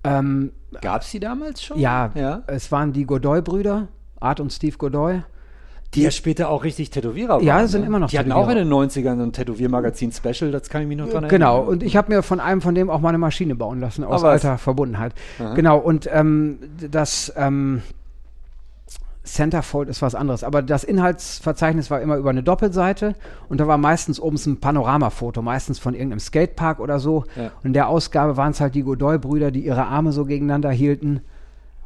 [0.05, 1.79] Ähm, Gab es die damals schon?
[1.79, 2.43] ja, ja.
[2.47, 3.89] es waren die Godoy-Brüder,
[4.21, 5.23] Art und Steve Godoy.
[5.95, 7.43] Die ja später auch richtig Tätowierer waren.
[7.45, 7.89] Ja, sind ne?
[7.89, 8.85] immer noch Die hatten auch in Tätowierer.
[8.85, 11.69] den 90ern so ein Tätowiermagazin-Special, das kann ich mich noch dran Genau, erinnern.
[11.69, 14.23] und ich habe mir von einem von dem auch mal eine Maschine bauen lassen, aus
[14.23, 14.45] was?
[14.45, 15.15] alter Verbundenheit.
[15.57, 17.83] Genau, und ähm, das ähm,
[19.35, 23.15] Centerfold ist was anderes, aber das Inhaltsverzeichnis war immer über eine Doppelseite
[23.49, 27.25] und da war meistens oben so ein Panoramafoto, meistens von irgendeinem Skatepark oder so.
[27.37, 27.47] Ja.
[27.63, 31.21] Und in der Ausgabe waren es halt die Godoy-Brüder, die ihre Arme so gegeneinander hielten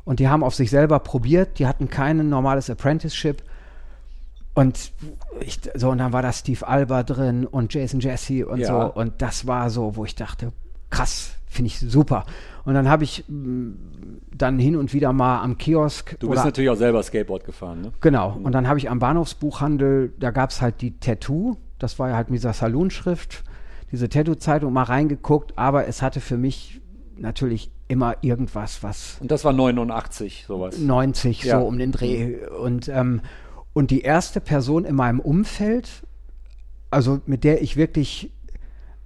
[0.05, 3.43] und die haben auf sich selber probiert, die hatten kein normales Apprenticeship.
[4.55, 4.93] Und
[5.41, 8.67] ich, so, und dann war da Steve Alba drin und Jason Jesse und Ja.
[8.69, 9.01] so.
[9.01, 10.53] Und das war so, wo ich dachte,
[10.91, 12.25] krass, finde ich super.
[12.65, 13.75] Und dann habe ich mh,
[14.37, 16.19] dann hin und wieder mal am Kiosk.
[16.19, 17.93] Du bist natürlich auch selber Skateboard gefahren, ne?
[18.01, 18.39] Genau.
[18.43, 21.57] Und dann habe ich am Bahnhofsbuchhandel, da gab es halt die Tattoo.
[21.79, 23.45] Das war ja halt mit dieser Saloon-Schrift,
[23.93, 25.57] diese Tattoo-Zeitung mal reingeguckt.
[25.57, 26.81] Aber es hatte für mich
[27.17, 30.79] natürlich immer irgendwas, was Und das war 89, sowas.
[30.79, 31.61] 90 Ja.
[31.61, 32.47] so um den Dreh.
[32.47, 33.21] Und, ähm,
[33.73, 36.03] und die erste Person in meinem Umfeld,
[36.91, 38.33] also mit der ich wirklich,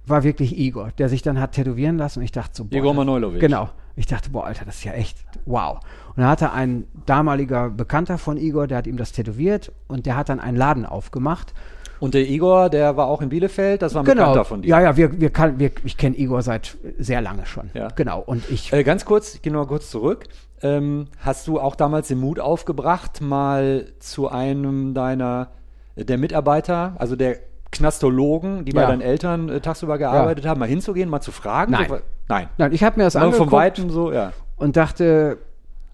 [0.09, 2.93] war wirklich Igor, der sich dann hat tätowieren lassen und ich dachte so, boah, Igor
[2.93, 3.39] Manojlovic.
[3.39, 3.69] Genau.
[3.95, 5.79] Ich dachte, boah, Alter, das ist ja echt wow.
[6.09, 10.15] Und dann hatte ein damaliger Bekannter von Igor, der hat ihm das tätowiert und der
[10.15, 11.53] hat dann einen Laden aufgemacht.
[11.99, 14.21] Und der Igor, der war auch in Bielefeld, das war ein Genau.
[14.21, 14.69] Bekannter von dir.
[14.69, 17.71] Ja, ja, wir, wir kann, wir, ich kenne Igor seit sehr lange schon.
[17.73, 17.89] Ja.
[17.89, 18.21] Genau.
[18.21, 20.27] Und ich, Äh, ganz kurz, ich gehe noch mal kurz zurück.
[20.61, 25.49] Ähm, hast du auch damals den Mut aufgebracht, mal zu einem deiner,
[25.97, 27.37] der Mitarbeiter, also der
[27.71, 28.87] Knastologen, die bei Ja.
[28.87, 31.71] deinen Eltern äh, tagsüber gearbeitet haben, mal hinzugehen, mal zu fragen?
[31.71, 31.87] Nein.
[31.89, 31.97] So,
[32.27, 32.49] nein.
[32.57, 33.49] nein, ich habe mir das Aber angeguckt.
[33.49, 34.33] von Weitem so, ja.
[34.57, 35.37] und dachte,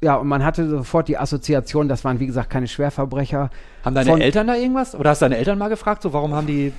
[0.01, 3.49] ja, und man hatte sofort die Assoziation, das waren wie gesagt keine Schwerverbrecher.
[3.83, 4.95] Haben deine Von- Eltern da irgendwas?
[4.95, 6.73] Oder hast deine Eltern mal gefragt, so warum haben die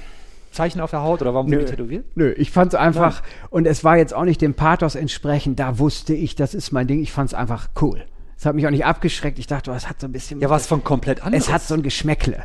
[0.52, 2.04] Zeichen auf der Haut oder warum sind die tätowiert?
[2.14, 5.78] Nö, ich fand es einfach, und es war jetzt auch nicht dem Pathos entsprechend, da
[5.78, 8.02] wusste ich, das ist mein Ding, ich fand es einfach cool.
[8.38, 10.48] Es hat mich auch nicht abgeschreckt, ich dachte, oh, es hat so ein bisschen, Ja,
[10.50, 11.46] was von komplett anderes.
[11.48, 12.44] es hat so ein Geschmäckle.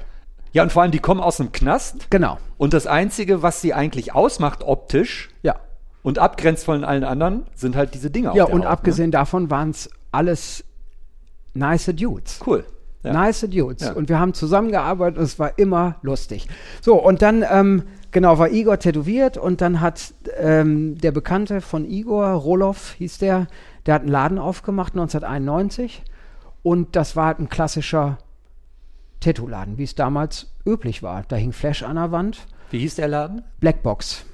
[0.54, 3.74] Ja, und vor allem, die kommen aus einem Knast Genau, und das Einzige, was sie
[3.74, 5.56] eigentlich ausmacht optisch ja.
[6.04, 9.70] und abgrenzt von allen anderen, sind halt diese Dinge Ja, und Haut, abgesehen davon waren
[9.72, 10.64] es alles
[11.54, 12.39] nice Dudes.
[12.39, 12.45] Ne?
[12.47, 12.66] Cool.
[13.04, 13.14] Ja.
[13.14, 13.88] Nice Dudes.
[13.88, 13.93] Ja.
[13.93, 16.47] Und wir haben zusammengearbeitet und es war immer lustig.
[16.82, 21.86] So, und dann, ähm, genau, war Igor tätowiert und dann hat ähm, der Bekannte von
[21.86, 23.47] Igor, Roloff hieß der,
[23.86, 26.04] der hat einen Laden aufgemacht 1991
[26.62, 28.20] und das war halt ein klassischer
[29.22, 31.24] Tattoo-Laden, wie es damals üblich war.
[31.28, 32.40] Da hing Flash an der Wand,
[32.72, 33.44] Wie hieß der Laden?
[33.62, 34.26] Blackbox,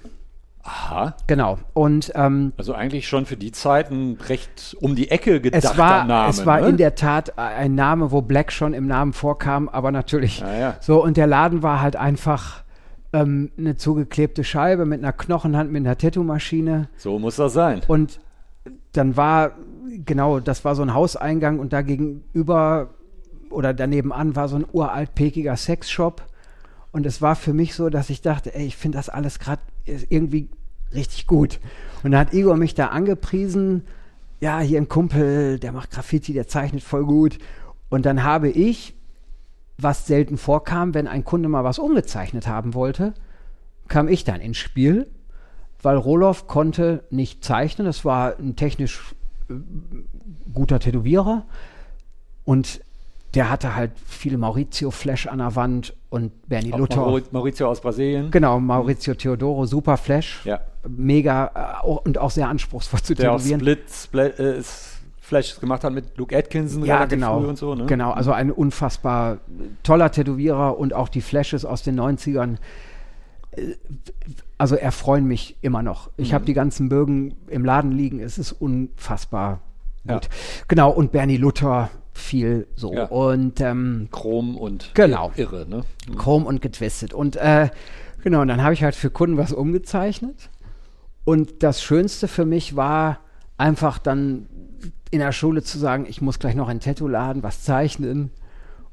[0.64, 1.16] Aha.
[1.28, 1.60] genau.
[1.74, 6.04] Und ähm, Also eigentlich schon für die Zeiten recht um die Ecke gedachter es war,
[6.06, 6.30] Name.
[6.30, 6.70] es war ne?
[6.70, 10.76] in der Tat ein Name, wo Black schon im Namen vorkam, aber natürlich Ah, ja.
[10.82, 11.02] so.
[11.04, 12.64] Und der Laden war halt einfach
[13.14, 16.90] ähm, eine zugeklebte Scheibe mit einer Knochenhand, mit einer Tattoo-Maschine.
[16.98, 17.82] So muss das sein.
[17.88, 18.20] Und
[18.92, 19.52] dann war,
[20.06, 22.90] genau, das war so ein Hauseingang und da gegenüber
[23.50, 26.24] oder daneben an war so ein uralt pekiger Sexshop.
[26.92, 29.62] Und es war für mich so, dass ich dachte, ey, ich finde das alles gerade
[29.86, 30.50] irgendwie
[30.94, 31.60] richtig gut.
[32.04, 33.84] Und da hat Igor mich da angepriesen,
[34.40, 37.40] ja, hier ein Kumpel, der macht Graffiti, der zeichnet voll gut.
[37.90, 38.96] Und dann habe ich,
[39.78, 43.14] was selten vorkam, wenn ein Kunde mal was umgezeichnet haben wollte,
[43.88, 45.10] kam ich dann ins Spiel,
[45.82, 47.86] weil Roloff konnte nicht zeichnen.
[47.86, 49.16] Das war ein technisch
[49.50, 49.54] äh,
[50.54, 51.46] guter Tätowierer
[52.44, 52.82] und
[53.34, 57.02] der hatte halt viele Maurizio-Flash an der Wand und Bernie Auch Luther.
[57.02, 58.32] Mauri- Maurizio aus Brasilien.
[58.32, 60.42] Genau, Maurizio Teodoro, super Flash.
[60.46, 60.62] Ja.
[60.88, 63.60] Mega äh, und auch sehr anspruchsvoll zu Der auch tätowieren.
[63.60, 64.62] Split, Split äh,
[65.20, 67.40] Flashes gemacht hat mit Luke Atkinson Ja, genau.
[67.40, 67.76] und so.
[67.76, 67.86] Ne?
[67.86, 69.40] Genau, also ein unfassbar
[69.84, 72.56] toller Tätowierer und auch die Flashes aus den 90ern.
[73.52, 73.74] äh,
[74.58, 76.10] Also erfreuen mich immer noch.
[76.16, 76.34] Ich Mhm.
[76.36, 78.22] habe die ganzen Bögen im Laden liegen.
[78.22, 79.60] Es ist unfassbar
[80.06, 80.14] Ja.
[80.16, 80.30] gut.
[80.70, 82.94] Genau, und Bernie Luther viel so.
[82.94, 83.06] Ja.
[83.06, 85.32] Und ähm, Chrom und Genau.
[85.36, 85.66] irre.
[85.68, 85.84] Ne?
[86.18, 87.14] Chrome und getwistet.
[87.14, 87.70] Und äh,
[88.24, 90.50] genau, und dann habe ich halt für Kunden was umgezeichnet.
[91.26, 93.20] Und das Schönste für mich war
[93.58, 94.48] einfach dann
[95.12, 98.32] in der Schule zu sagen, ich muss gleich noch ein Tattoo laden, was zeichnen.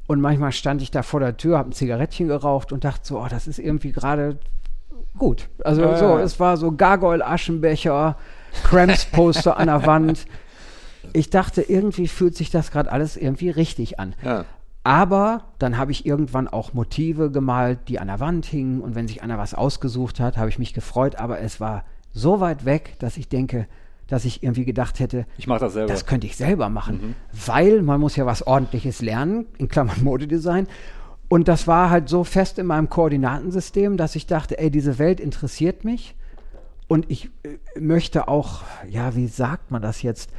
[0.07, 3.20] Und manchmal stand ich da vor der Tür, habe ein Zigarettchen geraucht und dachte so,
[3.20, 4.39] oh, das ist irgendwie gerade
[5.16, 5.49] gut.
[5.64, 8.16] Also Ja, so, es war so Gargoyle-Aschenbecher,
[8.64, 10.27] Cramps-Poster an der Wand.
[11.13, 14.15] Ich dachte, irgendwie fühlt sich das gerade alles irgendwie richtig an.
[14.23, 14.45] Ja.
[14.83, 18.81] Aber dann habe ich irgendwann auch Motive gemalt, die an der Wand hingen.
[18.81, 21.17] Und wenn sich einer was ausgesucht hat, habe ich mich gefreut.
[21.17, 23.67] Aber es war so weit weg, dass ich denke,
[24.09, 25.91] dass ich irgendwie gedacht hätte, Ich mache das selber.
[25.91, 27.15] das könnte ich selber machen.
[27.47, 30.69] Weil man muss ja was Ordentliches lernen, in Klammern Modedesign.
[31.29, 35.21] Und das war halt so fest in meinem Koordinatensystem, dass ich dachte, ey, diese Welt
[35.21, 36.15] interessiert mich.
[36.87, 40.31] Und ich äh, möchte auch, ja, wie sagt man das jetzt?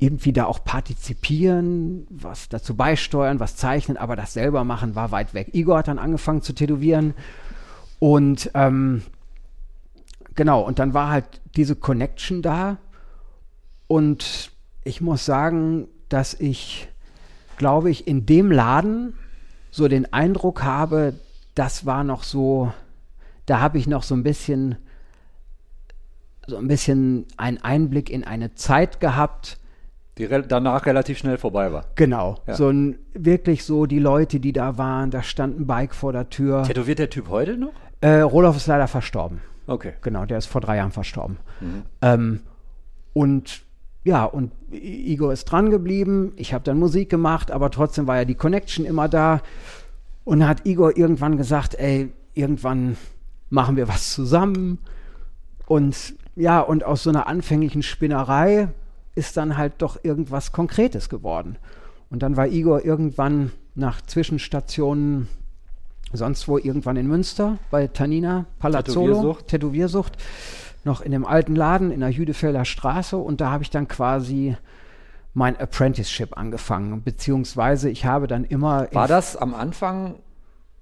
[0.00, 5.34] Irgendwie da auch partizipieren, was dazu beisteuern, was zeichnen, aber das selber machen war weit
[5.34, 5.50] weg.
[5.52, 7.14] Igor hat dann angefangen zu tätowieren
[7.98, 9.02] und ähm,
[10.34, 12.78] genau, und dann war halt diese Connection da
[13.88, 14.50] und
[14.84, 16.88] ich muss sagen, dass ich,
[17.58, 19.14] glaube ich, in dem Laden
[19.70, 21.14] so den Eindruck habe,
[21.54, 22.72] das war noch so,
[23.44, 24.76] da habe ich noch so ein bisschen,
[26.46, 29.59] so ein bisschen einen Einblick in eine Zeit gehabt,
[30.20, 31.86] die re danach relativ schnell vorbei war.
[31.96, 32.36] Genau.
[32.46, 32.54] Ja.
[32.54, 36.28] So ein, wirklich so die Leute, die da waren, da stand ein Bike vor der
[36.30, 36.62] Tür.
[36.62, 37.72] Tätowiert der Typ heute noch?
[38.00, 39.40] Äh, Roloff ist leider verstorben.
[39.66, 39.94] Okay.
[40.02, 41.38] Genau, der ist vor drei Jahren verstorben.
[42.02, 42.40] Ähm,
[43.12, 43.62] und
[44.04, 46.32] ja, und I- Igor ist dran geblieben.
[46.36, 49.40] Ich habe dann Musik gemacht, aber trotzdem war ja die Connection immer da.
[50.24, 52.96] Und hat Igor irgendwann gesagt, ey, irgendwann
[53.48, 54.78] machen wir was zusammen.
[55.66, 58.68] Und ja, und aus so einer anfänglichen Spinnerei
[59.20, 61.56] ist dann halt doch irgendwas Konkretes geworden.
[62.08, 65.28] Und dann war Igor irgendwann nach Zwischenstationen
[66.12, 69.46] sonst wo irgendwann in Münster bei Tanina Palazzolo, Tätowiersucht.
[69.46, 70.16] Tätowiersucht,
[70.84, 74.56] noch in dem alten Laden in der Jüdefelder Straße und da habe ich dann quasi
[75.34, 80.16] mein Apprenticeship angefangen, beziehungsweise ich habe dann immer War das am Anfang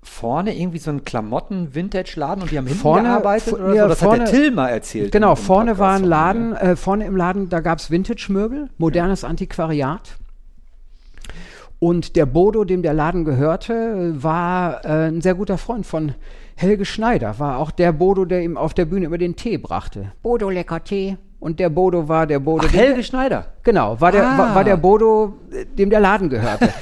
[0.03, 3.89] vorne irgendwie so ein Klamotten-Vintage-Laden und die haben hinten Vorne- gearbeitet oder ja, so?
[3.91, 5.13] Das vorne- hat der Till mal erzählt.
[5.13, 6.05] Genau, vorne Podcast war ein.
[6.05, 10.17] Laden, äh, vorne im Laden, da gab es Vintage-Möbel, modernes Antiquariat.
[11.81, 16.15] Und der Bodo, dem der Laden gehörte, war äh, ein sehr guter Freund von
[16.57, 17.39] Helge Schneider.
[17.39, 20.11] War auch der Bodo, der ihm auf der Bühne immer den Tee brachte.
[20.23, 21.17] Bodo, lecker Tee.
[21.41, 22.67] Und der Bodo war der Bodo.
[22.69, 23.47] Ach, Helge Schneider.
[23.63, 24.39] Genau, war der, Ah.
[24.39, 25.35] war, war der Bodo,
[25.79, 26.73] dem der Laden gehörte.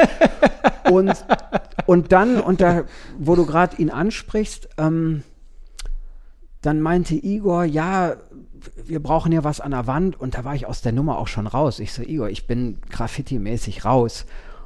[0.90, 1.12] und,
[1.84, 2.84] und dann, und da,
[3.18, 5.22] wo du gerade ihn ansprichst, ähm,
[6.62, 8.14] dann meinte Igor, ja,
[8.84, 10.18] wir brauchen ja was an der Wand.
[10.18, 11.78] Und da war ich aus der Nummer auch schon raus.
[11.78, 14.24] Ich so, Igor, ich bin graffiti-mäßig raus.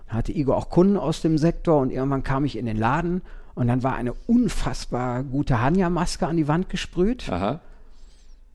[0.09, 3.23] Dann hatte Igor auch Kunden aus dem Sektor und irgendwann kam ich in den Laden
[3.55, 7.29] und dann war eine unfassbar gute Hanja-Maske an die Wand gesprüht.
[7.29, 7.61] Aha.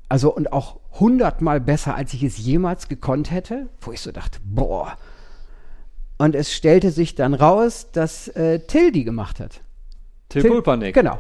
[0.08, 4.40] Also und auch hundertmal besser, als ich es jemals gekonnt hätte, wo ich so dachte,
[4.44, 4.98] boah.
[6.18, 9.62] Und es stellte sich dann raus, dass äh, Till die gemacht hat.
[10.30, 10.94] Till, Pulpernick.
[10.94, 11.20] Genau.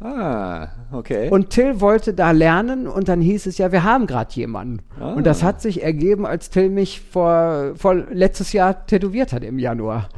[0.00, 1.30] Ah, okay.
[1.30, 4.82] Und Till wollte da lernen und dann hieß es ja, wir haben gerade jemanden.
[5.00, 5.14] Ah.
[5.14, 9.58] Und das hat sich ergeben, als Till mich vor, vor letztes Jahr tätowiert hat im
[9.58, 10.08] Januar.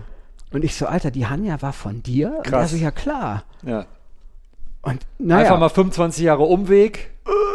[0.53, 2.29] Und ich so, Alter, die Hanja war von dir?
[2.29, 2.71] Und er Krass.
[2.73, 3.45] so, ja klar.
[3.65, 3.87] Ja.
[4.89, 7.11] Und naja, Einfach mal 25 Jahre Umweg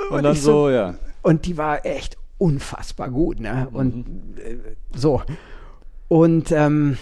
[0.09, 0.95] und, und dann so- so, ja.
[1.21, 3.67] und die war echt unfassbar gut, ne?
[3.69, 3.75] Mhm.
[3.75, 4.05] Und
[4.39, 4.57] äh,
[4.95, 5.21] so.
[6.09, 6.97] Und ähm,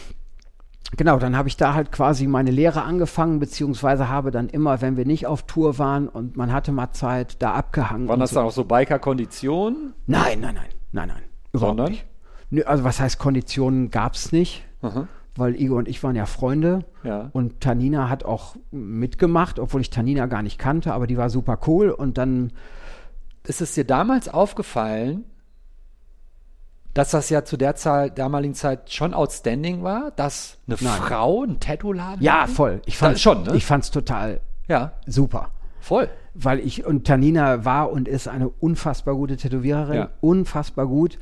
[0.96, 4.96] genau, dann habe ich da halt quasi meine Lehre angefangen, beziehungsweise habe dann immer, wenn
[4.98, 8.08] wir nicht auf Tour waren und man hatte mal Zeit, da abgehangen.
[8.08, 8.36] Waren das so.
[8.38, 9.94] dann auch so Biker-Konditionen?
[10.08, 11.24] Nein, nein, nein, nein, nein.
[11.52, 11.92] Überhaupt Sondern?
[11.92, 12.06] nicht.
[12.52, 15.08] Nö, also was heißt Konditionen gab es nicht, Aha.
[15.36, 16.86] Weil Igor und ich waren ja Freunde.
[17.04, 17.30] Ja.
[17.34, 21.60] Und Tanina hat auch mitgemacht, obwohl ich Tanina gar nicht kannte, aber die war super
[21.68, 21.90] cool.
[21.90, 22.52] Und dann,
[23.44, 25.24] Ist es dir damals aufgefallen,
[26.94, 31.02] dass das ja zu der Zeit, damaligen Zeit schon outstanding war, dass eine Nein.
[31.02, 32.52] Frau ein Tattoo-Laden ja, hatte?
[32.52, 32.82] voll.
[32.86, 33.56] Ich fand's, schon, ne?
[33.56, 35.50] Ich fand's total Ja, super.
[35.80, 36.10] voll.
[36.34, 39.96] Weil ich, und Tanina war und ist eine unfassbar gute Tätowiererin.
[39.96, 40.10] Ja.
[40.22, 41.18] Unfassbar gut.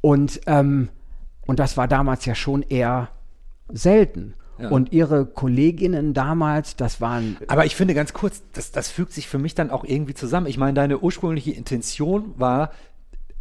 [0.00, 0.88] Und, ähm,
[1.46, 3.08] und das war damals ja schon eher
[3.72, 4.34] selten.
[4.56, 4.68] Ja.
[4.68, 9.26] Und ihre Kolleginnen damals, das waren Aber ich finde ganz kurz, das, das fügt sich
[9.26, 10.46] für mich dann auch irgendwie zusammen.
[10.46, 12.70] Ich meine, deine ursprüngliche Intention war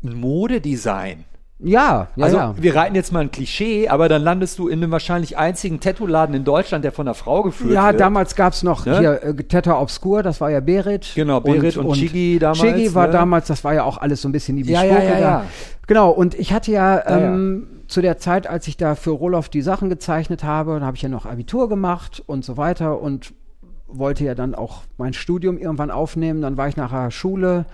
[0.04, 1.26] ein Modedesign.
[1.60, 2.56] Ja, ja, also ja.
[2.58, 6.36] wir reiten jetzt mal ein Klischee, aber dann landest du in einem wahrscheinlich einzigen Tattoo-Laden
[6.36, 8.02] in Deutschland, der von einer Frau geführt Ja, wird.
[8.02, 9.00] damals gab es noch Ne?
[9.00, 11.12] hier äh, Teta Obscur, das war ja Berit.
[11.16, 13.14] Genau, Berit und Chigi damals, Chigi war ne?
[13.14, 15.46] damals, das war ja auch alles so ein bisschen die Ja, ja, ja, ja.
[15.88, 17.34] Genau, und ich hatte ja, Ja, ja.
[17.34, 20.98] ähm, zu der Zeit, als ich da für Roloff die Sachen gezeichnet habe, dann habe
[20.98, 23.36] ich ja noch Abitur gemacht und so weiter und
[23.88, 26.42] wollte ja dann auch mein Studium irgendwann aufnehmen.
[26.42, 27.68] Dann war ich nach der Schule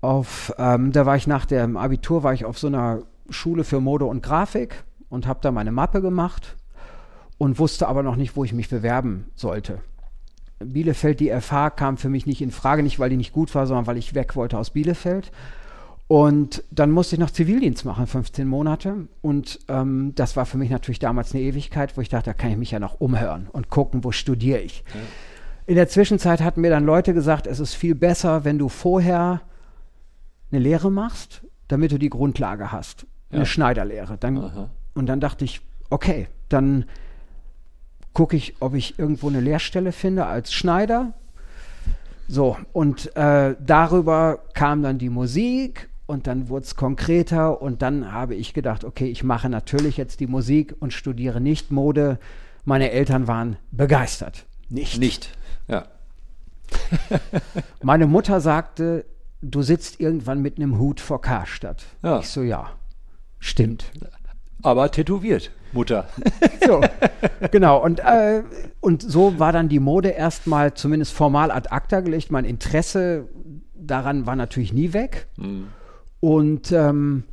[0.00, 3.80] auf, ähm, da war ich nach dem Abitur, war ich auf so einer Schule für
[3.80, 6.56] Mode und Grafik und habe da meine Mappe gemacht
[7.36, 9.80] und wusste aber noch nicht, wo ich mich bewerben sollte.
[10.60, 13.66] Bielefeld, die FH kam für mich nicht in Frage, nicht weil die nicht gut war,
[13.66, 15.32] sondern weil ich weg wollte aus Bielefeld.
[16.10, 19.06] Und dann musste ich noch Zivildienst machen, 15 Monate.
[19.20, 22.50] Und ähm, das war für mich natürlich damals eine Ewigkeit, wo ich dachte, da kann
[22.50, 24.82] ich mich ja noch umhören und gucken, wo studiere ich.
[25.66, 29.42] In der Zwischenzeit hatten mir dann Leute gesagt, es ist viel besser, wenn du vorher
[30.50, 33.06] eine Lehre machst, damit du die Grundlage hast.
[33.30, 33.46] Eine Ja.
[33.46, 34.18] Schneiderlehre.
[34.18, 34.70] Dann, Aha.
[34.94, 35.60] und dann dachte ich,
[35.90, 36.86] okay, dann
[38.14, 41.12] gucke ich, ob ich irgendwo eine Lehrstelle finde als Schneider.
[42.26, 48.12] So, und äh, darüber kam dann die Musik und dann wurde es konkreter und dann
[48.12, 52.18] habe ich gedacht, okay, ich mache natürlich jetzt die Musik und studiere nicht Mode.
[52.64, 54.44] Meine Eltern waren begeistert.
[54.68, 54.98] Nicht.
[54.98, 55.30] Nicht.
[55.68, 55.86] Ja.
[57.82, 59.04] Meine Mutter sagte,
[59.40, 61.84] du sitzt irgendwann mit einem Hut vor Karstadt.
[62.02, 62.18] Ja.
[62.18, 62.70] Ich so, ja,
[63.38, 63.92] stimmt.
[64.62, 66.08] Aber tätowiert, Mutter.
[66.66, 66.82] So,
[67.50, 67.82] genau.
[67.82, 68.42] Und, äh,
[68.80, 72.30] und so war dann die Mode erstmal zumindest formal ad acta gelegt.
[72.30, 73.28] Mein Interesse
[73.74, 75.28] daran war natürlich nie weg.
[76.20, 77.24] Und ähm,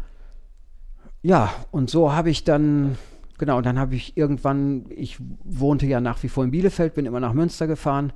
[1.22, 2.97] ja, und so habe ich dann,
[3.38, 7.05] genau, und dann habe ich irgendwann, ich wohnte ja nach wie vor in Bielefeld, bin
[7.05, 8.14] immer nach Münster gefahren.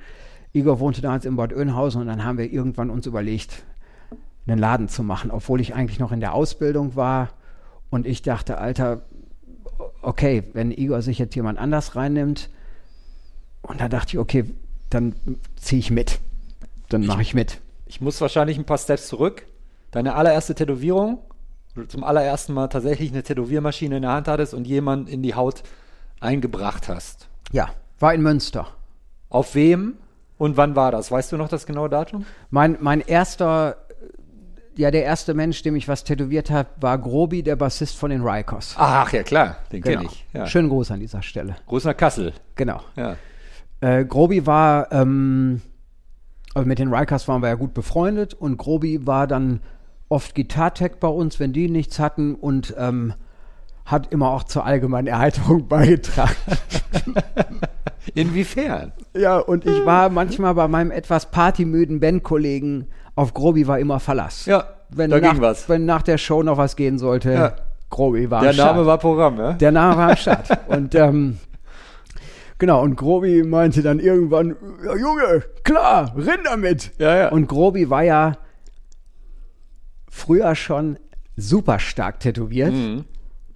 [0.53, 3.63] Igor wohnte damals in Bad Oeynhausen und dann haben wir irgendwann uns überlegt,
[4.47, 7.29] einen Laden zu machen, obwohl ich eigentlich noch in der Ausbildung war.
[7.89, 9.03] Und ich dachte, Alter,
[10.01, 12.49] okay, wenn Igor sich jetzt jemand anders reinnimmt,
[13.61, 14.45] und da dachte ich, okay,
[14.89, 15.15] dann
[15.55, 16.19] ziehe ich mit.
[16.89, 17.61] Dann mache ich mit.
[17.85, 19.45] Ich muss wahrscheinlich ein paar Steps zurück.
[19.91, 21.19] Deine allererste Tätowierung,
[21.75, 25.21] wo du zum allerersten Mal tatsächlich eine Tätowiermaschine in der Hand hattest und jemand in
[25.21, 25.63] die Haut
[26.19, 27.27] eingebracht hast.
[27.51, 27.69] Ja,
[27.99, 28.67] war in Münster.
[29.29, 29.95] Auf wem
[30.37, 31.11] und wann war das?
[31.11, 32.25] Weißt du noch das genaue Datum?
[32.49, 33.77] Mein, mein erster,
[34.75, 38.21] ja, der erste Mensch, dem ich was tätowiert habe, war Grobi, der Bassist von den
[38.21, 38.75] Rikers.
[38.77, 39.99] Ach ja, klar, den Genau.
[40.01, 40.25] kenne ich.
[40.33, 40.45] Ja.
[40.47, 41.55] Schönen Gruß an dieser Stelle.
[41.67, 42.33] Groß nach Kassel.
[42.55, 42.81] Genau.
[42.95, 43.17] Ja.
[43.81, 45.61] Äh, Grobi war, ähm,
[46.53, 49.59] also mit den Rikers waren wir ja gut befreundet und Grobi war dann
[50.11, 53.13] oft Gitartech bei uns, wenn die nichts hatten und ähm,
[53.85, 56.35] hat immer auch zur allgemeinen Erheiterung beigetragen.
[58.13, 58.91] Inwiefern?
[59.15, 64.45] Ja, und ich war manchmal bei meinem etwas partymüden Bandkollegen auf Grobi war immer Verlass.
[64.45, 65.67] Ja, wenn da nach, ging was.
[65.69, 67.53] Wenn nach der Show noch was gehen sollte, Ja.
[67.89, 68.85] Grobi war Der am Name Start.
[68.85, 69.53] war Programm, ja?
[69.53, 70.47] Der Name war am Start.
[70.69, 71.37] und ähm,
[72.57, 74.55] genau, und Grobi meinte dann irgendwann,
[74.85, 76.91] ja, Junge, klar, renn damit.
[76.97, 77.29] Ja, ja.
[77.29, 78.37] Und Grobi war ja
[80.11, 80.99] früher schon
[81.35, 82.73] super stark tätowiert.
[82.73, 83.05] Mhm.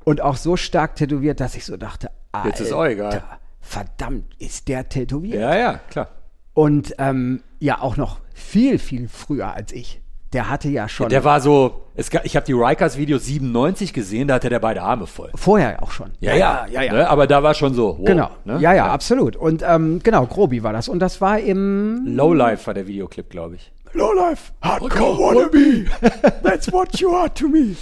[0.04, 3.24] Und auch so stark tätowiert, dass ich so dachte, Alter, Jetzt ist auch egal.
[3.60, 5.42] verdammt, ist der tätowiert?
[5.42, 6.10] Ja, ja, klar.
[6.54, 10.02] Und ähm, ja, auch noch viel, viel früher als ich.
[10.34, 14.28] Der hatte ja schon Der war so, es, ich habe die Rikers Video 97 gesehen,
[14.28, 15.32] da hatte der beide Arme voll.
[15.34, 16.12] vorher auch schon.
[16.20, 16.94] ja, ja.
[16.94, 17.10] Ne?
[17.10, 17.98] Aber da war schon so.
[17.98, 18.30] Wow, Genau.
[18.44, 18.58] Ne?
[18.60, 19.36] Ja, ja, absolut.
[19.36, 20.88] Und ähm, genau, Grobi war das.
[20.90, 23.72] Und das war im Lowlife war der Videoclip, glaube ich.
[23.96, 25.86] Lowlife Hardcore Wannabe.
[26.44, 27.76] That's what you are to me.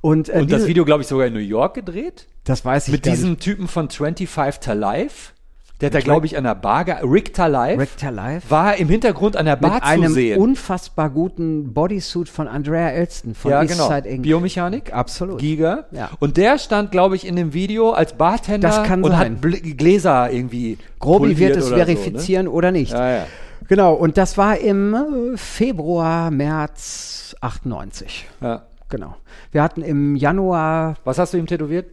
[0.00, 2.26] Und, äh, Und das Video, glaube ich, sogar in New York gedreht.
[2.44, 3.42] das weiß ich Mit gar diesem nicht.
[3.42, 5.32] Typen von 25 to Life.
[5.80, 7.80] Der hat da, glaube ich, an der Bar, ge- Rick Life.
[7.80, 8.50] Richter Live.
[8.50, 10.38] war im Hintergrund an der Bar mit zu einem sehen.
[10.38, 13.88] unfassbar guten Bodysuit von Andrea Elston von ja, genau.
[14.18, 14.92] Biomechanik.
[14.92, 15.38] Absolut.
[15.38, 15.84] Giga.
[15.90, 16.10] Ja.
[16.18, 19.34] Und der stand, glaube ich, in dem Video als Bartender Das kann und sein.
[19.36, 20.76] hat Bl Gläser irgendwie.
[20.98, 22.92] Grobi wird es oder so, verifizieren oder nicht.
[22.92, 22.98] Ne?
[22.98, 23.26] Ja, ja.
[23.70, 28.26] Genau, und das war im äh, Februar, März 98.
[28.40, 28.66] ja.
[28.88, 29.14] Genau.
[29.52, 31.88] Wir hatten im Januar, Was hast du ihm tätowiert?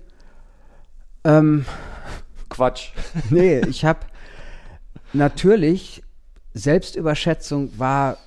[1.23, 1.67] ähm,
[2.49, 2.93] Quatsch.
[3.29, 3.99] nee, ich habe
[5.13, 6.01] natürlich,
[6.55, 8.17] Selbstüberschätzung war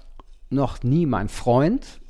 [0.51, 2.01] noch nie mein Freund,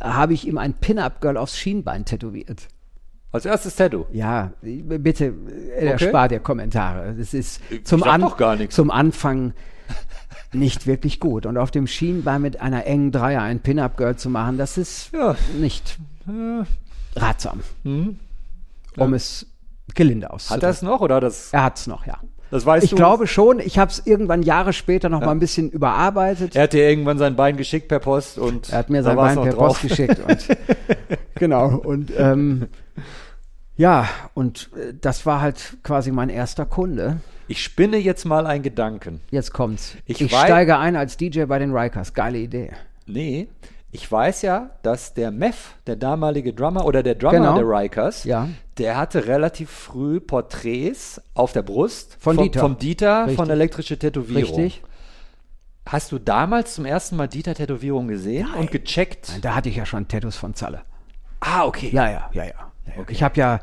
[0.00, 2.68] habe ich ihm ein Pin-Up-Girl aufs Schienbein tätowiert.
[3.32, 4.04] Als erstes Tattoo.
[4.12, 5.32] Ja, bitte
[5.78, 7.14] äh, erspar dir Kommentare.
[7.18, 8.74] Das ist Ich zum, An doch gar nichts.
[8.76, 9.54] zum Anfang
[10.52, 11.46] nicht wirklich gut.
[11.46, 15.34] Und auf dem Schienbein mit einer engen Dreier ein Pin-Up-Girl zu machen, das ist Ja.
[15.58, 15.98] nicht
[17.16, 18.18] ratsam, Mhm.
[18.98, 19.46] um es
[19.94, 20.66] gelinde Hat auszudrücken.
[20.66, 21.52] er es noch oder das?
[21.52, 22.18] Er hat es noch, ja.
[22.50, 22.96] Das weißt Ich du?
[22.96, 26.54] glaube schon, ich habe es irgendwann Jahre später noch mal ein bisschen überarbeitet.
[26.54, 29.40] Er hat dir irgendwann sein Bein geschickt per Post und Er hat mir sein Bein
[29.40, 29.80] per drauf.
[29.80, 30.18] Post geschickt.
[30.28, 30.48] Und,
[31.36, 32.66] genau, und ähm,
[33.76, 37.20] ja, und äh, das war halt quasi mein erster Kunde.
[37.48, 39.20] Ich spinne jetzt mal einen Gedanken.
[39.30, 39.96] Jetzt kommt's.
[40.06, 42.14] Ich Ich, steige ein als DJ bei den Rikers.
[42.14, 42.72] Geile Idee.
[43.06, 43.48] Nee,
[43.90, 47.54] ich weiß ja, dass der Mev, der damalige Drummer oder der Drummer Genau.
[47.56, 48.48] der Rikers, Ja.
[48.78, 52.60] der hatte relativ früh Porträts auf der Brust Von vom, Dieter.
[52.60, 54.54] vom Dieter von elektrische Tätowierung.
[54.60, 54.82] Richtig?
[55.84, 59.44] Hast du damals zum ersten Mal Dieter Tätowierung gesehen und gecheckt?
[59.44, 60.82] Da hatte ich ja schon Tattoos von Zalle.
[61.40, 61.90] Ah, okay.
[61.92, 62.71] Ja, ja, ja, ja.
[62.86, 63.02] Ja, ja.
[63.08, 63.60] Ich habe ja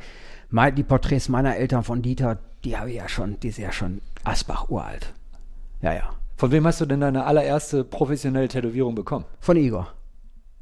[0.49, 3.71] mei- die Porträts meiner Eltern von Dieter, die habe ich ja schon, die sind ja
[3.71, 5.13] schon Asbach uralt.
[5.81, 6.09] Ja, ja.
[6.37, 9.25] Von wem hast du denn deine allererste professionelle Tätowierung bekommen?
[9.41, 9.87] Von Igor,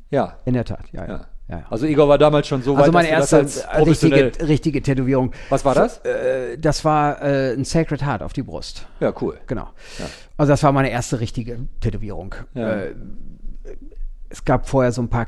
[0.10, 0.38] Ja.
[0.46, 0.86] in der Tat.
[0.92, 1.08] Ja, ja.
[1.12, 1.26] ja.
[1.50, 1.66] ja, ja.
[1.70, 5.32] Also Igor war damals schon so weit, Also meine dass erste als richtige, richtige Tätowierung.
[5.50, 6.00] Was war das?
[6.00, 8.88] Äh, das war äh, ein Sacred Heart auf die Brust.
[9.00, 9.40] Ja, cool.
[9.48, 9.70] Genau.
[10.36, 12.34] Also das war meine erste richtige Tätowierung.
[12.56, 12.72] Ja.
[12.74, 12.96] Äh,
[14.30, 15.28] es gab vorher so ein paar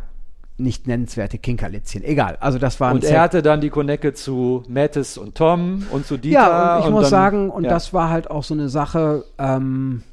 [0.60, 2.03] nicht nennenswerte Kinkerlitzchen.
[2.03, 2.38] Egal.
[2.40, 6.06] Also das war ein Und er hatte dann die Konecke zu Mattis und Tom und
[6.06, 6.40] zu Dieter.
[6.40, 7.69] Ja, und ich muss dann- sagen, und ja.
[7.69, 10.03] das war halt auch so eine Sache, ähm,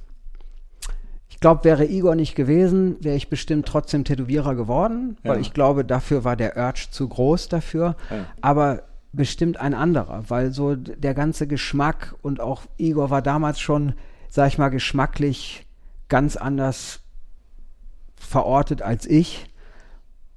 [1.28, 5.40] ich glaube, wäre Igor nicht gewesen, wäre ich bestimmt trotzdem Tätowierer geworden, weil Ja.
[5.40, 7.94] ich glaube, dafür war der Urge zu groß dafür.
[8.10, 8.24] Ja.
[8.40, 8.82] Aber
[9.12, 13.94] bestimmt ein anderer, weil so der ganze Geschmack und auch Igor war damals schon,
[14.28, 15.66] sag ich mal, geschmacklich
[16.09, 17.01] ganz anders
[18.16, 19.47] verortet als ich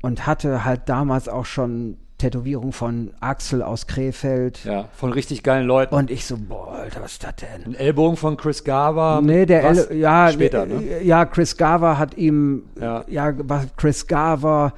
[0.01, 4.65] und hatte halt damals auch schon Tätowierung von Axel aus Krefeld.
[4.65, 5.95] Ja, von richtig geilen Leuten.
[5.95, 7.73] Und ich so, boah, Alter, was ist das denn?
[7.73, 9.21] Ein Ellbogen von Chris Garver.
[9.23, 9.85] Nee, der was?
[9.87, 11.03] L ja, Später, nee, ne?
[11.03, 13.05] ja, Chris Garver hat ihm, Ja.
[13.07, 14.73] ja, was Chris Garver,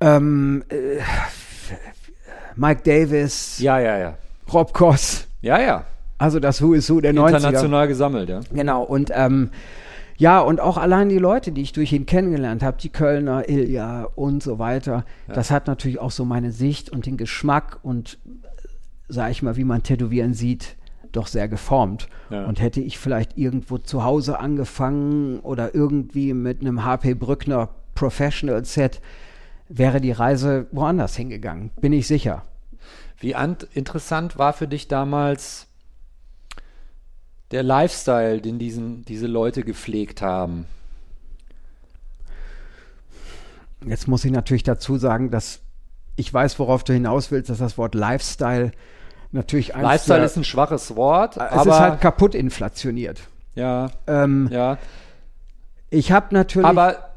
[0.00, 0.98] ähm, äh,
[2.54, 4.14] Mike Davis, Ja, ja, ja.
[4.52, 5.84] Rob Koss, Ja, ja.
[6.18, 7.28] also das Who is Who der 90er.
[7.36, 8.40] International gesammelt, ja.
[8.52, 9.50] Genau, und ähm,
[10.16, 14.08] ja, und auch allein die Leute, die ich durch ihn kennengelernt habe, die Kölner, Ilja
[14.14, 18.18] und so weiter, das hat natürlich auch so meine Sicht und den Geschmack und,
[19.08, 20.76] sag ich mal, wie man Tätowieren sieht,
[21.12, 22.08] doch sehr geformt.
[22.30, 22.44] Ja.
[22.44, 28.64] Und hätte ich vielleicht irgendwo zu Hause angefangen oder irgendwie mit einem HP Brückner Professional
[28.64, 29.00] Set,
[29.68, 32.42] wäre die Reise woanders hingegangen, bin ich sicher.
[33.18, 35.68] Wie ant interessant war für dich damals
[37.52, 40.66] der Lifestyle, den diesen, diese Leute gepflegt haben?
[43.84, 45.60] Jetzt muss ich natürlich dazu sagen, dass
[46.16, 48.72] ich weiß, worauf du hinaus willst, dass das Wort Lifestyle
[49.32, 53.20] natürlich eins Lifestyle der, ist ein schwaches Wort, es aber ist halt kaputt inflationiert.
[53.54, 54.78] ja, Ähm, ja.
[55.90, 57.10] Ich habe natürlich Aber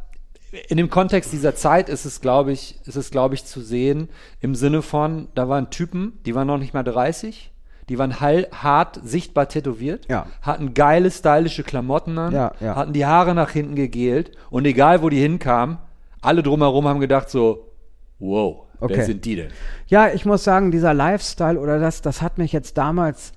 [0.68, 4.10] in dem Kontext dieser Zeit ist es, glaube ich, ist es, glaube ich, zu sehen,
[4.41, 7.52] im Sinne von, da waren Typen, die waren noch nicht mal 30,
[7.90, 10.26] die waren hart sichtbar tätowiert, Ja.
[10.41, 12.76] hatten geile, stylische Klamotten an, Ja, ja.
[12.76, 15.78] hatten die Haare nach hinten gegelt und egal, wo die hinkamen,
[16.22, 17.72] alle drumherum haben gedacht so,
[18.20, 18.98] wow, Okay.
[18.98, 19.49] wer sind die denn?
[19.88, 23.32] Ja, ich muss sagen, dieser Lifestyle oder das, das hat mich jetzt damals.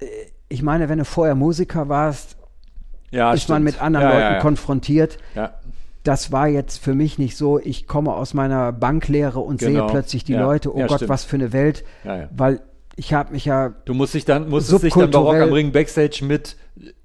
[0.00, 0.06] äh,
[0.48, 2.36] Ich meine, wenn du vorher Musiker warst,
[3.12, 3.64] Ja, ist man stimmt.
[3.64, 5.18] mit anderen ja, Leuten ja, konfrontiert.
[6.02, 9.80] Das war jetzt für mich nicht so, ich komme aus meiner Banklehre und Genau.
[9.86, 10.34] sehe plötzlich die.
[10.34, 11.08] Leute, oh Gott, stimmt.
[11.10, 11.84] was für eine Welt.
[12.34, 12.60] Weil
[13.00, 15.72] ich habe mich ja Du musst dich dann, musstest dich dann bei Rock am Ring
[15.72, 16.56] Backstage mit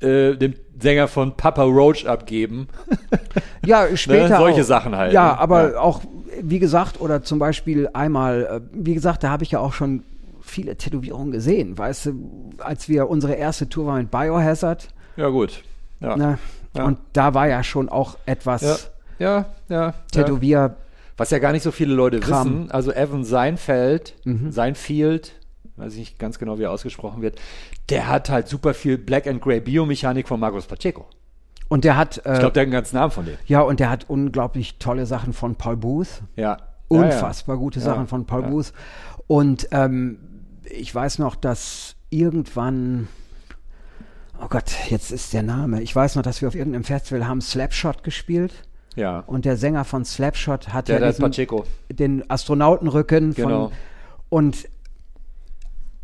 [0.02, 2.68] äh, dem Sänger von Papa Roach abgeben.
[3.66, 4.38] Ja, später.
[4.38, 4.66] solche auch.
[4.66, 5.40] Sachen halt, Ja, ne?
[5.40, 5.80] aber Ja.
[5.80, 6.02] auch,
[6.40, 10.04] wie gesagt, oder zum Beispiel einmal, äh, wie gesagt, da habe ich ja auch schon
[10.42, 11.76] viele Tätowierungen gesehen.
[11.76, 12.14] Weißt du,
[12.60, 15.64] als wir unsere erste Tour waren mit Biohazard, Ja, gut.
[16.00, 16.16] Ja.
[16.16, 16.38] ne,
[16.76, 16.84] Ja.
[16.86, 19.46] und da war ja schon auch etwas ja.
[19.70, 19.94] ja.
[20.12, 20.76] Tätowier.
[21.18, 22.48] Was ja gar nicht so viele Leute Kram.
[22.48, 22.72] wissen.
[22.72, 24.52] Also Evan Seinfeld, Mhm.
[24.52, 25.32] Seinfeld,
[25.77, 27.39] weiß ich nicht ganz genau, wie er ausgesprochen wird,
[27.89, 31.06] der hat halt super viel Black and Grey Biomechanik von Marcos Pacheco.
[31.68, 33.38] Und der hat, äh, Ich glaube, der hat einen ganzen Namen von dem.
[33.47, 36.22] ja, und der hat unglaublich tolle Sachen von Paul Booth.
[36.35, 36.57] Ja.
[36.88, 38.49] Unfassbar gute Ja, Sachen von Paul ja.
[38.49, 38.72] Booth.
[39.27, 40.19] Und ähm,
[40.69, 43.07] ich weiß noch, dass irgendwann,
[44.41, 45.81] oh Gott, jetzt ist der Name.
[45.81, 48.53] Ich weiß noch, dass wir auf irgendeinem Festival haben Slapshot gespielt.
[48.95, 49.19] Ja.
[49.26, 51.65] Und der Sänger von Slapshot hat Der, ja diesen, Pacheco.
[51.91, 53.69] den Astronautenrücken Genau.
[53.69, 53.77] von
[54.30, 54.68] und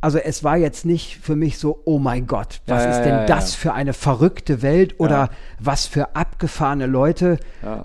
[0.02, 3.14] also es war jetzt nicht für mich so, oh mein Gott, was Ja, ist denn
[3.16, 3.60] ja, das ja.
[3.60, 5.30] für eine verrückte Welt oder
[5.60, 7.38] was für abgefahrene Leute.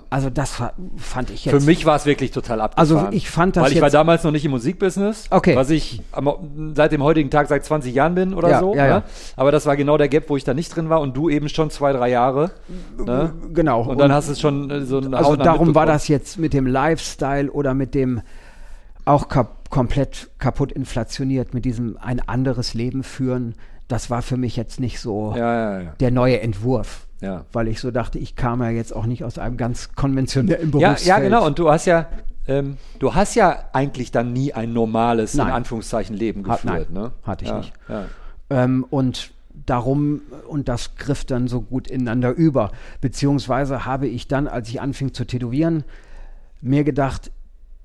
[0.09, 0.55] Also das
[0.97, 1.53] fand ich jetzt.
[1.53, 3.05] Für mich war es wirklich total abgefahren.
[3.05, 5.55] Also ich fand das Weil ich war damals noch nicht im Musikbusiness, Okay.
[5.55, 8.75] was ich am, seit dem heutigen Tag seit 20 Jahren bin oder so.
[8.75, 8.89] ja, ne?
[8.89, 9.03] ja.
[9.35, 11.49] Aber das war genau der Gap, wo ich da nicht drin war und du eben
[11.49, 12.49] schon zwei, drei Jahre.
[12.97, 13.31] Ne?
[13.53, 13.83] Genau.
[13.83, 16.53] Und dann hast du es schon äh, so eine Also darum war das jetzt mit
[16.53, 18.21] dem Lifestyle oder mit dem
[19.07, 23.55] auch kap komplett kaputt inflationiert, mit diesem ein anderes Leben führen.
[23.89, 25.93] Das war für mich jetzt nicht so Ja, ja, ja.
[25.99, 27.05] der neue Entwurf.
[27.19, 27.45] Ja.
[27.51, 30.71] Weil ich so dachte, ich kam ja jetzt auch nicht aus einem ganz konventionellen Ja,
[30.71, 31.05] Berufsfeld.
[31.07, 31.45] ja, genau.
[31.45, 32.07] Und du hast ja,
[32.47, 35.47] ähm, du hast ja eigentlich dann nie ein normales, Nein.
[35.47, 36.87] in Anführungszeichen, Leben Hat- geführt.
[36.91, 37.11] nein, ne?
[37.23, 37.73] hatte ich ja, nicht.
[37.89, 38.05] Ja.
[38.49, 39.31] Ähm, und
[39.65, 42.71] darum, und das griff dann so gut ineinander über.
[43.01, 45.83] Beziehungsweise habe ich dann, als ich anfing zu tätowieren,
[46.61, 47.31] mir gedacht,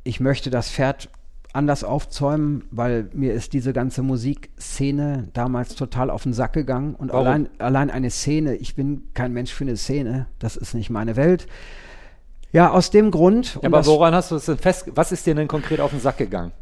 [0.05, 1.09] ich möchte das Pferd
[1.53, 6.95] anders aufzäumen, weil mir ist diese ganze Musikszene damals total auf den Sack gegangen.
[6.95, 7.27] Und Warum?
[7.27, 11.17] allein, allein eine Szene, ich bin kein Mensch für eine Szene, das ist nicht meine
[11.17, 11.47] Welt.
[12.53, 13.59] Ja, aus dem Grund.
[13.63, 14.91] Ja, aber woran hast du es denn fest?
[14.95, 16.53] Was ist dir denn konkret auf den Sack gegangen?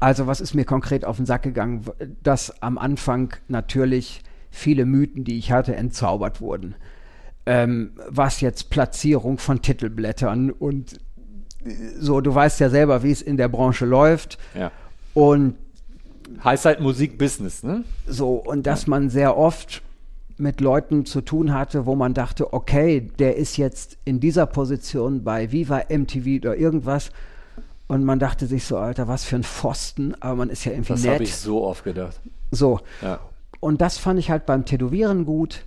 [0.00, 1.84] Also was ist mir konkret auf den Sack gegangen?
[2.22, 6.74] Dass am Anfang natürlich viele Mythen, die ich hatte, entzaubert wurden.
[7.46, 11.00] Ähm, was jetzt Platzierung von Titelblättern und
[11.98, 14.38] so, du weißt ja selber, wie es in der Branche läuft.
[14.54, 14.70] Ja.
[15.14, 15.56] Und
[16.44, 17.82] Heißt halt Musikbusiness, ne?
[18.06, 19.82] so, und dass man sehr oft
[20.38, 25.22] mit Leuten zu tun hatte, wo man dachte, okay, der ist jetzt in dieser Position
[25.24, 27.10] bei Viva MTV oder irgendwas.
[27.88, 30.92] Und man dachte sich so, Alter, was für ein Pfosten, aber man ist ja irgendwie
[30.92, 31.22] Das habe nett.
[31.22, 32.20] ich so oft gedacht.
[32.52, 32.78] So.
[33.02, 33.18] Ja.
[33.58, 35.64] Und das fand ich halt beim Tätowieren gut.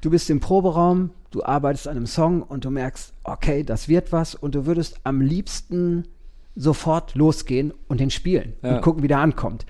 [0.00, 4.12] Du bist im Proberaum, du arbeitest an einem Song und du merkst, okay, das wird
[4.12, 6.06] was und du würdest am liebsten
[6.54, 8.76] sofort losgehen und den spielen Ja.
[8.76, 9.64] und gucken, wie der ankommt.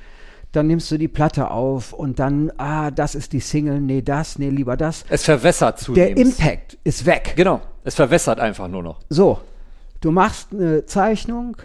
[0.50, 4.38] Dann nimmst du die Platte auf und dann, ah, das ist die Single, nee, das,
[4.38, 5.04] nee, lieber das.
[5.08, 6.18] Es verwässert Der zunehmend.
[6.18, 7.32] Impact ist weg.
[7.36, 9.00] Genau, es verwässert einfach nur noch.
[9.08, 9.38] So,
[10.00, 11.56] du machst eine Zeichnung.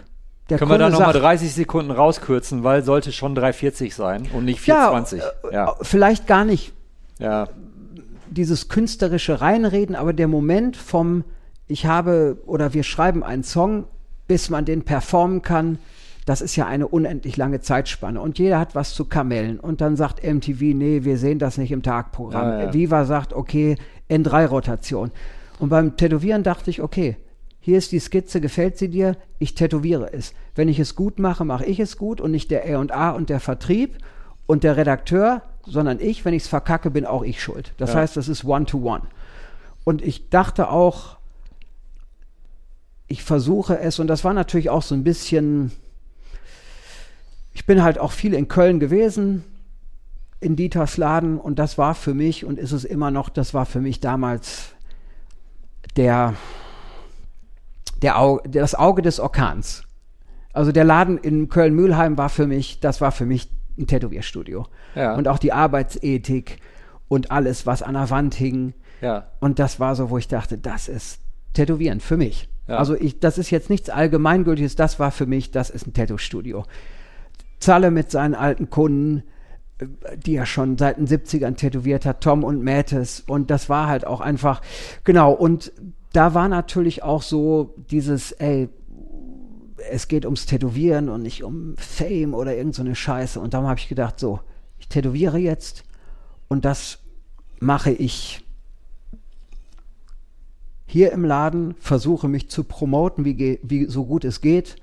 [0.48, 4.26] Der Können wir da Kunde nochmal sagt, 30 Sekunden rauskürzen, weil sollte schon 3,40 sein
[4.32, 5.16] und nicht ja, 4,20.
[5.18, 5.22] äh,
[5.52, 6.72] Ja, vielleicht gar nicht
[7.18, 7.48] ja,
[8.30, 11.24] dieses künstlerische Reinreden, aber der Moment vom,
[11.66, 13.84] ich habe oder wir schreiben einen Song,
[14.26, 15.78] bis man den performen kann,
[16.26, 18.20] das ist ja eine unendlich lange Zeitspanne.
[18.20, 19.58] Und jeder hat was zu kamellen.
[19.58, 22.48] Und dann sagt MTV, nee, wir sehen das nicht im Tagprogramm.
[22.48, 22.74] Ja, ja.
[22.74, 23.76] Viva sagt, okay,
[24.10, 25.10] N3-Rotation.
[25.58, 27.16] Und beim Tätowieren dachte ich, okay,
[27.60, 29.16] hier ist die Skizze, gefällt sie dir?
[29.38, 30.34] Ich tätowiere es.
[30.54, 33.40] Wenn ich es gut mache, mache ich es gut und nicht der R&A und der
[33.40, 33.96] Vertrieb
[34.46, 37.72] und der Redakteur, sondern ich, wenn ich es verkacke, bin auch ich schuld.
[37.76, 38.00] Das Ja.
[38.00, 39.02] heißt, das ist One-to-One.
[39.84, 41.16] Und ich dachte auch,
[43.06, 45.72] ich versuche es, und das war natürlich auch so ein bisschen,
[47.54, 49.44] ich bin halt auch viel in Köln gewesen,
[50.40, 53.66] in Dieters Laden, und das war für mich, und ist es immer noch, das war
[53.66, 54.72] für mich damals
[55.96, 56.34] der,
[58.02, 59.82] der Au das Auge des Orkans.
[60.52, 63.48] Also der Laden in Köln-Mühlheim war für mich, das war für mich
[63.78, 64.66] ein Tätowierstudio.
[64.94, 65.14] Ja.
[65.14, 66.58] Und auch die Arbeitsethik
[67.08, 68.74] und alles, was an der Wand hing.
[69.00, 69.28] ja.
[69.40, 71.20] Und das war so, wo ich dachte, das ist
[71.54, 72.48] Tätowieren für mich.
[72.68, 72.76] Ja.
[72.76, 76.64] Also ich, das ist jetzt nichts Allgemeingültiges, das war für mich, das ist ein Tattoo-Studio.
[77.58, 79.24] Zalle mit seinen alten Kunden,
[79.78, 79.86] äh,
[80.16, 83.24] die er schon seit den 70ern tätowiert hat, Tom und Mattes.
[83.26, 84.60] Und das war halt auch einfach,
[85.04, 85.72] genau, und
[86.12, 88.68] da war natürlich auch so dieses, ey,
[89.90, 93.40] es geht ums Tätowieren und nicht um Fame oder irgend so Scheiße.
[93.40, 94.40] Und darum habe ich gedacht, so,
[94.78, 95.84] ich tätowiere jetzt
[96.48, 96.98] und das
[97.60, 98.44] mache ich
[100.86, 104.76] hier im Laden, versuche mich zu promoten, wie, wie so gut es geht.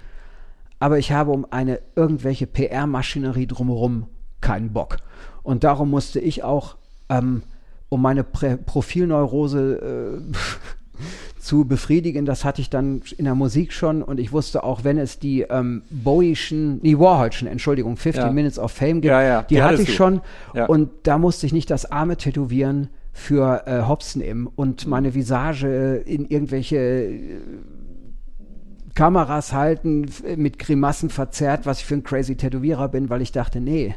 [0.80, 4.08] Aber ich habe um eine irgendwelche PR-Maschinerie drumherum
[4.42, 4.98] keinen Bock.
[5.42, 6.76] Und darum musste ich auch,
[7.10, 7.42] ähm,
[7.90, 10.98] um meine Prä Profilneurose äh,
[11.46, 14.98] zu befriedigen, das hatte ich dann in der Musik schon und ich wusste auch, wenn
[14.98, 18.32] es die ähm, Bowie'schen, nee, Warhol'schen, Entschuldigung, 15 Ja.
[18.32, 19.94] Minutes of Fame gibt, Ja, ja, die, die hatte ich du.
[19.94, 20.22] schon
[20.68, 24.50] und da musste ich nicht das Arme tätowieren für äh, Hobson im Mhm.
[24.56, 27.40] und meine Visage in irgendwelche äh,
[28.94, 30.06] Kameras halten,
[30.38, 33.96] mit Grimassen verzerrt, was ich für ein crazy Tätowierer bin, weil ich dachte, nee,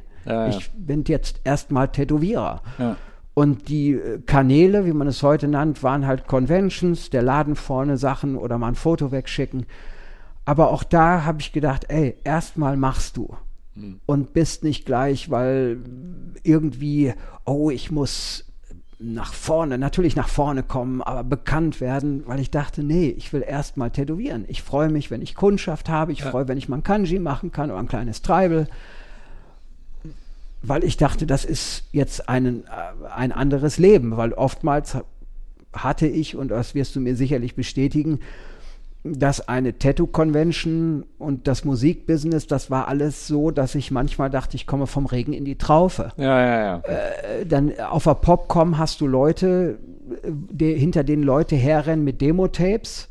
[0.51, 2.61] ich bin jetzt erstmal Tätowierer.
[2.79, 2.97] Ja.
[3.39, 7.97] Und die äh, Kanäle, wie man es heute nennt, waren halt Conventions, der Laden vorne
[7.97, 9.65] Sachen oder mal ein Foto wegschicken.
[10.45, 13.37] Aber auch da habe ich gedacht, ey, erstmal machst du.
[14.07, 15.79] Und bist nicht gleich, weil
[16.43, 18.45] irgendwie, oh, ich muss
[18.99, 23.45] nach vorne, natürlich nach vorne kommen, aber bekannt werden, weil ich dachte, nee, ich will
[23.47, 24.47] erstmal tätowieren.
[24.49, 27.53] Ich freue mich, wenn ich Kundschaft habe, ich freue, wenn ich mal ein Kanji machen
[27.53, 28.67] kann oder ein kleines Tribal
[30.63, 35.05] weil ich dachte, das ist jetzt einen, äh, ein anderes Leben, weil oftmals ha-
[35.73, 38.21] hatte ich, und das wirst du mir sicherlich bestätigen,
[39.05, 44.67] dass eine Tattoo-Convention und das Musikbusiness, das war alles so, dass ich manchmal dachte, ich
[44.67, 46.13] komme vom Regen in die Traufe.
[46.17, 46.77] Ja, ja, ja.
[46.81, 49.79] Äh, Dann auf der Popcom hast du Leute,
[50.25, 53.09] äh, die, hinter denen Leute herrennen mit Demo-Tapes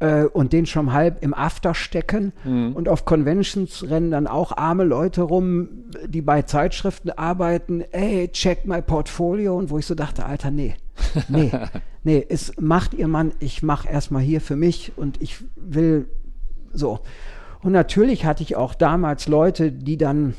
[0.00, 2.32] äh, und den schon halb im After stecken.
[2.74, 5.68] Und auf Conventions rennen dann auch arme Leute rum,
[6.06, 7.82] die bei Zeitschriften arbeiten.
[7.92, 9.56] Ey, check my Portfolio.
[9.56, 10.74] Und wo ich so dachte, Alter, nee,
[11.28, 11.52] nee,
[12.02, 16.08] nee, es macht ihr Mann, ich mach erstmal hier für mich und ich will
[16.72, 17.00] so.
[17.62, 20.34] Und natürlich hatte ich auch damals Leute, die dann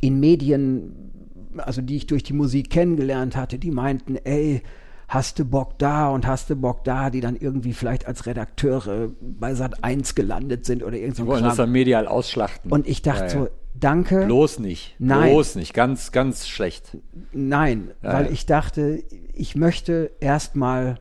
[0.00, 1.10] in Medien,
[1.56, 4.62] also die ich durch die Musik kennengelernt hatte, die meinten, ey,
[5.08, 9.10] hast du Bock da und hast du Bock da, die dann irgendwie vielleicht als Redakteure
[9.20, 11.66] bei Sat 1 gelandet sind oder irgend so Die wollen das Kram.
[11.66, 12.70] dann medial ausschlachten.
[12.72, 14.94] Und ich dachte Ja, so, danke, Bloß nicht.
[14.98, 15.30] Nein.
[15.30, 15.74] Bloß nicht.
[15.74, 16.96] Ganz, ganz schlecht.
[17.32, 18.30] nein, Ja, weil ja.
[18.32, 19.02] ich dachte,
[19.34, 20.98] ich möchte erstmal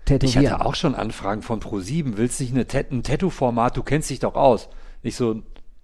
[0.00, 0.52] Ich tätowieren.
[0.54, 2.16] hatte auch schon Anfragen von Pro7.
[2.16, 3.76] Willst du nicht eine Tat ein Tattoo-Format?
[3.76, 4.68] Du kennst dich doch aus.
[5.02, 5.42] Ich so,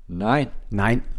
[0.09, 0.49] nein.
[0.71, 1.03] Nein.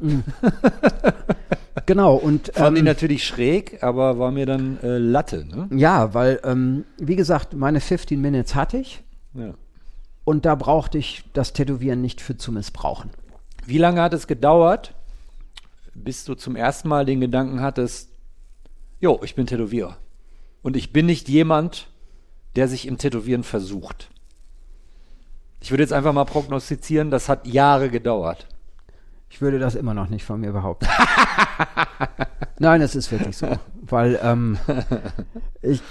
[1.86, 5.44] Genau, und Fand ich ähm, natürlich schräg, aber war mir dann äh, Latte.
[5.44, 5.68] Ne?
[5.78, 9.02] ja, weil, ähm, wie gesagt, meine 15 Minutes hatte ich
[9.34, 9.54] Ja.
[10.24, 13.10] und da brauchte ich das Tätowieren nicht für zu missbrauchen.
[13.66, 14.94] Wie lange hat es gedauert,
[15.94, 18.08] bis du zum ersten Mal den Gedanken hattest,
[19.00, 19.96] jo, ich bin Tätowierer.
[20.62, 21.88] Und ich bin nicht jemand,
[22.56, 24.10] der sich im Tätowieren versucht.
[25.60, 28.46] Ich würde jetzt einfach mal prognostizieren, das hat Jahre gedauert.
[29.30, 30.86] Ich würde das immer noch nicht von mir behaupten.
[32.58, 33.46] Nein, es ist wirklich so.
[33.82, 34.58] Weil ähm,
[35.62, 35.82] ich,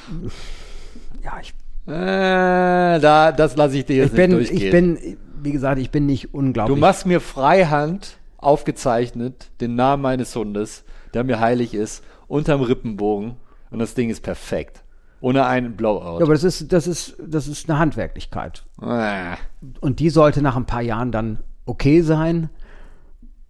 [1.23, 1.53] ja, ich,
[1.87, 4.65] Äh, da, das lasse ich dir jetzt ich, bin, nicht durchgehen.
[4.65, 6.79] ich bin, wie gesagt, ich bin nicht du unglaublich.
[6.79, 10.83] machst mir freihand aufgezeichnet den Namen meines Hundes,
[11.13, 13.35] der mir heilig ist, unterm Rippenbogen
[13.71, 14.83] und das Ding ist perfekt.
[15.21, 16.19] Ohne einen Blowout.
[16.19, 18.63] ja, aber das ist, das ist, das ist eine Handwerklichkeit.
[18.81, 19.35] Äh.
[19.79, 22.49] Und die sollte nach ein paar Jahren dann okay sein.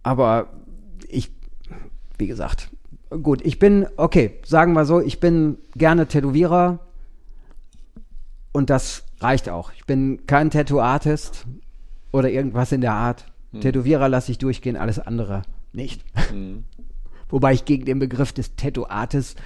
[0.02, 0.48] Aber
[1.08, 1.30] ich,
[2.18, 2.70] wie gesagt,
[3.22, 6.80] gut, ich bin, okay, sagen wir so, ich bin gerne Tätowierer
[8.52, 9.72] und das reicht auch.
[9.72, 11.46] Ich bin kein Tattoo-Artist
[12.12, 13.26] oder irgendwas in der Art.
[13.60, 15.42] Tätowierer lasse ich durchgehen, alles andere
[15.72, 16.04] nicht.
[17.28, 19.36] Wobei ich gegen den Begriff des Tattoo-Artists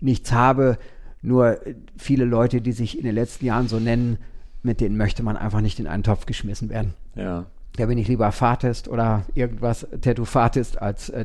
[0.00, 0.78] nichts habe.
[1.22, 1.58] Nur
[1.96, 4.18] viele Leute, die sich in den letzten Jahren so nennen,
[4.62, 6.94] mit denen möchte man einfach nicht in einen Topf geschmissen werden.
[7.14, 7.46] Ja.
[7.80, 11.24] Da bin ich lieber Fatist oder irgendwas Tattoo-Fatist als äh,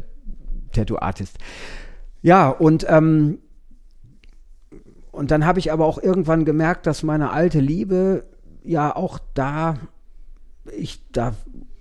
[0.72, 1.38] Tattoo-Artist.
[2.22, 3.40] Ja, und, ähm,
[5.12, 8.24] und dann habe ich aber auch irgendwann gemerkt, dass meine alte Liebe
[8.64, 9.76] ja auch da,
[10.76, 11.34] ich da,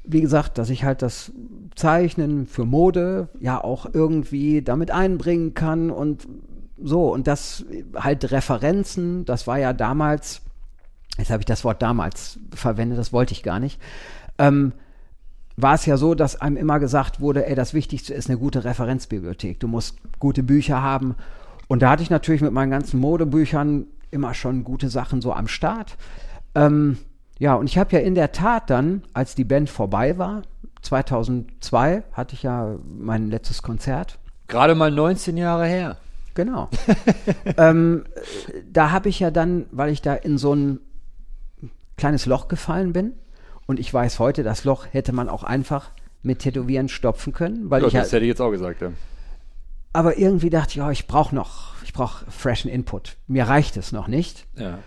[0.05, 1.31] wie gesagt, dass ich halt das
[1.77, 6.27] Zeichnen für Mode ja auch irgendwie damit einbringen kann und
[6.83, 7.13] so.
[7.13, 7.65] Und das
[7.95, 10.43] halt Referenzen, das war ja damals,
[11.17, 13.81] jetzt habe ich das Wort damals verwendet, das wollte ich gar nicht.
[14.39, 14.73] Ähm,
[15.57, 18.65] war es ja so, dass einem immer gesagt wurde, ey, das Wichtigste ist eine gute
[18.65, 19.61] Referenzbibliothek.
[19.61, 21.15] Du musst gute Bücher haben.
[21.69, 25.49] Und da hatte ich natürlich mit meinen ganzen Modebüchern immer schon gute Sachen so am
[25.49, 25.97] Start.
[26.55, 26.99] Ähm,
[27.39, 30.43] ja, und ich habe ja in der Tat dann, als die Band vorbei war,
[30.83, 34.19] 2002 hatte ich ja mein letztes Konzert.
[34.49, 35.97] Gerade mal 19 Jahre her.
[36.35, 36.69] Genau.
[37.57, 40.81] ähm, äh, da habe ich ja dann, weil ich da in so ein
[41.97, 43.13] kleines Loch gefallen bin
[43.67, 45.91] und ich weiß heute, das Loch hätte man auch einfach
[46.23, 48.91] mit Tätowieren stopfen können, weil Ja, ich das hätte ich jetzt auch gesagt, ja.
[49.93, 53.17] aber irgendwie dachte ich, ja, ich brauche noch, ich brauche freshen Input.
[53.27, 54.47] Mir reicht es noch nicht.
[54.57, 54.79] ja.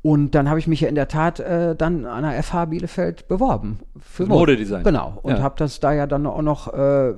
[0.00, 3.26] Und dann habe ich mich ja in der Tat äh, dann an der FH Bielefeld
[3.26, 3.80] beworben.
[4.00, 4.84] Für Modedesign.
[4.84, 5.18] Genau.
[5.22, 5.42] Und Ja.
[5.42, 7.14] habe das da ja dann auch noch äh,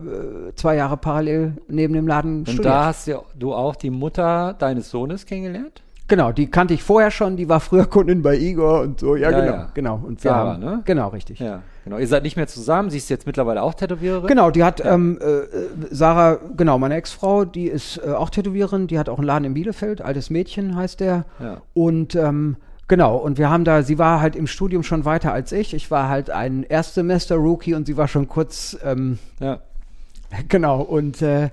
[0.57, 2.65] zwei Jahre parallel neben dem Laden Und studiert.
[2.65, 5.82] da hast ja du auch die Mutter deines Sohnes kennengelernt?
[6.11, 9.16] Genau, die kannte ich vorher schon, die war früher Kundin bei Igor und so.
[9.16, 9.69] Ja, Ja, genau, ja.
[9.73, 9.95] genau.
[10.07, 10.82] Und wir Sarah, haben, ne?
[10.85, 11.39] Genau, richtig.
[11.39, 11.99] Ja, genau.
[11.99, 12.91] Ihr seid nicht mehr zusammen.
[12.91, 14.27] Sie ist jetzt mittlerweile auch Tätowiererin.
[14.27, 15.47] Genau, die hat, ähm, äh,
[15.91, 19.55] Sarah, genau, meine Ex-Frau, die ist äh, auch Tätowiererin, die hat auch einen Laden in
[19.55, 21.24] Bielefeld, altes Mädchen heißt der.
[21.39, 21.62] Ja.
[21.73, 22.57] Und ähm,
[22.89, 25.74] Genau, und wir haben da, sie war halt im Studium schon weiter als ich.
[25.74, 29.61] Ich war halt ein Erstsemester-Rookie und sie war schon kurz, ähm, Ja.
[30.49, 31.51] genau, und äh,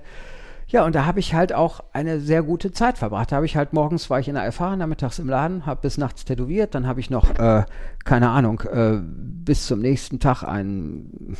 [0.68, 3.32] ja, und da habe ich halt auch eine sehr gute Zeit verbracht.
[3.32, 5.96] Da habe ich halt morgens war ich in der FH, nachmittags im Laden, habe bis
[5.98, 7.64] nachts tätowiert, dann habe ich noch, äh,
[8.04, 11.36] keine Ahnung, äh, bis zum nächsten Tag einen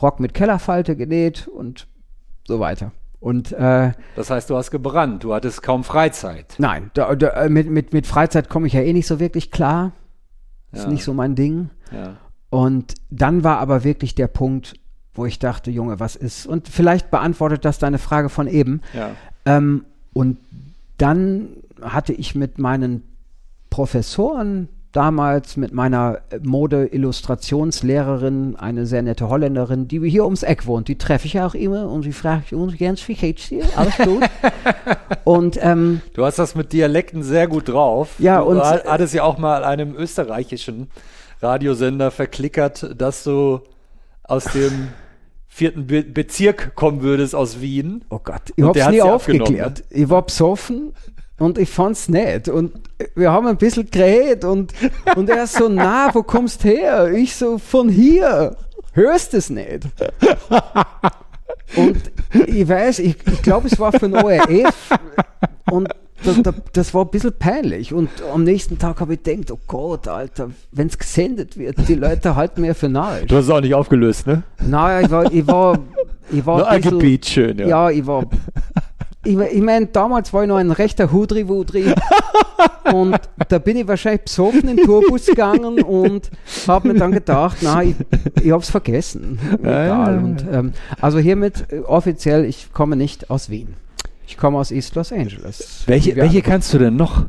[0.00, 1.86] Rock mit Kellerfalte genäht und
[2.46, 2.92] so weiter.
[3.20, 6.54] Und äh, Das heißt, du hast gebrannt, du hattest kaum Freizeit.
[6.58, 9.50] nein, da, da, äh, mit, mit, mit Freizeit komme ich ja eh nicht so wirklich
[9.50, 9.92] klar.
[10.72, 10.88] Ist Ja.
[10.90, 11.70] nicht so mein Ding.
[11.90, 12.16] Ja.
[12.50, 14.74] Und dann war aber wirklich der Punkt,
[15.18, 16.46] wo ich dachte, Junge, was ist?
[16.46, 18.80] Und vielleicht beantwortet das deine Frage von eben.
[18.94, 19.10] Ja.
[19.44, 19.84] Ähm,
[20.14, 20.38] und
[20.96, 21.48] dann
[21.82, 23.02] hatte ich mit meinen
[23.70, 30.96] Professoren damals, mit meiner Mode-Illustrationslehrerin, eine sehr nette Holländerin, die hier ums Eck wohnt, die
[30.96, 33.64] treffe ich auch immer und sie fragt uns, Jens, wie geht's dir?
[33.76, 34.24] Alles gut?
[35.24, 38.14] und ähm, Du hast das mit Dialekten sehr gut drauf.
[38.18, 40.88] Ja, du und- ha- hattest ja auch mal einem österreichischen
[41.42, 43.60] Radiosender verklickert, dass du
[44.24, 44.88] aus dem
[45.58, 48.04] vierten Be Bezirk kommen würdest aus Wien.
[48.10, 49.82] Oh Gott, ich hab's hat's nie aufgeklärt.
[49.90, 50.92] Ich war besoffen
[51.38, 52.48] und ich fand's nett.
[52.48, 52.72] Und
[53.16, 54.72] wir haben ein bisschen geredet und,
[55.16, 57.12] und er so, na, wo kommst her?
[57.12, 58.56] Ich so, von hier.
[58.92, 59.86] Hörst es nicht?
[61.76, 62.10] Und
[62.46, 64.90] ich weiß, ich, ich glaube, es war für den ORF
[65.70, 65.88] und
[66.24, 67.92] das, das, das war ein bisschen peinlich.
[67.94, 71.94] Und am nächsten Tag habe ich gedacht, oh Gott, Alter, wenn es gesendet wird, die
[71.94, 73.26] Leute halten mir für narrisch.
[73.28, 74.42] Du hast es auch nicht aufgelöst, ne?
[74.66, 75.78] Naja, ich war, ich war,
[76.30, 77.66] ich war Nur ein bisschen- Gebiet schön, ja.
[77.66, 78.24] ja, ich war.
[79.24, 81.92] Ich, ich meine, damals war ich noch ein rechter Hudri-Wudri.
[82.92, 83.18] und
[83.48, 86.30] da bin ich wahrscheinlich besoffen in den Tourbus gegangen und
[86.66, 87.94] habe mir dann gedacht, na, ich,
[88.42, 89.38] ich habe es vergessen.
[89.60, 90.18] Egal.
[90.18, 93.74] Und, ähm, also hiermit äh, offiziell, ich komme nicht aus Wien.
[94.28, 95.84] Ich komme aus East Los Angeles.
[95.86, 96.16] Welche, Ja.
[96.18, 97.24] welche kannst du denn noch?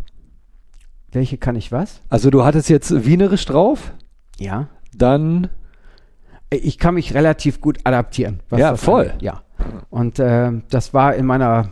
[1.14, 2.02] Welche kann ich was?
[2.10, 3.94] Also du hattest jetzt Wienerisch drauf,
[4.38, 4.68] Ja.
[4.94, 5.48] dann
[6.52, 8.40] Ich kann mich relativ gut adaptieren.
[8.56, 9.06] Ja, voll.
[9.12, 9.22] angeht.
[9.22, 9.44] Ja.
[9.92, 11.70] Und äh, das war in meiner,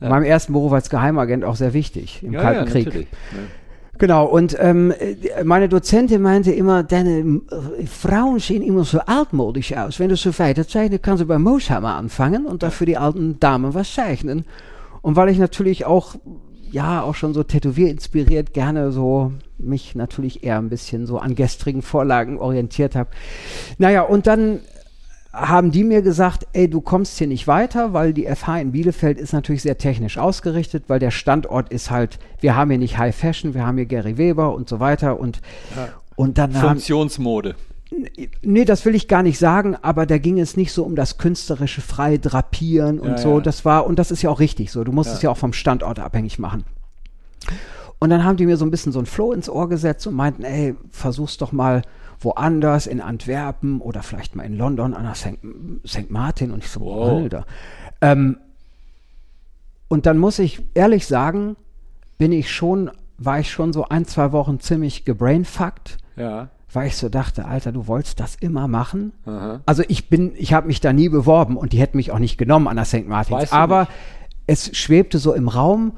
[0.00, 0.08] Ja.
[0.08, 3.06] meinem ersten Beruf als Geheimagent auch sehr wichtig im Kalten Krieg.
[3.98, 7.40] Genau, und ähm, äh, meine Dozentin meinte immer, deine
[7.78, 9.98] äh, Frauen sehen immer so altmodisch aus.
[9.98, 13.40] Wenn du so weiter zeichnest, kannst du bei Mooshammer anfangen und da für die alten
[13.40, 14.44] Damen was zeichnen.
[15.00, 16.16] Und weil ich natürlich auch,
[16.70, 21.80] ja, auch schon so tätowierinspiriert gerne so mich natürlich eher ein bisschen so an gestrigen
[21.80, 23.08] Vorlagen orientiert habe.
[23.78, 24.60] Naja, und dann
[25.38, 29.18] haben die mir gesagt, ey, du kommst hier nicht weiter, weil die FH in Bielefeld
[29.18, 33.14] ist natürlich sehr technisch ausgerichtet, weil der Standort ist halt, wir haben hier nicht High
[33.14, 35.40] Fashion, wir haben hier Gary Weber und so weiter und,
[36.16, 37.54] und dann haben, Funktionsmode.
[38.42, 41.18] nee, das will ich gar nicht sagen, aber da ging es nicht so um das
[41.18, 43.40] künstlerische frei drapieren und Ja, so, ja.
[43.40, 45.16] das war, und das ist ja auch richtig so, du musst Ja.
[45.16, 46.64] es ja auch vom Standort abhängig machen.
[47.98, 50.14] Und dann haben die mir so ein bisschen so ein Floh ins Ohr gesetzt und
[50.14, 51.82] meinten, ey, versuch's doch mal
[52.20, 55.38] woanders, in Antwerpen oder vielleicht mal in London an der St.
[55.86, 56.10] St.
[56.10, 56.50] Martin.
[56.50, 57.22] Und ich so, Wow.
[57.22, 57.46] Alter.
[58.00, 58.38] Ähm,
[59.88, 61.56] und dann muss ich ehrlich sagen,
[62.18, 66.48] bin ich schon, war ich schon so ein, zwei Wochen ziemlich gebrainfuckt, Ja.
[66.72, 69.12] weil ich so dachte, Alter, du wolltest das immer machen.
[69.26, 69.60] Aha.
[69.66, 72.36] Also ich bin, ich habe mich da nie beworben und die hätten mich auch nicht
[72.38, 73.06] genommen an der St.
[73.06, 73.40] Martins.
[73.42, 73.90] Weißt du Aber nicht.
[74.46, 75.96] es schwebte so im Raum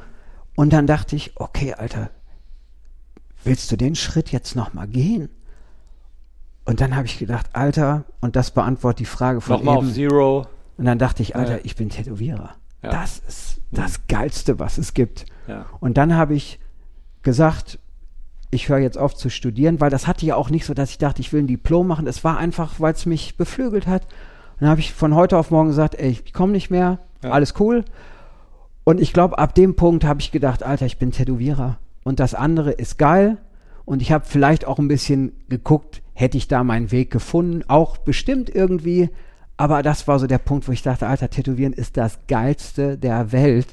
[0.57, 2.11] und dann dachte ich, okay, Alter,
[3.45, 5.31] willst du den Schritt jetzt nochmal gehen?
[6.69, 9.93] Und dann habe ich gedacht, Alter, und das beantwortet die Frage von Nochmal auf eben.
[9.95, 10.47] Zero.
[10.77, 11.61] Und dann dachte ich, Alter, Ja.
[11.65, 12.51] ich bin Tätowierer.
[12.83, 12.91] Ja.
[12.91, 15.25] Das ist das Geilste, was es gibt.
[15.47, 15.65] Ja.
[15.81, 16.61] Und dann habe ich
[17.23, 17.79] gesagt,
[18.51, 20.99] ich höre jetzt auf zu studieren, weil das hatte ja auch nicht so, dass ich
[20.99, 22.07] dachte, ich will ein Diplom machen.
[22.07, 24.03] Es war einfach, weil es mich beflügelt hat.
[24.05, 27.55] Und dann habe ich von heute auf morgen gesagt, ey, ich komme nicht mehr, alles
[27.61, 27.83] cool.
[28.85, 31.79] Und ich glaube, ab dem Punkt habe ich gedacht, Alter, ich bin Tätowierer.
[32.05, 33.39] Und das andere ist geil.
[33.87, 37.97] Und ich habe vielleicht auch ein bisschen geguckt, hätte ich da meinen Weg gefunden, auch
[37.99, 39.09] bestimmt irgendwie.
[39.57, 43.33] Aber das war so der Punkt, wo ich dachte, Alter, Tätowieren ist das Geilste der
[43.33, 43.67] Welt.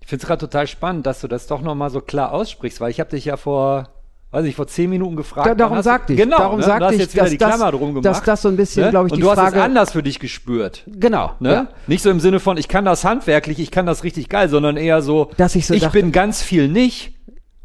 [0.00, 2.90] Ich finde es gerade total spannend, dass du das doch nochmal so klar aussprichst, weil
[2.90, 3.88] ich habe dich ja vor,
[4.32, 5.46] weiß ich, vor zehn Minuten gefragt.
[5.48, 6.66] Da, darum sagte ich, Genau, darum ne?
[6.66, 8.04] sagte ich, dass die das, Klammer drum gemacht.
[8.04, 8.90] dass das so ein bisschen, ne?
[8.90, 9.56] glaube ich, Und die du hast Frage.
[9.58, 10.84] es anders für dich gespürt.
[10.86, 11.32] Genau.
[11.40, 11.52] Ne?
[11.52, 11.68] Ja.
[11.86, 14.76] Nicht so im Sinne von, ich kann das handwerklich, ich kann das richtig geil, sondern
[14.76, 17.14] eher so, Dass ich so dachte- bin ganz viel nicht.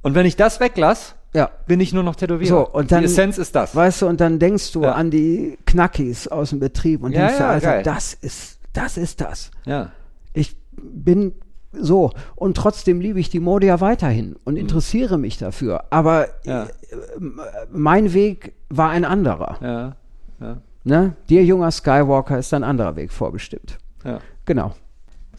[0.03, 1.49] Und wenn ich das weglasse, ja.
[1.67, 2.47] bin ich nur noch Tätowierer.
[2.49, 3.75] So, und dann, die Essenz ist das.
[3.75, 4.93] Weißt du, und dann denkst du Ja.
[4.93, 7.83] an die Knackis aus dem Betrieb und Ja, denkst ja, Alter, geil.
[7.83, 9.51] das ist, das ist das.
[9.65, 9.91] Ja.
[10.33, 11.33] Ich bin
[11.71, 12.11] so.
[12.35, 15.85] Und trotzdem liebe ich die Mode ja weiterhin und interessiere mich dafür.
[15.91, 16.49] Aber Mhm.
[16.51, 16.63] Ja.
[16.63, 16.67] äh,
[17.71, 19.57] mein Weg war ein anderer.
[19.61, 19.95] Ja.
[20.39, 20.57] Ja.
[20.83, 21.13] Ne?
[21.29, 23.77] Dir, junger Skywalker, ist ein anderer Weg vorbestimmt.
[24.05, 24.19] ja.
[24.45, 24.73] Genau.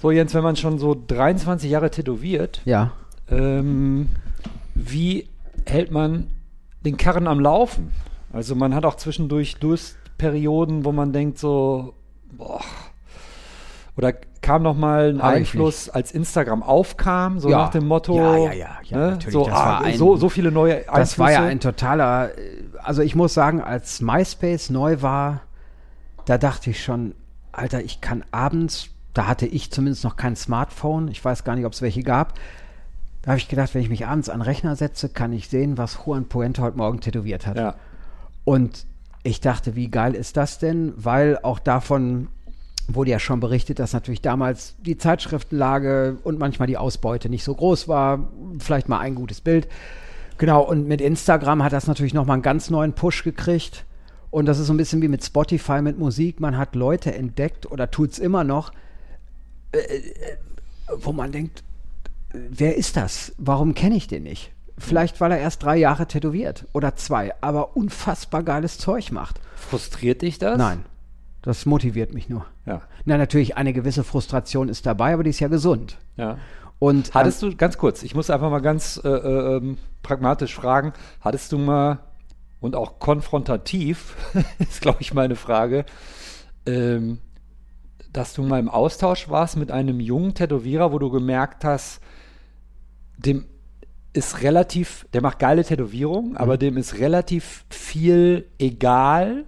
[0.01, 2.93] So, Jens, wenn man schon so 23 Jahre tätowiert, Ja.
[3.31, 4.09] ähm,
[4.75, 5.27] wie
[5.67, 6.29] hält man
[6.85, 7.91] den Karren am Laufen.
[8.33, 11.95] Also man hat auch zwischendurch Durstperioden, wo man denkt so,
[12.33, 12.61] boah.
[13.97, 14.13] Oder
[14.43, 17.59] kam noch mal ein Hab Einfluss, als Instagram aufkam, so Ja.
[17.59, 19.11] nach dem Motto, Ja, ja, ja, ja, ne?
[19.11, 20.99] natürlich, so, ah, ein- so, so viele neue Einflüsse.
[21.01, 25.41] Das war ja ein totaler, äh, also ich muss sagen, als MySpace neu war,
[26.27, 27.15] da dachte ich schon,
[27.51, 31.65] Alter, ich kann abends, da hatte ich zumindest noch kein Smartphone, ich weiß gar nicht,
[31.67, 32.35] ob es welche gab,
[33.29, 35.77] da habe ich gedacht, wenn ich mich abends an den Rechner setze, kann ich sehen,
[35.77, 37.59] was Juan Puente heute Morgen tätowiert hat.
[37.59, 37.75] ja.
[38.47, 38.87] Und
[39.23, 40.95] ich dachte, wie geil ist das denn?
[40.97, 42.29] Weil auch davon
[42.87, 47.55] wurde ja schon berichtet, dass natürlich damals die Zeitschriftenlage und manchmal die Ausbeute nicht so
[47.55, 48.31] groß war.
[48.61, 49.69] Vielleicht mal ein gutes Bild.
[50.39, 53.85] Genau, und mit Instagram hat das natürlich nochmal einen ganz neuen Push gekriegt.
[54.31, 56.41] Und das ist so ein bisschen wie mit Spotify, mit Musik.
[56.41, 58.73] Man hat Leute entdeckt oder tut es immer noch,
[59.73, 60.11] äh, äh,
[60.97, 61.63] wo man denkt,
[62.33, 63.35] wer ist das?
[63.39, 64.53] Warum kenne ich den nicht?
[64.77, 69.41] Vielleicht, weil er erst drei Jahre tätowiert oder zwei, aber unfassbar geiles Zeug macht.
[69.57, 70.57] Frustriert dich das?
[70.57, 70.85] Nein,
[71.43, 72.47] das motiviert mich nur.
[72.65, 72.83] Ja.
[73.05, 75.99] Na, natürlich, eine gewisse Frustration ist dabei, aber die ist ja gesund.
[76.17, 76.39] ja.
[76.81, 80.93] Und Hattest du, ganz kurz, ich muss einfach mal ganz äh, äh, ähm, pragmatisch fragen,
[81.21, 81.99] hattest du mal,
[82.61, 84.17] und auch konfrontativ,
[84.59, 85.85] ist glaube ich meine Frage,
[86.67, 87.19] ähm,
[88.13, 92.01] dass du mal im Austausch warst mit einem jungen Tätowierer, wo du gemerkt hast,
[93.19, 93.45] dem
[94.15, 99.45] ist relativ, der macht geile Tätowierungen, aber dem ist relativ viel egal,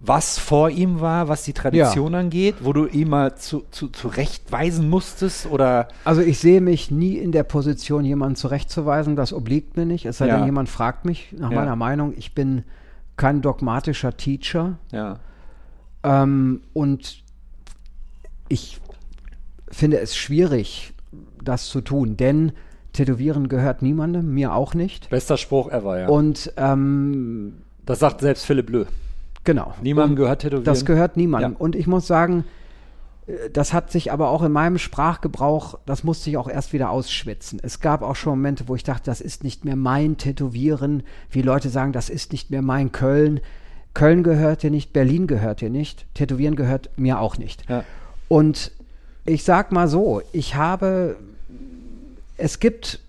[0.00, 4.88] was vor ihm war, was die Tradition angeht, wo du ihm mal zu, zu, zurechtweisen
[4.88, 9.16] musstest oder Also ich sehe mich nie in der Position, jemanden zurechtzuweisen.
[9.16, 10.04] Das obliegt mir nicht.
[10.06, 10.36] Es sei Ja.
[10.36, 11.56] denn, jemand fragt mich nach Ja.
[11.56, 12.14] meiner Meinung.
[12.16, 12.64] Ich bin
[13.16, 14.78] kein dogmatischer Teacher.
[14.92, 15.18] ja.
[16.02, 17.22] Ähm, und
[18.48, 18.80] ich
[19.70, 20.92] finde es schwierig,
[21.46, 22.52] das zu tun, denn
[22.92, 25.10] Tätowieren gehört niemandem, mir auch nicht.
[25.10, 26.08] Bester Spruch ever, ja.
[26.08, 27.54] Und ähm,
[27.84, 28.84] das sagt selbst Philipp Blö.
[29.44, 29.74] genau.
[29.82, 30.64] Niemandem gehört Tätowieren.
[30.64, 31.52] Das gehört niemandem.
[31.52, 31.58] Ja.
[31.58, 32.44] Und ich muss sagen,
[33.26, 36.90] äh, das hat sich aber auch in meinem Sprachgebrauch, das musste ich auch erst wieder
[36.90, 37.60] ausschwitzen.
[37.62, 41.42] Es gab auch schon Momente, wo ich dachte, das ist nicht mehr mein Tätowieren, wie
[41.42, 43.40] Leute sagen, das ist nicht mehr mein Köln.
[43.94, 47.68] Köln gehört dir nicht, Berlin gehört dir nicht, Tätowieren gehört mir auch nicht.
[47.68, 47.84] Ja.
[48.28, 48.72] Und
[49.24, 51.16] ich sag mal so, ich habe,
[52.36, 53.00] es gibt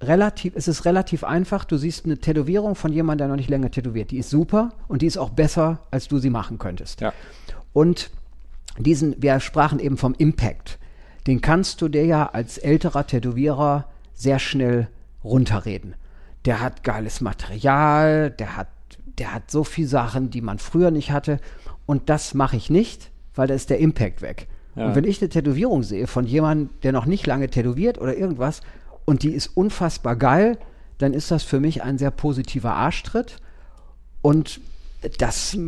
[0.00, 3.70] relativ, es ist relativ einfach, du siehst eine Tätowierung von jemandem, der noch nicht länger
[3.70, 7.00] tätowiert, die ist super und die ist auch besser, als du sie machen könntest.
[7.00, 7.12] Ja.
[7.72, 8.10] Und
[8.78, 10.78] diesen, wir sprachen eben vom Impact,
[11.26, 14.88] den kannst du dir ja als älterer Tätowierer sehr schnell
[15.22, 15.94] runterreden.
[16.44, 18.68] Der hat geiles Material, der hat,
[19.18, 21.38] der hat so viele Sachen, die man früher nicht hatte.
[21.86, 24.48] Und das mache ich nicht, weil da ist der Impact weg.
[24.74, 24.86] Ja.
[24.86, 28.60] Und wenn ich eine Tätowierung sehe von jemandem, der noch nicht lange tätowiert oder irgendwas,
[29.04, 30.58] und die ist unfassbar geil,
[30.98, 33.38] dann ist das für mich ein sehr positiver Arschtritt.
[34.22, 34.60] Und
[35.18, 35.58] das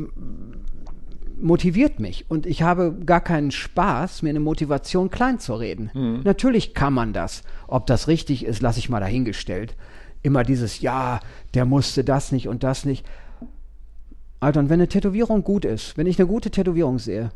[1.40, 5.90] motiviert mich und ich habe gar keinen Spaß, mir eine Motivation klein zu reden.
[6.22, 7.42] Natürlich kann man das.
[7.66, 9.74] Ob das richtig ist, lasse ich mal dahingestellt.
[10.22, 11.20] Immer dieses, ja,
[11.54, 13.04] der musste das nicht und das nicht.
[14.38, 17.32] Alter, und wenn eine Tätowierung gut ist, wenn ich eine gute Tätowierung sehe,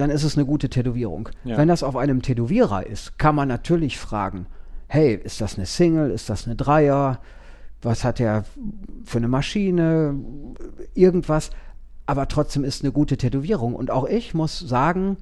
[0.00, 1.28] dann ist es eine gute Tätowierung.
[1.44, 1.58] Ja.
[1.58, 4.46] Wenn das auf einem Tätowierer ist, kann man natürlich fragen,
[4.86, 7.20] hey, ist das eine Single, ist das eine Dreier,
[7.82, 8.44] was hat er
[9.04, 10.14] für eine Maschine,
[10.94, 11.50] irgendwas,
[12.06, 13.74] aber trotzdem ist eine gute Tätowierung.
[13.74, 15.18] Und auch ich muss sagen,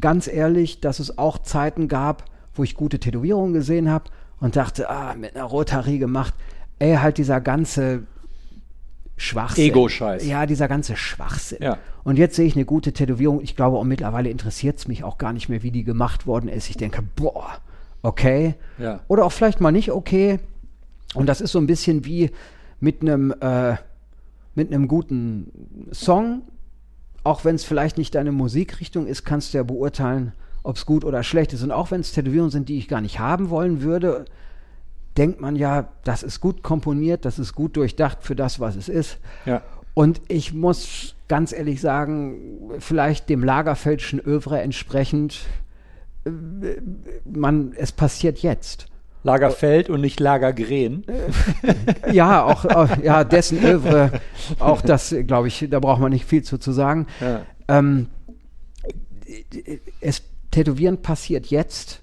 [0.00, 2.24] ganz ehrlich, dass es auch Zeiten gab,
[2.54, 4.10] wo ich gute Tätowierungen gesehen habe
[4.40, 6.34] und dachte, ah, mit einer Rotary gemacht,
[6.80, 8.02] ey, halt dieser ganze
[9.28, 9.64] Schwachsinn.
[9.64, 10.26] Ego-Scheiß.
[10.26, 11.58] Ja, dieser ganze Schwachsinn.
[11.62, 11.78] Ja.
[12.04, 13.40] Und jetzt sehe ich eine gute Tätowierung.
[13.42, 16.48] Ich glaube, auch mittlerweile interessiert es mich auch gar nicht mehr, wie die gemacht worden
[16.48, 16.70] ist.
[16.70, 17.58] Ich denke, boah,
[18.02, 18.54] okay.
[18.78, 19.00] Ja.
[19.08, 20.40] Oder auch vielleicht mal nicht okay.
[21.14, 22.30] Und das ist so ein bisschen wie
[22.80, 23.76] mit einem, äh,
[24.54, 25.50] mit einem guten
[25.92, 26.42] Song.
[27.24, 30.32] Auch wenn es vielleicht nicht deine Musikrichtung ist, kannst du ja beurteilen,
[30.62, 31.62] ob es gut oder schlecht ist.
[31.62, 34.24] Und auch wenn es Tätowierungen sind, die ich gar nicht haben wollen würde,
[35.18, 38.88] denkt man ja, das ist gut komponiert, das ist gut durchdacht für das, was es
[38.88, 39.18] ist.
[39.44, 39.62] Ja.
[39.94, 45.40] Und ich muss ganz ehrlich sagen, vielleicht dem Lagerfeldschen Övre entsprechend,
[46.24, 46.30] äh,
[47.24, 48.86] man, es passiert jetzt.
[49.24, 51.04] Lagerfeld und nicht Lagergren.
[52.12, 54.12] Ja, auch, auch ja, dessen Övre,
[54.60, 57.08] auch das, glaube ich, da braucht man nicht viel zu, zu sagen.
[57.20, 57.42] Ja.
[57.68, 58.06] Ähm,
[60.00, 62.00] es Tätowieren passiert jetzt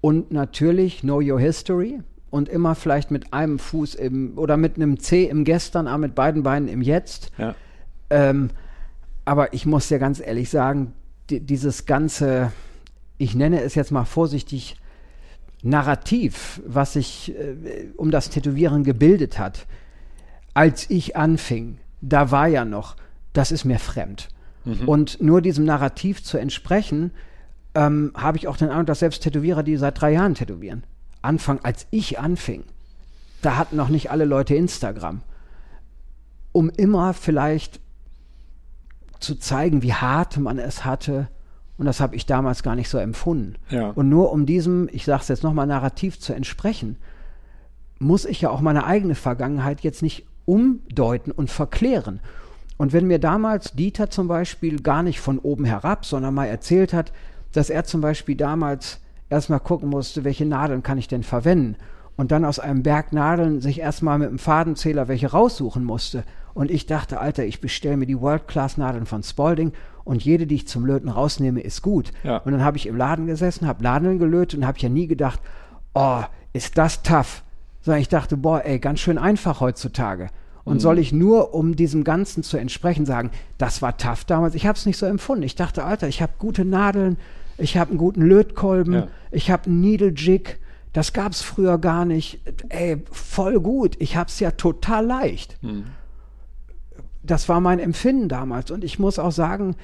[0.00, 2.00] und natürlich Know Your History
[2.30, 6.14] und immer vielleicht mit einem Fuß im oder mit einem C im Gestern, aber mit
[6.14, 7.30] beiden Beinen im Jetzt.
[7.38, 7.54] Ja.
[8.10, 8.50] Ähm,
[9.24, 10.92] aber ich muss dir ganz ehrlich sagen,
[11.30, 12.52] di dieses ganze,
[13.18, 14.76] ich nenne es jetzt mal vorsichtig,
[15.62, 19.66] Narrativ, was sich äh, um das Tätowieren gebildet hat,
[20.54, 22.96] als ich anfing, da war ja noch,
[23.32, 24.28] das ist mir fremd.
[24.64, 24.88] Mhm.
[24.88, 27.10] Und nur diesem Narrativ zu entsprechen,
[27.78, 30.82] ähm, habe ich auch den Eindruck, dass selbst Tätowierer, die seit drei Jahren tätowieren,
[31.22, 32.64] Anfang, als ich anfing,
[33.40, 35.22] da hatten noch nicht alle Leute Instagram,
[36.50, 37.78] um immer vielleicht
[39.20, 41.28] zu zeigen, wie hart man es hatte.
[41.76, 43.54] Und das habe ich damals gar nicht so empfunden.
[43.70, 43.90] Ja.
[43.90, 46.96] Und nur um diesem, ich sage es jetzt nochmal, Narrativ zu entsprechen,
[48.00, 52.18] muss ich ja auch meine eigene Vergangenheit jetzt nicht umdeuten und verklären.
[52.76, 56.92] Und wenn mir damals Dieter zum Beispiel gar nicht von oben herab, sondern mal erzählt
[56.92, 57.12] hat,
[57.52, 61.76] dass er zum Beispiel damals erstmal gucken musste, welche Nadeln kann ich denn verwenden
[62.18, 66.24] und dann aus einem Berg Nadeln sich erstmal mit dem Fadenzähler welche raussuchen musste.
[66.52, 69.72] Und ich dachte, Alter, ich bestelle mir die World-Class-Nadeln von Spalding
[70.02, 72.10] und jede, die ich zum Löten rausnehme, ist gut.
[72.24, 72.38] Ja.
[72.38, 75.38] Und dann habe ich im Laden gesessen, habe Nadeln gelötet und habe ja nie gedacht,
[75.94, 76.22] oh,
[76.52, 77.44] ist das tough.
[77.82, 80.30] Sondern ich dachte, boah, ey, ganz schön einfach heutzutage.
[80.68, 80.80] Und mhm.
[80.80, 84.54] soll ich nur, um diesem Ganzen zu entsprechen, sagen, das war tough damals?
[84.54, 85.42] Ich habe es nicht so empfunden.
[85.42, 87.16] Ich dachte, Alter, ich habe gute Nadeln,
[87.56, 89.08] ich habe einen guten Lötkolben, Ja.
[89.30, 90.58] ich habe einen Needle Jig.
[90.92, 92.40] Das gab es früher gar nicht.
[92.68, 93.96] Ey, voll gut.
[93.98, 95.58] Ich habe es ja total leicht.
[97.22, 98.70] Das war mein Empfinden damals.
[98.70, 99.74] Und ich muss auch sagen,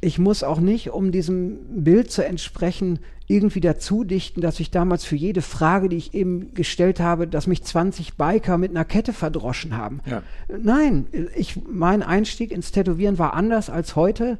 [0.00, 2.98] ich muss auch nicht, um diesem Bild zu entsprechen,
[3.28, 7.46] irgendwie dazu dichten, dass ich damals für jede Frage, die ich eben gestellt habe, dass
[7.46, 10.00] mich 20 Biker mit einer Kette verdroschen haben.
[10.06, 10.22] Ja.
[10.48, 14.38] Nein, ich, mein Einstieg ins Tätowieren war anders als heute,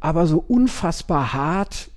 [0.00, 1.90] aber so unfassbar hart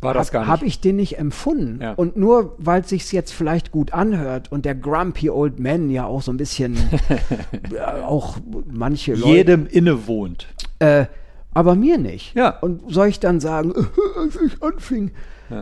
[0.00, 0.48] War das gar nicht.
[0.48, 1.80] habe ich den nicht empfunden.
[1.82, 1.92] Ja.
[1.94, 6.06] Und nur weil es sich jetzt vielleicht gut anhört und der Grumpy Old Man ja
[6.06, 6.76] auch so ein bisschen,
[7.72, 8.38] äh, auch
[8.70, 10.46] manche Leute, jedem innewohnt.
[10.78, 11.06] äh,
[11.58, 12.36] aber mir nicht.
[12.36, 12.50] Ja.
[12.60, 13.74] Und soll ich dann sagen,
[14.16, 15.10] als ich anfing,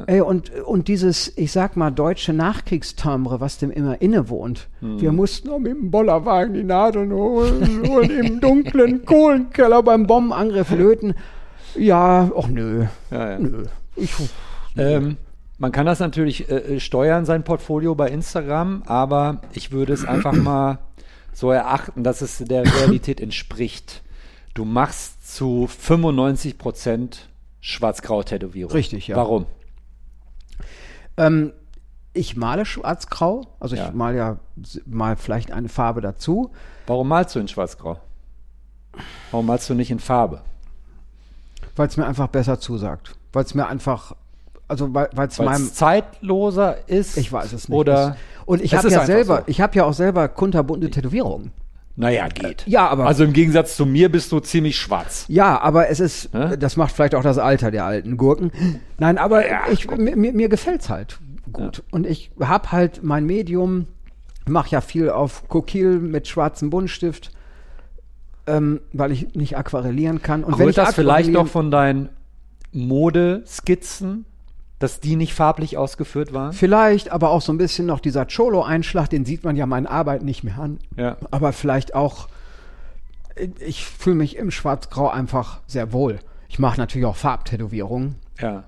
[0.07, 4.69] ey, und, und dieses, ich sag mal, deutsche Nachkriegstimbre, was dem immer innewohnt.
[4.81, 5.01] Hm.
[5.01, 10.71] Wir mussten auch mit dem Bollerwagen die Nadeln holen und im dunklen Kohlenkeller beim Bombenangriff
[10.71, 11.15] löten.
[11.75, 13.39] Ja, ach nö, Ja, ja.
[13.39, 13.65] nö.
[13.97, 14.13] Ich,
[14.77, 15.17] Ähm,
[15.57, 20.35] man kann das natürlich äh, steuern, sein Portfolio bei Instagram, aber ich würde es einfach
[20.35, 20.81] mal
[21.33, 24.03] so erachten, dass es der Realität entspricht.
[24.53, 27.29] Du machst zu 95 Prozent
[27.61, 28.73] Schwarz-Grau-Tätowierung.
[28.73, 29.17] Richtig, ja.
[29.17, 29.45] Warum?
[31.19, 31.53] Ähm,
[32.15, 33.89] ich male schwarz-grau, also Ja.
[33.89, 34.37] ich male ja
[34.87, 36.53] mal vielleicht eine Farbe dazu.
[36.87, 37.99] Warum malst du in Schwarz-Grau?
[39.31, 40.41] Warum malst du nicht in Farbe?
[41.75, 43.15] Weil es mir einfach besser zusagt.
[43.35, 44.17] Weil es mir einfach,
[44.69, 47.19] also weil es meinem, zeitloser ist?
[47.19, 47.77] ich weiß es nicht.
[47.77, 49.43] Oder und ich habe ja selber, so.
[49.49, 51.53] ich habe ja auch selber kunterbunte Tätowierungen.
[51.97, 52.65] Naja, geht.
[52.67, 55.25] Ja, aber- Also im Gegensatz zu mir bist du ziemlich schwarz.
[55.29, 56.57] Ja, aber es ist, Hä?
[56.59, 58.53] das macht vielleicht auch das Alter der alten Gurken.
[58.99, 61.19] Nein, aber ich, mir, mir gefällt's halt
[61.53, 61.83] gut.
[61.91, 63.87] Und ich habe halt mein Medium,
[64.47, 67.31] mache ja viel auf Kokil mit schwarzem Buntstift,
[68.47, 70.45] ähm, weil ich nicht aquarellieren kann.
[70.45, 72.11] Und wenn Rührt ich das vielleicht noch von deinen
[72.73, 74.27] Modeskizzen,
[74.79, 76.53] dass die nicht farblich ausgeführt waren?
[76.53, 80.23] Vielleicht, aber auch so ein bisschen noch dieser Cholo-Einschlag, den sieht man ja meinen Arbeit
[80.23, 80.79] nicht mehr an.
[80.97, 81.17] Ja.
[81.31, 82.29] Aber vielleicht auch,
[83.61, 86.19] ich fühle mich im Schwarz-Grau einfach sehr wohl.
[86.49, 88.65] Ich mache natürlich auch Farbtätowierungen, Ja.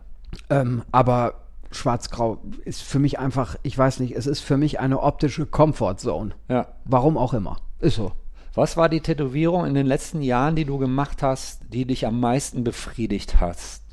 [0.51, 1.35] ähm, aber
[1.71, 6.31] Schwarz-Grau ist für mich einfach, ich weiß nicht, es ist für mich eine optische Comfort-Zone.
[6.49, 6.69] Ja.
[6.85, 7.59] Warum auch immer.
[7.81, 8.13] Ist so.
[8.55, 12.19] Was war die Tätowierung in den letzten Jahren, die du gemacht hast, die dich am
[12.19, 13.85] meisten befriedigt hast?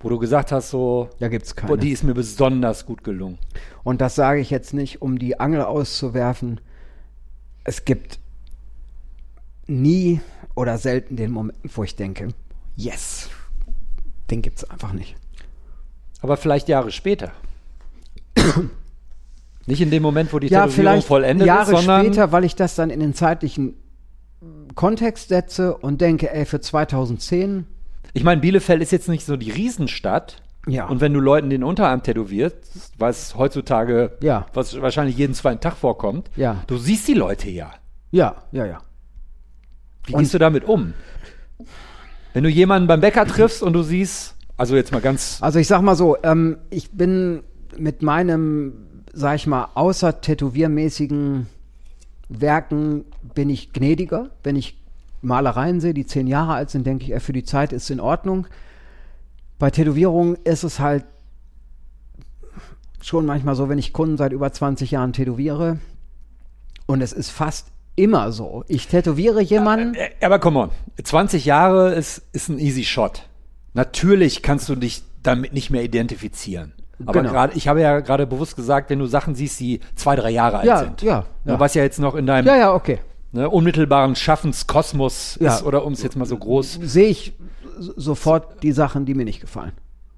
[0.00, 1.68] Wo du gesagt hast, so, Da gibt's keine.
[1.68, 3.38] boah, die ist mir besonders gut gelungen.
[3.82, 6.60] Und das sage ich jetzt nicht, um die Angel auszuwerfen.
[7.64, 8.20] Es gibt
[9.66, 10.20] nie
[10.54, 12.28] oder selten den Moment, wo ich denke,
[12.76, 13.28] yes,
[14.30, 15.16] den gibt's einfach nicht.
[16.20, 17.32] Aber vielleicht Jahre später.
[19.66, 22.56] Nicht in dem Moment, wo die ja, Tätowierung vollendet Jahre ist, sondern später, weil ich
[22.56, 23.74] das dann in den zeitlichen
[24.74, 27.66] Kontext setze und denke, ey, für 2010,
[28.14, 30.42] ich meine, Bielefeld ist jetzt nicht so die Riesenstadt.
[30.66, 30.86] Ja.
[30.86, 32.56] Und wenn du Leuten den Unterarm tätowierst,
[32.98, 34.46] was heutzutage, Ja.
[34.52, 36.62] was wahrscheinlich jeden zweiten Tag vorkommt, Ja.
[36.66, 37.72] du siehst die Leute ja.
[38.10, 38.78] ja, ja, ja.
[40.06, 40.92] Wie Und- gehst du damit um?
[42.34, 45.66] Wenn du jemanden beim Bäcker triffst und du siehst, also jetzt mal ganz, Also ich
[45.68, 47.42] sag mal so, ähm, ich bin
[47.78, 51.46] mit meinem, sag ich mal, außer tätowiermäßigen
[52.28, 53.04] Werken
[53.34, 54.30] bin ich gnädiger.
[54.42, 54.76] Wenn ich
[55.22, 58.00] Malereien sehe, die zehn Jahre alt sind, denke ich, für die Zeit ist es in
[58.00, 58.46] Ordnung.
[59.58, 61.04] Bei Tätowierungen ist es halt
[63.00, 65.78] schon manchmal so, wenn ich Kunden seit über 20 Jahren tätowiere
[66.86, 68.64] und es ist fast immer so.
[68.68, 69.94] Ich tätowiere jemanden.
[69.94, 70.70] Äh, aber come on,
[71.02, 73.24] 20 Jahre ist, ist ein easy shot.
[73.74, 76.72] Natürlich kannst du dich damit nicht mehr identifizieren.
[77.04, 77.30] Aber Genau.
[77.32, 80.58] gerade, ich habe ja gerade bewusst gesagt, wenn du Sachen siehst, die zwei, drei Jahre
[80.58, 81.02] alt Ja, sind.
[81.02, 81.60] ja, ja.
[81.60, 82.98] Was ja jetzt noch in deinem Ja, ja, okay.
[83.32, 85.54] Ne, unmittelbaren Schaffenskosmos Ja.
[85.54, 86.78] ist, oder um es jetzt mal so groß.
[86.82, 87.32] Sehe ich
[87.78, 89.72] sofort die Sachen, die mir nicht gefallen.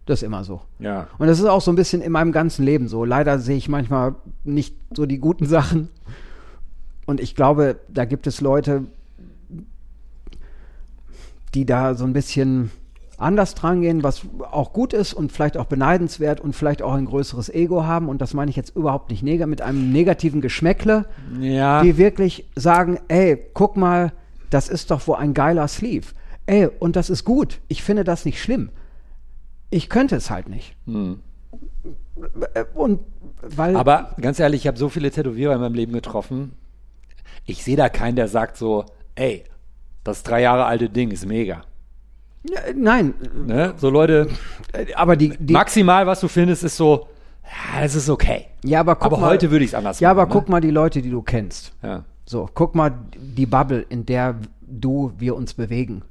[0.07, 0.63] Das ist immer so.
[0.79, 1.07] Ja.
[1.19, 3.05] Und das ist auch so ein bisschen in meinem ganzen Leben so.
[3.05, 4.15] Leider sehe ich manchmal
[4.45, 5.89] nicht so die guten Sachen.
[7.07, 8.85] Und ich glaube, da gibt es Leute,
[11.55, 12.71] die da so ein bisschen
[13.21, 17.05] anders dran gehen, was auch gut ist und vielleicht auch beneidenswert und vielleicht auch ein
[17.07, 18.09] größeres Ego haben.
[18.09, 21.07] Und das meine ich jetzt überhaupt nicht neg mit einem negativen Geschmäckle,
[21.39, 21.83] Ja.
[21.83, 24.13] die wirklich sagen, ey, guck mal,
[24.51, 26.09] das ist doch wohl ein geiler Sleeve.
[26.47, 27.61] Ey, und das ist gut.
[27.69, 28.71] Ich finde das nicht schlimm.
[29.71, 30.75] Ich könnte es halt nicht.
[30.89, 33.01] Äh, Und
[33.43, 36.53] weil Aber ganz ehrlich, ich habe so viele Tätowierer in meinem Leben getroffen.
[37.47, 38.85] Ich sehe da keinen, der sagt so,
[39.15, 39.45] ey,
[40.05, 41.63] das drei Jahre alte Ding ist mega.
[42.43, 43.15] Ja, nein,
[43.47, 43.75] Ne?
[43.77, 44.29] So Leute,
[44.97, 47.09] aber die, die maximal, was du findest, ist so,
[47.45, 48.47] ja, es ist okay.
[48.65, 50.33] ja, aber guck aber mal, heute würde ich es anders Ja, aber machen.
[50.33, 51.73] guck mal die Leute, die du kennst.
[51.83, 51.89] ne?
[51.89, 52.05] Ja.
[52.25, 56.03] So, guck mal die Bubble, in der du, wir uns bewegen.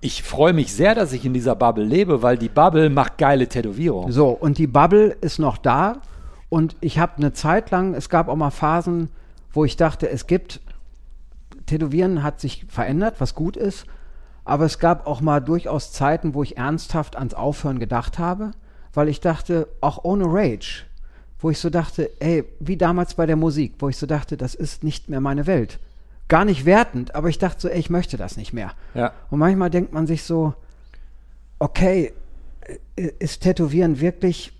[0.00, 3.48] Ich freue mich sehr, dass ich in dieser Bubble lebe, weil die Bubble macht geile
[3.48, 4.12] Tätowierungen.
[4.12, 5.96] So, und die Bubble ist noch da.
[6.48, 9.08] Und ich habe eine Zeit lang, es gab auch mal Phasen,
[9.52, 10.60] wo ich dachte, es gibt,
[11.66, 13.86] Tätowieren hat sich verändert, was gut ist.
[14.44, 18.52] Aber es gab auch mal durchaus Zeiten, wo ich ernsthaft ans Aufhören gedacht habe,
[18.92, 20.84] weil ich dachte, auch ohne Rage,
[21.38, 24.54] wo ich so dachte, ey, wie damals bei der Musik, wo ich so dachte, das
[24.54, 25.78] ist nicht mehr meine Welt.
[26.28, 28.72] Gar nicht wertend, aber ich dachte so, ey, ich möchte das nicht mehr.
[28.94, 29.12] Ja.
[29.30, 30.54] Und manchmal denkt man sich so,
[31.58, 32.12] okay,
[32.96, 34.52] äh, ist Tätowieren wirklich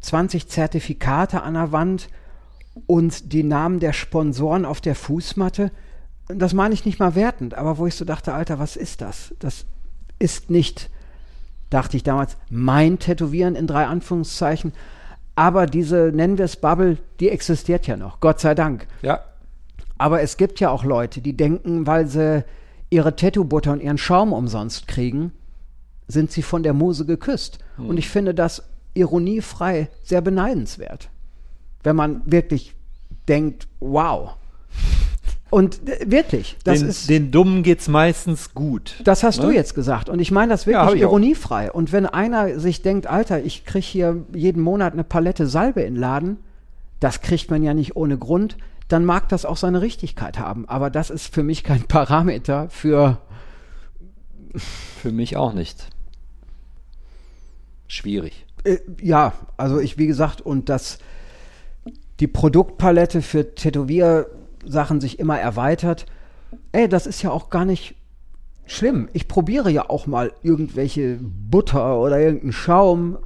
[0.00, 2.08] 20 Zertifikate an der Wand
[2.86, 5.70] und die Namen der Sponsoren auf der Fußmatte?
[6.28, 9.00] Und Das meine ich nicht mal wertend, aber wo ich so dachte, Alter, was ist
[9.00, 9.34] das?
[9.38, 9.64] Das
[10.18, 10.90] ist nicht,
[11.70, 14.72] dachte ich damals, mein Tätowieren in drei Anführungszeichen.
[15.34, 18.86] Aber diese, nennen wir es Bubble, die existiert ja noch, Gott sei Dank.
[19.02, 19.20] Ja.
[19.98, 22.44] Aber es gibt ja auch Leute, die denken, weil sie
[22.90, 25.32] ihre Tattoo-Butter und ihren Schaum umsonst kriegen,
[26.08, 27.58] sind sie von der Muse geküsst.
[27.78, 28.62] Und ich finde das
[28.94, 31.10] ironiefrei sehr beneidenswert.
[31.82, 32.74] Wenn man wirklich
[33.28, 34.36] denkt, wow.
[35.50, 37.08] Und äh, wirklich, das den, ist.
[37.08, 39.00] den Dummen geht's meistens gut.
[39.04, 39.54] Das hast du Ne?
[39.54, 40.08] jetzt gesagt.
[40.08, 41.10] Und ich meine das Ja, wirklich ich auch.
[41.10, 41.70] ironiefrei.
[41.70, 45.94] Und wenn einer sich denkt, Alter, ich kriege hier jeden Monat eine Palette Salbe in
[45.94, 46.38] den Laden,
[47.00, 48.56] das kriegt man ja nicht ohne Grund,
[48.88, 50.68] dann mag das auch seine Richtigkeit haben.
[50.68, 53.18] Aber das ist für mich kein Parameter für.
[55.02, 55.88] Für mich auch nicht.
[57.88, 58.46] Schwierig.
[58.64, 60.98] Äh, ja, also ich, wie gesagt, und dass
[62.20, 63.54] die Produktpalette für
[64.66, 66.06] Tätowiersachen sich immer erweitert,
[66.72, 67.94] ey, das ist ja auch gar nicht
[68.66, 69.08] schlimm.
[69.12, 73.18] Ich probiere ja auch mal irgendwelche Butter oder irgendeinen Schaum.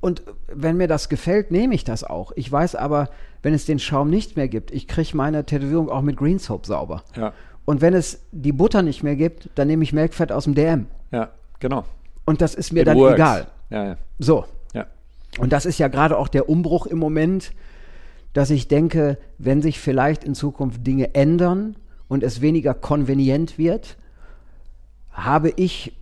[0.00, 2.32] Und wenn mir das gefällt, nehme ich das auch.
[2.34, 3.10] Ich weiß aber,
[3.42, 6.66] wenn es den Schaum nicht mehr gibt, ich kriege meine Tätowierung auch mit Green Soap
[6.66, 7.02] sauber.
[7.16, 7.32] Ja.
[7.66, 10.86] Und wenn es die Butter nicht mehr gibt, dann nehme ich Melkfett aus dem DM.
[11.12, 11.84] Ja, genau.
[12.24, 13.14] Und das ist mir It dann works.
[13.14, 13.46] egal.
[13.68, 13.96] Ja, ja.
[14.18, 14.86] So, ja.
[15.38, 17.52] und das ist ja gerade auch der Umbruch im Moment,
[18.32, 21.76] dass ich denke, wenn sich vielleicht in Zukunft Dinge ändern
[22.08, 23.96] und es weniger konvenient wird,
[25.10, 25.96] habe ich,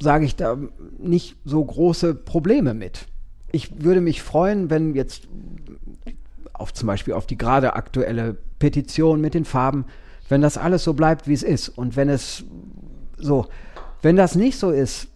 [0.00, 0.56] sage ich da,
[0.98, 3.06] nicht so große Probleme mit.
[3.50, 5.28] Ich würde mich freuen, wenn jetzt
[6.52, 9.84] auf zum Beispiel auf die gerade aktuelle Petition mit den Farben,
[10.28, 11.68] wenn das alles so bleibt, wie es ist.
[11.68, 12.44] Und wenn es
[13.18, 13.46] so,
[14.00, 15.08] wenn das nicht so ist,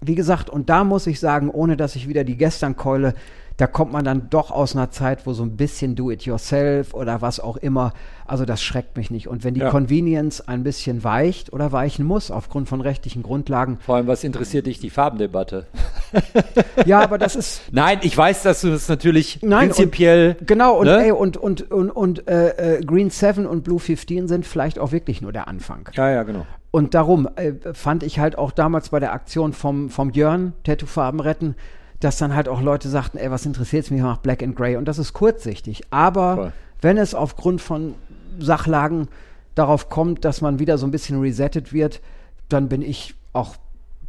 [0.00, 3.14] wie gesagt, und da muss ich sagen, ohne dass ich wieder die gestern keule,
[3.60, 7.40] da kommt man dann doch aus einer Zeit, wo so ein bisschen do-it-yourself oder was
[7.40, 7.92] auch immer,
[8.26, 9.28] also das schreckt mich nicht.
[9.28, 9.68] Und wenn die Ja.
[9.68, 14.66] Convenience ein bisschen weicht oder weichen muss, aufgrund von rechtlichen Grundlagen, Vor allem, was interessiert
[14.66, 15.66] dich die Farbendebatte?
[16.86, 20.36] ja, aber das ist, Nein, ich weiß, dass du das natürlich Nein, prinzipiell.
[20.46, 21.04] Genau, und, ne?
[21.04, 24.90] ey, und, und, und, und äh, äh, Green 7 und Blue 15 sind vielleicht auch
[24.90, 25.86] wirklich nur der Anfang.
[25.92, 26.46] Ja, ja, genau.
[26.70, 31.20] Und darum äh, fand ich halt auch damals bei der Aktion vom, vom Jörn, Tattoo-Farben
[31.20, 31.56] retten,
[32.00, 34.56] dass dann halt auch Leute sagten, ey, was interessiert es mich, ich mach Black and
[34.56, 34.76] Grey.
[34.76, 35.82] Und das ist kurzsichtig.
[35.90, 36.52] Aber Voll.
[36.80, 37.94] wenn es aufgrund von
[38.38, 39.08] Sachlagen
[39.54, 42.00] darauf kommt, dass man wieder so ein bisschen resettet wird,
[42.48, 43.56] dann bin ich auch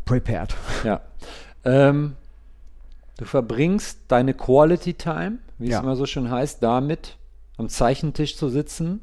[0.06, 0.56] prepared.
[0.84, 1.02] Ja.
[1.66, 2.16] Ähm,
[3.18, 5.78] du verbringst deine Quality Time, wie Ja.
[5.80, 7.18] es immer so schön heißt, damit
[7.58, 9.02] am Zeichentisch zu sitzen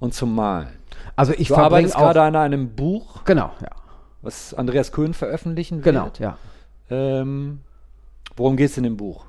[0.00, 0.68] und zu malen.
[1.16, 3.68] Also ich Du verbringe arbeitest gerade an einem Buch, Genau, ja.
[4.22, 6.18] was Andreas Köhn veröffentlichen Genau, wird.
[6.18, 6.36] ja.
[6.90, 7.60] Ähm,
[8.40, 9.26] worum geht es in dem Buch?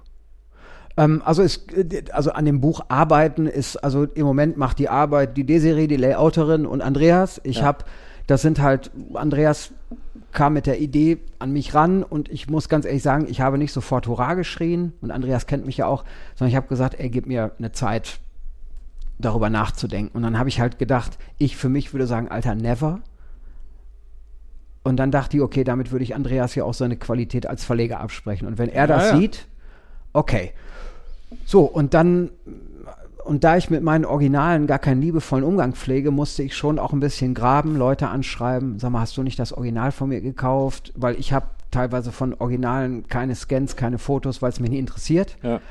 [0.98, 1.66] Ähm, also, es,
[2.12, 5.98] also an dem Buch arbeiten ist, also im Moment macht die Arbeit die Desiree, die
[5.98, 7.40] Layouterin und Andreas.
[7.44, 7.64] Ich Ja.
[7.64, 7.86] habe
[8.28, 9.72] das sind halt, Andreas
[10.32, 13.58] kam mit der Idee an mich ran und ich muss ganz ehrlich sagen, ich habe
[13.58, 16.06] nicht sofort Hurra geschrien und Andreas kennt mich ja auch,
[16.36, 18.20] sondern ich habe gesagt, er gibt mir eine Zeit,
[19.20, 20.16] darüber nachzudenken.
[20.16, 23.02] Und dann habe ich halt gedacht, ich für mich würde sagen, Alter, never.
[24.84, 27.99] Und dann dachte ich, okay, damit würde ich Andreas ja auch seine Qualität als Verleger
[27.99, 28.48] absprechen.
[28.48, 29.18] Und wenn er das Ja, ja.
[29.18, 29.48] sieht,
[30.14, 30.52] okay.
[31.45, 32.32] So, und dann,
[33.24, 36.94] und da ich mit meinen Originalen gar keinen liebevollen Umgang pflege, musste ich schon auch
[36.94, 40.91] ein bisschen graben, Leute anschreiben, sag mal, hast du nicht das Original von mir gekauft?
[40.95, 45.38] Weil ich habe teilweise von Originalen keine Scans, keine Fotos, weil es mich nie interessiert.
[45.44, 45.62] Ja.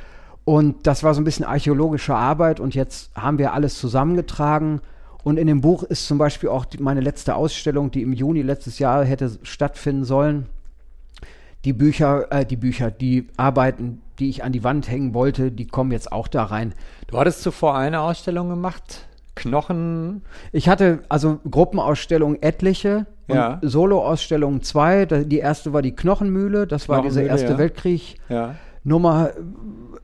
[0.44, 4.80] Und das war so ein bisschen archäologische Arbeit und jetzt haben wir alles zusammengetragen.
[5.22, 8.42] Und in dem Buch ist zum Beispiel auch die, meine letzte Ausstellung, die im Juni
[8.42, 10.46] letztes Jahr hätte stattfinden sollen.
[11.64, 15.66] Die Bücher, äh, die Bücher, die Arbeiten, die ich an die Wand hängen wollte, die
[15.66, 16.74] kommen jetzt auch da rein.
[17.06, 20.22] Du hattest zuvor eine Ausstellung gemacht, Knochen.
[20.52, 23.58] Ich hatte also Gruppenausstellungen etliche und Ja.
[23.62, 25.06] Soloausstellungen zwei.
[25.06, 27.58] Die erste war die Knochenmühle, das war diese Knochenmühle, Erste ja.
[27.58, 28.16] Weltkrieg.
[28.28, 28.54] Ja.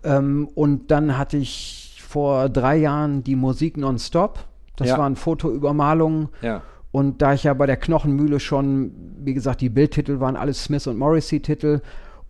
[0.04, 4.44] Ähm, und dann hatte ich vor drei Jahren die Musik nonstop.
[4.76, 4.98] Das Ja.
[4.98, 6.28] waren Fotoübermalungen.
[6.42, 6.62] Ja.
[6.92, 10.86] Und da ich ja bei der Knochenmühle schon, wie gesagt, die Bildtitel waren alles Smith
[10.86, 11.80] und Morrissey-Titel.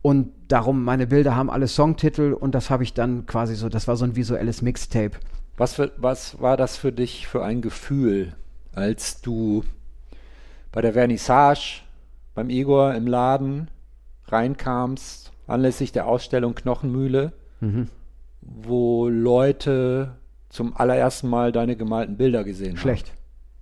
[0.03, 2.33] Und darum, meine Bilder haben alle Songtitel.
[2.33, 5.13] Und das habe ich dann quasi so, das war so ein visuelles Mixtape.
[5.57, 8.35] Was, für, was war das für dich für ein Gefühl,
[8.75, 9.65] als du
[10.73, 11.81] bei der Vernissage
[12.35, 13.71] beim Igor im Laden
[14.29, 17.89] reinkamst, anlässlich der Ausstellung Knochenmühle, Mhm.
[18.43, 20.17] wo Leute
[20.57, 23.09] zum allerersten Mal deine gemalten Bilder gesehen Schlecht.
[23.11, 23.17] haben?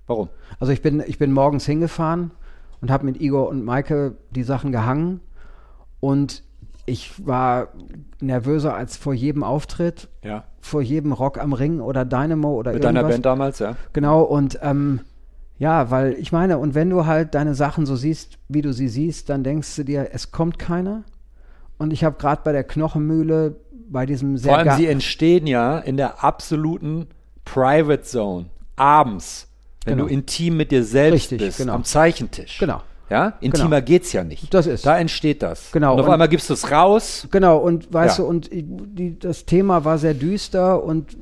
[0.07, 0.29] Warum?
[0.61, 2.31] Also ich bin, ich bin morgens hingefahren
[2.81, 5.21] und habe mit Igor und Maike die Sachen gehangen.
[6.01, 6.43] Und
[6.87, 7.69] ich war
[8.21, 10.45] nervöser als vor jedem Auftritt, Ja.
[10.61, 13.03] vor jedem Rock am Ring oder Dynamo oder Mit irgendwas.
[13.03, 13.77] deiner Band damals, ja?
[13.93, 15.01] Genau, und ähm,
[15.59, 18.89] ja, weil ich meine, und wenn du halt deine Sachen so siehst, wie du sie
[18.89, 21.05] siehst, dann denkst du dir, es kommt keiner.
[21.79, 23.57] Und ich habe gerade bei der Knochenmühle,
[23.89, 27.06] bei diesem sehr Vor allem, sie entstehen ja in der absoluten
[27.44, 28.47] Private Zone.
[28.77, 29.48] Abends,
[29.85, 30.09] wenn Genau.
[30.09, 31.74] du intim mit dir selbst Richtig, bist, genau.
[31.74, 32.59] am Zeichentisch.
[32.59, 32.82] Genau.
[33.11, 33.86] Ja, intimer Genau.
[33.86, 34.52] geht's ja nicht.
[34.55, 34.86] Das ist.
[34.86, 35.70] Da entsteht das.
[35.73, 37.28] Genau, Und auf und- einmal gibst du es raus.
[37.31, 38.24] Genau, und weißt Ja.
[38.24, 41.15] du, und die, das Thema war sehr düster und,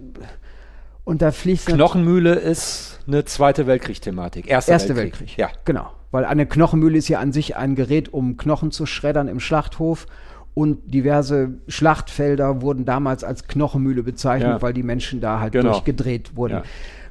[1.05, 4.47] und da fließt Knochenmühle ist eine Zweite Weltkrieg-Thematik.
[4.49, 5.21] Erster Erste Weltkrieg.
[5.21, 5.39] Weltkrieg.
[5.39, 5.49] Ja.
[5.65, 5.91] Genau.
[6.13, 10.07] Weil eine Knochenmühle ist ja an sich ein Gerät, um Knochen zu schreddern im Schlachthof.
[10.55, 14.63] Und diverse Schlachtfelder wurden damals als Knochenmühle bezeichnet, Ja.
[14.63, 15.71] weil die Menschen da halt Genau.
[15.73, 16.55] durchgedreht wurden.
[16.55, 16.63] Ja.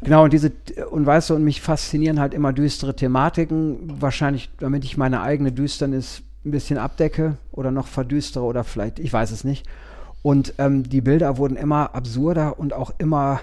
[0.04, 0.52] Genau, und diese,
[0.92, 4.00] und weißt du, und mich faszinieren halt immer düstere Thematiken.
[4.00, 9.12] Wahrscheinlich, damit ich meine eigene Düsternis ein bisschen abdecke oder noch verdüstere oder vielleicht, ich
[9.14, 9.66] weiß es nicht.
[10.24, 13.42] Und ähm, die Bilder wurden immer absurder und auch immer,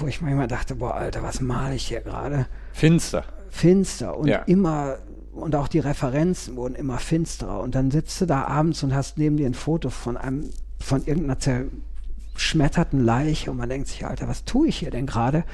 [0.00, 2.46] wo ich manchmal dachte, boah, Alter, was male ich hier gerade?
[2.72, 3.24] Finster.
[3.50, 4.38] finster und Ja.
[4.46, 4.96] immer
[5.32, 9.18] und auch die Referenzen wurden immer finsterer und dann sitzt du da abends und hast
[9.18, 14.28] neben dir ein Foto von einem von irgendeiner zerschmetterten Leiche und man denkt sich Alter
[14.28, 15.44] was tue ich hier denn gerade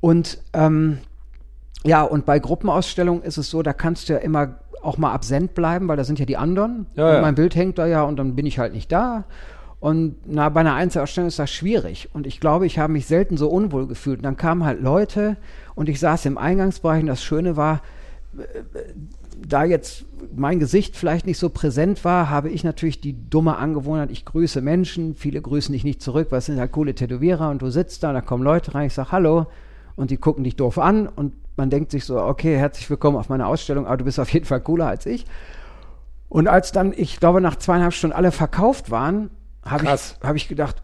[0.00, 0.98] und ähm,
[1.84, 5.54] ja und bei Gruppenausstellungen ist es so da kannst du ja immer auch mal absent
[5.54, 7.20] bleiben weil da sind ja die anderen Ja, ja.
[7.20, 9.24] mein Bild hängt da ja und dann bin ich halt nicht da
[9.80, 12.10] und na, bei einer Einzelausstellung ist das schwierig.
[12.12, 14.18] Und ich glaube, ich habe mich selten so unwohl gefühlt.
[14.18, 15.38] Und dann kamen halt Leute
[15.74, 17.80] und ich saß im Eingangsbereich und das Schöne war,
[19.46, 20.04] da jetzt
[20.34, 24.60] mein Gesicht vielleicht nicht so präsent war, habe ich natürlich die dumme Angewohnheit, ich grüße
[24.60, 28.02] Menschen, viele grüßen dich nicht zurück, weil es sind halt coole Tätowierer und du sitzt
[28.02, 29.46] da, da kommen Leute rein, ich sage Hallo
[29.96, 33.28] und die gucken dich doof an und man denkt sich so, okay, herzlich willkommen auf
[33.28, 35.26] meiner Ausstellung, aber du bist auf jeden Fall cooler als ich.
[36.28, 39.30] Und als dann, ich glaube, nach zweieinhalb Stunden alle verkauft waren,
[39.64, 40.82] habe ich, hab ich gedacht,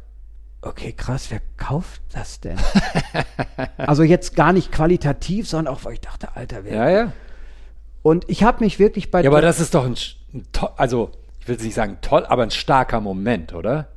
[0.60, 2.59] okay, krass, wer kauft das denn?
[3.77, 6.74] also jetzt gar nicht qualitativ, sondern auch, weil ich dachte, Alter, wer.
[6.74, 7.12] Ja, ja.
[8.06, 9.96] Und ich habe mich wirklich bei Ja, aber das ist doch ein,
[10.32, 10.46] ein
[10.76, 11.10] also
[11.40, 13.88] ich will nicht sagen toll, aber ein starker Moment, oder?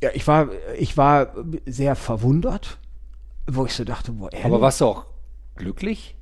[0.00, 1.34] ja, ich war, ich war
[1.66, 2.78] sehr verwundert,
[3.48, 4.46] wo ich so dachte, boah, ehrlich?
[4.46, 5.06] Aber warst du auch
[5.56, 6.14] glücklich?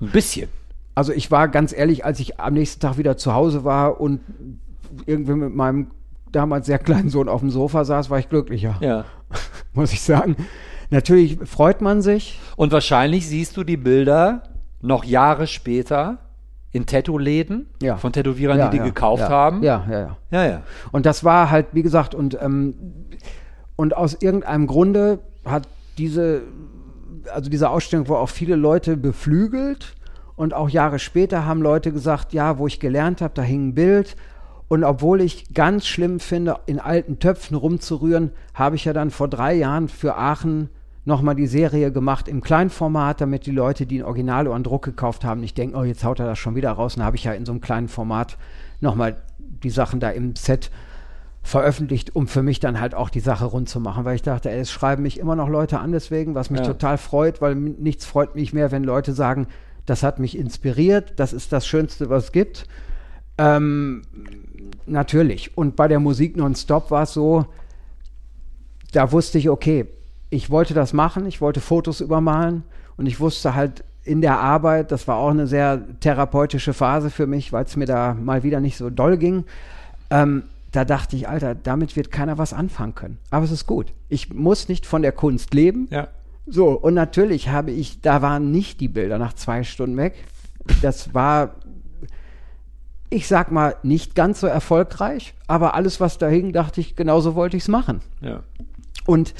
[0.00, 0.48] Ein bisschen.
[0.94, 4.20] Also ich war ganz ehrlich, als ich am nächsten Tag wieder zu Hause war und
[5.06, 5.90] irgendwie mit meinem
[6.30, 9.06] damals sehr kleinen Sohn auf dem Sofa saß, war ich glücklicher, Ja.
[9.72, 10.36] muss ich sagen.
[10.90, 12.38] Natürlich freut man sich.
[12.54, 14.44] Und wahrscheinlich siehst du die Bilder
[14.80, 16.18] noch Jahre später
[16.70, 17.96] in Tattoo-Läden Ja.
[17.96, 19.62] von Tätowierern, Ja, die die ja, gekauft haben.
[19.62, 20.16] Ja, ja, ja.
[20.30, 20.62] ja, ja.
[20.92, 22.74] Und das war halt, wie gesagt, und, ähm,
[23.76, 26.42] und aus irgendeinem Grunde hat diese,
[27.32, 29.94] also diese Ausstellung war auch viele Leute beflügelt.
[30.36, 33.74] Und auch Jahre später haben Leute gesagt, ja, wo ich gelernt habe, da hing ein
[33.74, 34.16] Bild.
[34.68, 39.26] Und obwohl ich ganz schlimm finde, in alten Töpfen rumzurühren, habe ich ja dann vor
[39.28, 40.68] drei Jahren für Aachen
[41.08, 44.84] nochmal die Serie gemacht im Kleinformat, damit die Leute, die ein Original oder einen Druck
[44.84, 46.94] gekauft haben, nicht denken, oh, jetzt haut er das schon wieder raus.
[46.94, 48.36] Und dann habe ich ja in so einem kleinen Format
[48.80, 50.70] nochmal die Sachen da im Set
[51.42, 54.50] veröffentlicht, um für mich dann halt auch die Sache rund zu machen, weil ich dachte,
[54.50, 56.66] ey, es schreiben mich immer noch Leute an deswegen, was mich Ja.
[56.66, 59.46] total freut, weil nichts freut mich mehr, wenn Leute sagen,
[59.86, 62.66] das hat mich inspiriert, das ist das Schönste, was es gibt.
[63.38, 64.02] Ähm,
[64.84, 65.56] natürlich.
[65.56, 67.46] Und bei der Musik nonstop war es so,
[68.92, 69.86] da wusste ich, okay,
[70.30, 72.64] ich wollte das machen, ich wollte Fotos übermalen
[72.96, 77.26] und ich wusste halt in der Arbeit, das war auch eine sehr therapeutische Phase für
[77.26, 79.44] mich, weil es mir da mal wieder nicht so doll ging.
[80.10, 83.18] Ähm, da dachte ich, Alter, damit wird keiner was anfangen können.
[83.30, 83.92] Aber es ist gut.
[84.08, 85.88] Ich muss nicht von der Kunst leben.
[85.90, 86.08] Ja.
[86.46, 90.14] So, und natürlich habe ich, da waren nicht die Bilder nach zwei Stunden weg.
[90.82, 91.56] Das war,
[93.10, 97.34] ich sag mal, nicht ganz so erfolgreich, aber alles, was da hing, dachte ich, genauso
[97.34, 98.00] wollte ich es machen.
[98.20, 98.42] Ja.
[99.06, 99.34] Und,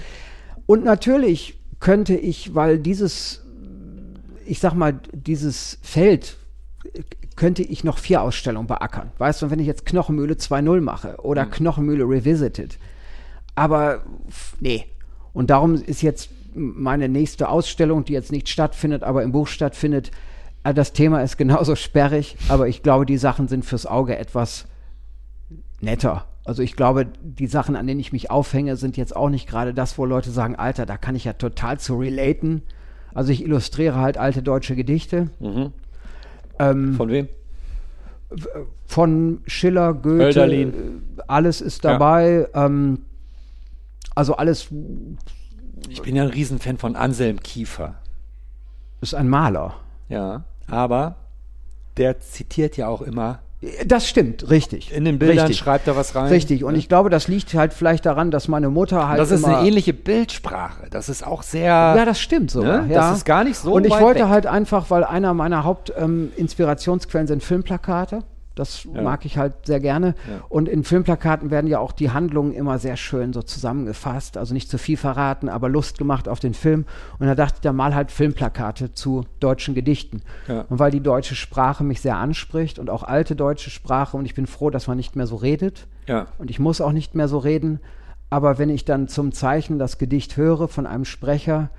[0.69, 3.43] und natürlich könnte ich, weil dieses,
[4.45, 6.37] ich sag mal, dieses Feld
[7.37, 9.11] könnte ich noch vier Ausstellungen beackern.
[9.17, 12.77] Weißt du, wenn ich jetzt Knochenmühle 2.0 mache oder Knochenmühle Revisited.
[13.55, 14.03] Aber
[14.61, 14.85] nee.
[15.33, 20.11] Und darum ist jetzt meine nächste Ausstellung, die jetzt nicht stattfindet, aber im Buch stattfindet.
[20.65, 24.67] äh, Das Thema ist genauso sperrig, aber ich glaube, die Sachen sind fürs Auge etwas
[25.81, 26.27] netter.
[26.49, 29.75] Also ich glaube, die Sachen, an denen ich mich aufhänge, sind jetzt auch nicht gerade
[29.75, 32.63] das, wo Leute sagen, Alter, da kann ich ja total zu relaten.
[33.13, 35.29] Also ich illustriere halt alte deutsche Gedichte.
[36.59, 37.29] Ähm, Von wem?
[38.87, 40.73] von Schiller, Goethe, Hölderlin.
[41.19, 42.49] äh, alles ist dabei.
[42.55, 43.01] Ähm,
[44.15, 44.69] also alles
[45.91, 47.97] Ich bin ja ein Riesenfan von Anselm Kiefer.
[49.03, 49.75] ist ein Maler.
[50.09, 50.45] Ja.
[50.67, 51.17] Aber
[51.99, 53.41] der zitiert ja auch immer.
[53.87, 54.93] Das stimmt, richtig.
[54.93, 55.59] In den Bildern richtig.
[55.59, 56.29] schreibt er was rein.
[56.29, 56.63] Richtig.
[56.63, 59.67] Und ich glaube, das liegt halt vielleicht daran, dass meine Mutter halt Das ist eine
[59.67, 60.87] ähnliche Bildsprache.
[60.91, 61.65] Das ist auch sehr.
[61.65, 62.83] Ja, das stimmt sogar.
[62.83, 62.95] Ne?
[62.95, 63.01] Ja.
[63.01, 64.29] Das ist gar nicht so Und ich wollte weg.
[64.29, 68.23] halt einfach, weil einer meiner Hauptinspirationsquellen ähm, sind Filmplakate.
[68.59, 69.03] Das Ja.
[69.03, 70.15] mag ich halt sehr gerne.
[70.29, 70.45] Ja.
[70.49, 74.37] Und in Filmplakaten werden ja auch die Handlungen immer sehr schön so zusammengefasst.
[74.37, 76.85] Also nicht zu viel verraten, aber Lust gemacht auf den Film.
[77.19, 80.23] Und da dachte ich, da mal halt Filmplakate zu deutschen Gedichten.
[80.47, 80.63] Ja.
[80.69, 84.35] Und weil die deutsche Sprache mich sehr anspricht und auch alte deutsche Sprache und ich
[84.35, 85.87] bin froh, dass man nicht mehr so redet.
[86.07, 86.27] Ja.
[86.39, 87.81] Und ich muss auch nicht mehr so reden.
[88.31, 91.71] Aber wenn ich dann zum Zeichnen das Gedicht höre von einem Sprecher,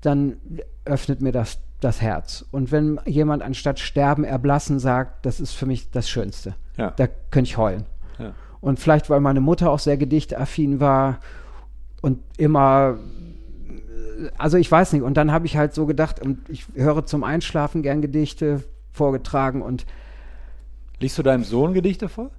[0.00, 0.36] dann
[0.84, 2.44] öffnet mir das das Herz.
[2.50, 6.54] Und wenn jemand anstatt sterben, erblassen sagt, das ist für mich das Schönste.
[6.76, 6.90] Ja.
[6.96, 7.84] Da könnte ich heulen.
[8.18, 8.32] Ja.
[8.60, 11.18] Und vielleicht, weil meine Mutter auch sehr gedichtaffin war
[12.02, 12.98] und immer,
[14.38, 15.02] also ich weiß nicht.
[15.02, 18.62] Und dann habe ich halt so gedacht, und ich höre zum Einschlafen gern Gedichte
[18.92, 19.86] vorgetragen und
[20.98, 22.30] Liest du deinem Sohn Gedichte vor?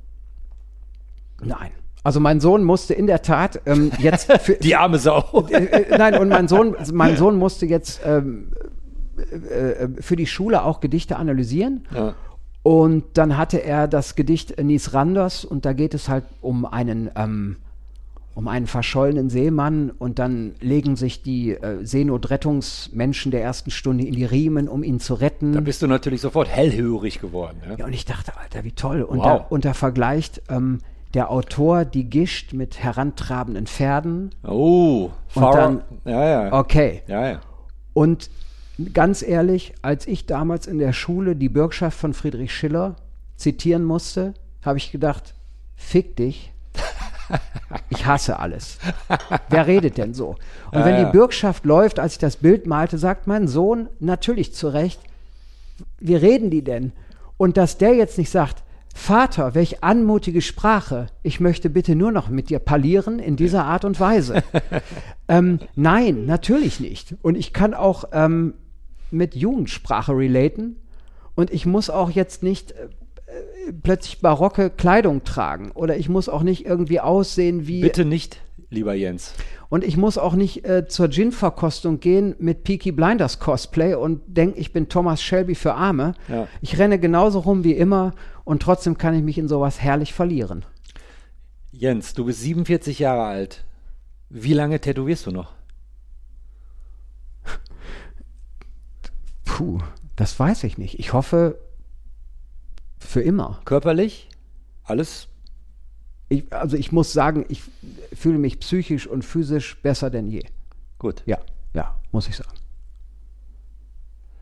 [1.44, 1.72] nein.
[2.04, 5.48] Also mein Sohn musste in der Tat ähm, jetzt für, Die arme Sau.
[5.52, 8.52] äh, äh, nein, und mein Sohn, mein Sohn musste jetzt ähm,
[9.22, 11.86] äh, äh, für die Schule auch Gedichte analysieren.
[11.94, 12.14] ja.
[12.64, 17.10] Und dann hatte er das Gedicht Nies Randers und da geht es halt um einen,
[17.16, 17.56] ähm,
[18.36, 24.14] um einen verschollenen Seemann und dann legen sich die äh, Seenotrettungsmenschen der ersten Stunde in
[24.14, 25.54] die Riemen, um ihn zu retten.
[25.54, 27.58] Da bist du natürlich sofort hellhörig geworden.
[27.68, 27.76] Ja?
[27.78, 29.02] Ja, und ich dachte, Alter, wie toll.
[29.04, 29.26] Und, Wow.
[29.26, 30.80] da, und da vergleicht ähm,
[31.14, 34.32] der Autor die Gischt mit herantrabenden Pferden.
[34.48, 36.54] Oh, Und far dann- ja, ja.
[36.54, 37.02] Okay.
[37.08, 37.42] Ja, ja.
[37.94, 38.30] Und
[38.94, 42.96] ganz ehrlich, als ich damals in der Schule die Bürgschaft von Friedrich Schiller
[43.36, 45.34] zitieren musste, habe ich gedacht,
[45.76, 46.52] fick dich.
[47.90, 48.78] Ich hasse alles.
[49.48, 50.36] Wer redet denn so?
[50.72, 54.68] Und wenn die Bürgschaft läuft, als ich das Bild malte, sagt mein Sohn natürlich zu
[54.68, 55.00] Recht,
[56.00, 56.92] wie reden die denn?
[57.38, 58.64] Und dass der jetzt nicht sagt,
[58.94, 63.86] Vater, welch anmutige Sprache, ich möchte bitte nur noch mit dir parlieren in dieser Art
[63.86, 64.44] und Weise.
[65.28, 67.16] ähm, nein, natürlich nicht.
[67.22, 68.56] Und ich kann auch ähm,
[69.12, 70.78] mit Jugendsprache relaten.
[71.36, 75.72] Und ich muss auch jetzt nicht äh, plötzlich barocke Kleidung tragen.
[75.72, 77.82] Oder ich muss auch nicht irgendwie aussehen wie.
[77.82, 79.34] Bitte nicht, lieber Jens.
[79.70, 84.60] Und ich muss auch nicht äh, zur Gin-Verkostung gehen mit Peaky Blinders Cosplay und denke,
[84.60, 86.14] ich bin Thomas Shelby für Arme.
[86.28, 86.48] Ja.
[86.60, 88.14] Ich renne genauso rum wie immer
[88.44, 90.66] und trotzdem kann ich mich in sowas herrlich verlieren.
[91.72, 93.64] Jens, du bist 47 Jahre alt.
[94.30, 95.54] Wie lange tätowierst du noch?
[99.62, 99.78] Puh,
[100.16, 100.98] das weiß ich nicht.
[100.98, 101.60] Ich hoffe
[102.98, 103.62] für immer.
[103.64, 104.28] Körperlich?
[104.84, 105.28] Alles?
[106.30, 107.62] Ich, also ich muss sagen, ich
[108.12, 110.42] fühle mich psychisch und physisch besser denn je.
[110.98, 111.22] Gut.
[111.28, 111.38] Ja,
[111.76, 112.58] ja, muss ich sagen.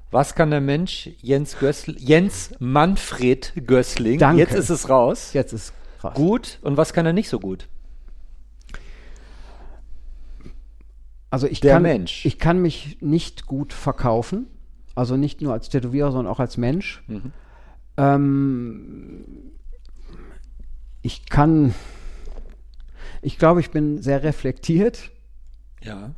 [0.09, 4.19] Was kann der Mensch Jens Gössl Jens Manfred Gößling?
[4.19, 4.39] Danke.
[4.41, 5.33] Jetzt ist es raus.
[5.33, 6.13] Jetzt ist krass.
[6.15, 6.59] Gut.
[6.61, 7.67] Und was kann er nicht so gut?
[11.29, 12.25] Also ich Der kann, Mensch.
[12.25, 14.47] ich kann mich nicht gut verkaufen.
[14.99, 17.01] Also nicht nur als Tätowierer, sondern auch als Mensch.
[17.07, 17.31] Mhm.
[17.95, 19.23] Ähm,
[21.01, 21.73] ich kann,
[23.21, 25.11] ich glaube, ich bin sehr reflektiert.
[25.81, 26.11] Ja.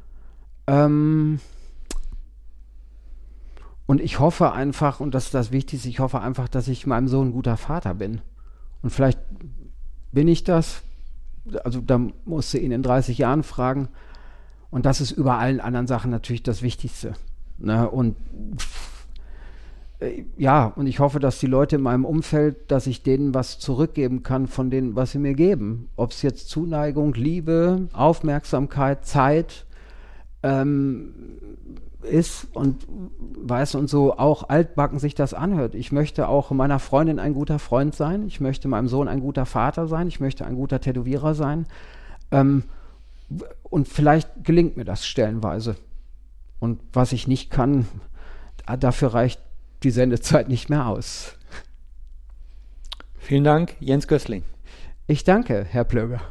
[0.65, 1.39] Ähm,
[3.85, 7.07] und ich hoffe einfach, und das ist das Wichtigste, ich hoffe einfach, dass ich meinem
[7.07, 8.21] Sohn ein guter Vater bin.
[8.81, 9.19] Und vielleicht
[10.11, 10.81] bin ich das.
[11.63, 13.89] Also da musst du ihn in 30 Jahren fragen.
[14.71, 17.13] Und das ist über allen anderen Sachen natürlich das Wichtigste.
[17.61, 17.89] Ne?
[17.89, 18.15] Und
[19.99, 23.59] äh, ja, und ich hoffe, dass die Leute in meinem Umfeld, dass ich denen was
[23.59, 25.89] zurückgeben kann von denen, was sie mir geben.
[25.95, 29.65] Ob es jetzt Zuneigung, Liebe, Aufmerksamkeit, Zeit
[30.43, 31.13] ähm,
[32.03, 35.75] ist und weiß und so auch altbacken sich das anhört.
[35.75, 38.25] Ich möchte auch meiner Freundin ein guter Freund sein.
[38.25, 40.07] Ich möchte meinem Sohn ein guter Vater sein.
[40.07, 41.67] Ich möchte ein guter Tätowierer sein.
[42.31, 42.63] Ähm,
[43.63, 45.75] und vielleicht gelingt mir das stellenweise.
[46.61, 47.87] Und was ich nicht kann,
[48.65, 49.41] da- dafür reicht
[49.83, 51.33] die Sendezeit nicht mehr aus.
[53.17, 54.43] Vielen Dank, Jens Gößling.
[55.07, 56.21] Ich danke, Herr Plöger.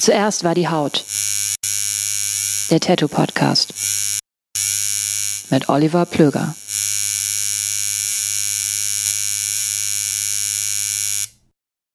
[0.00, 1.04] Zuerst war die Haut.
[2.70, 3.74] Der Tattoo Podcast.
[5.50, 6.54] Mit Oliver Plöger.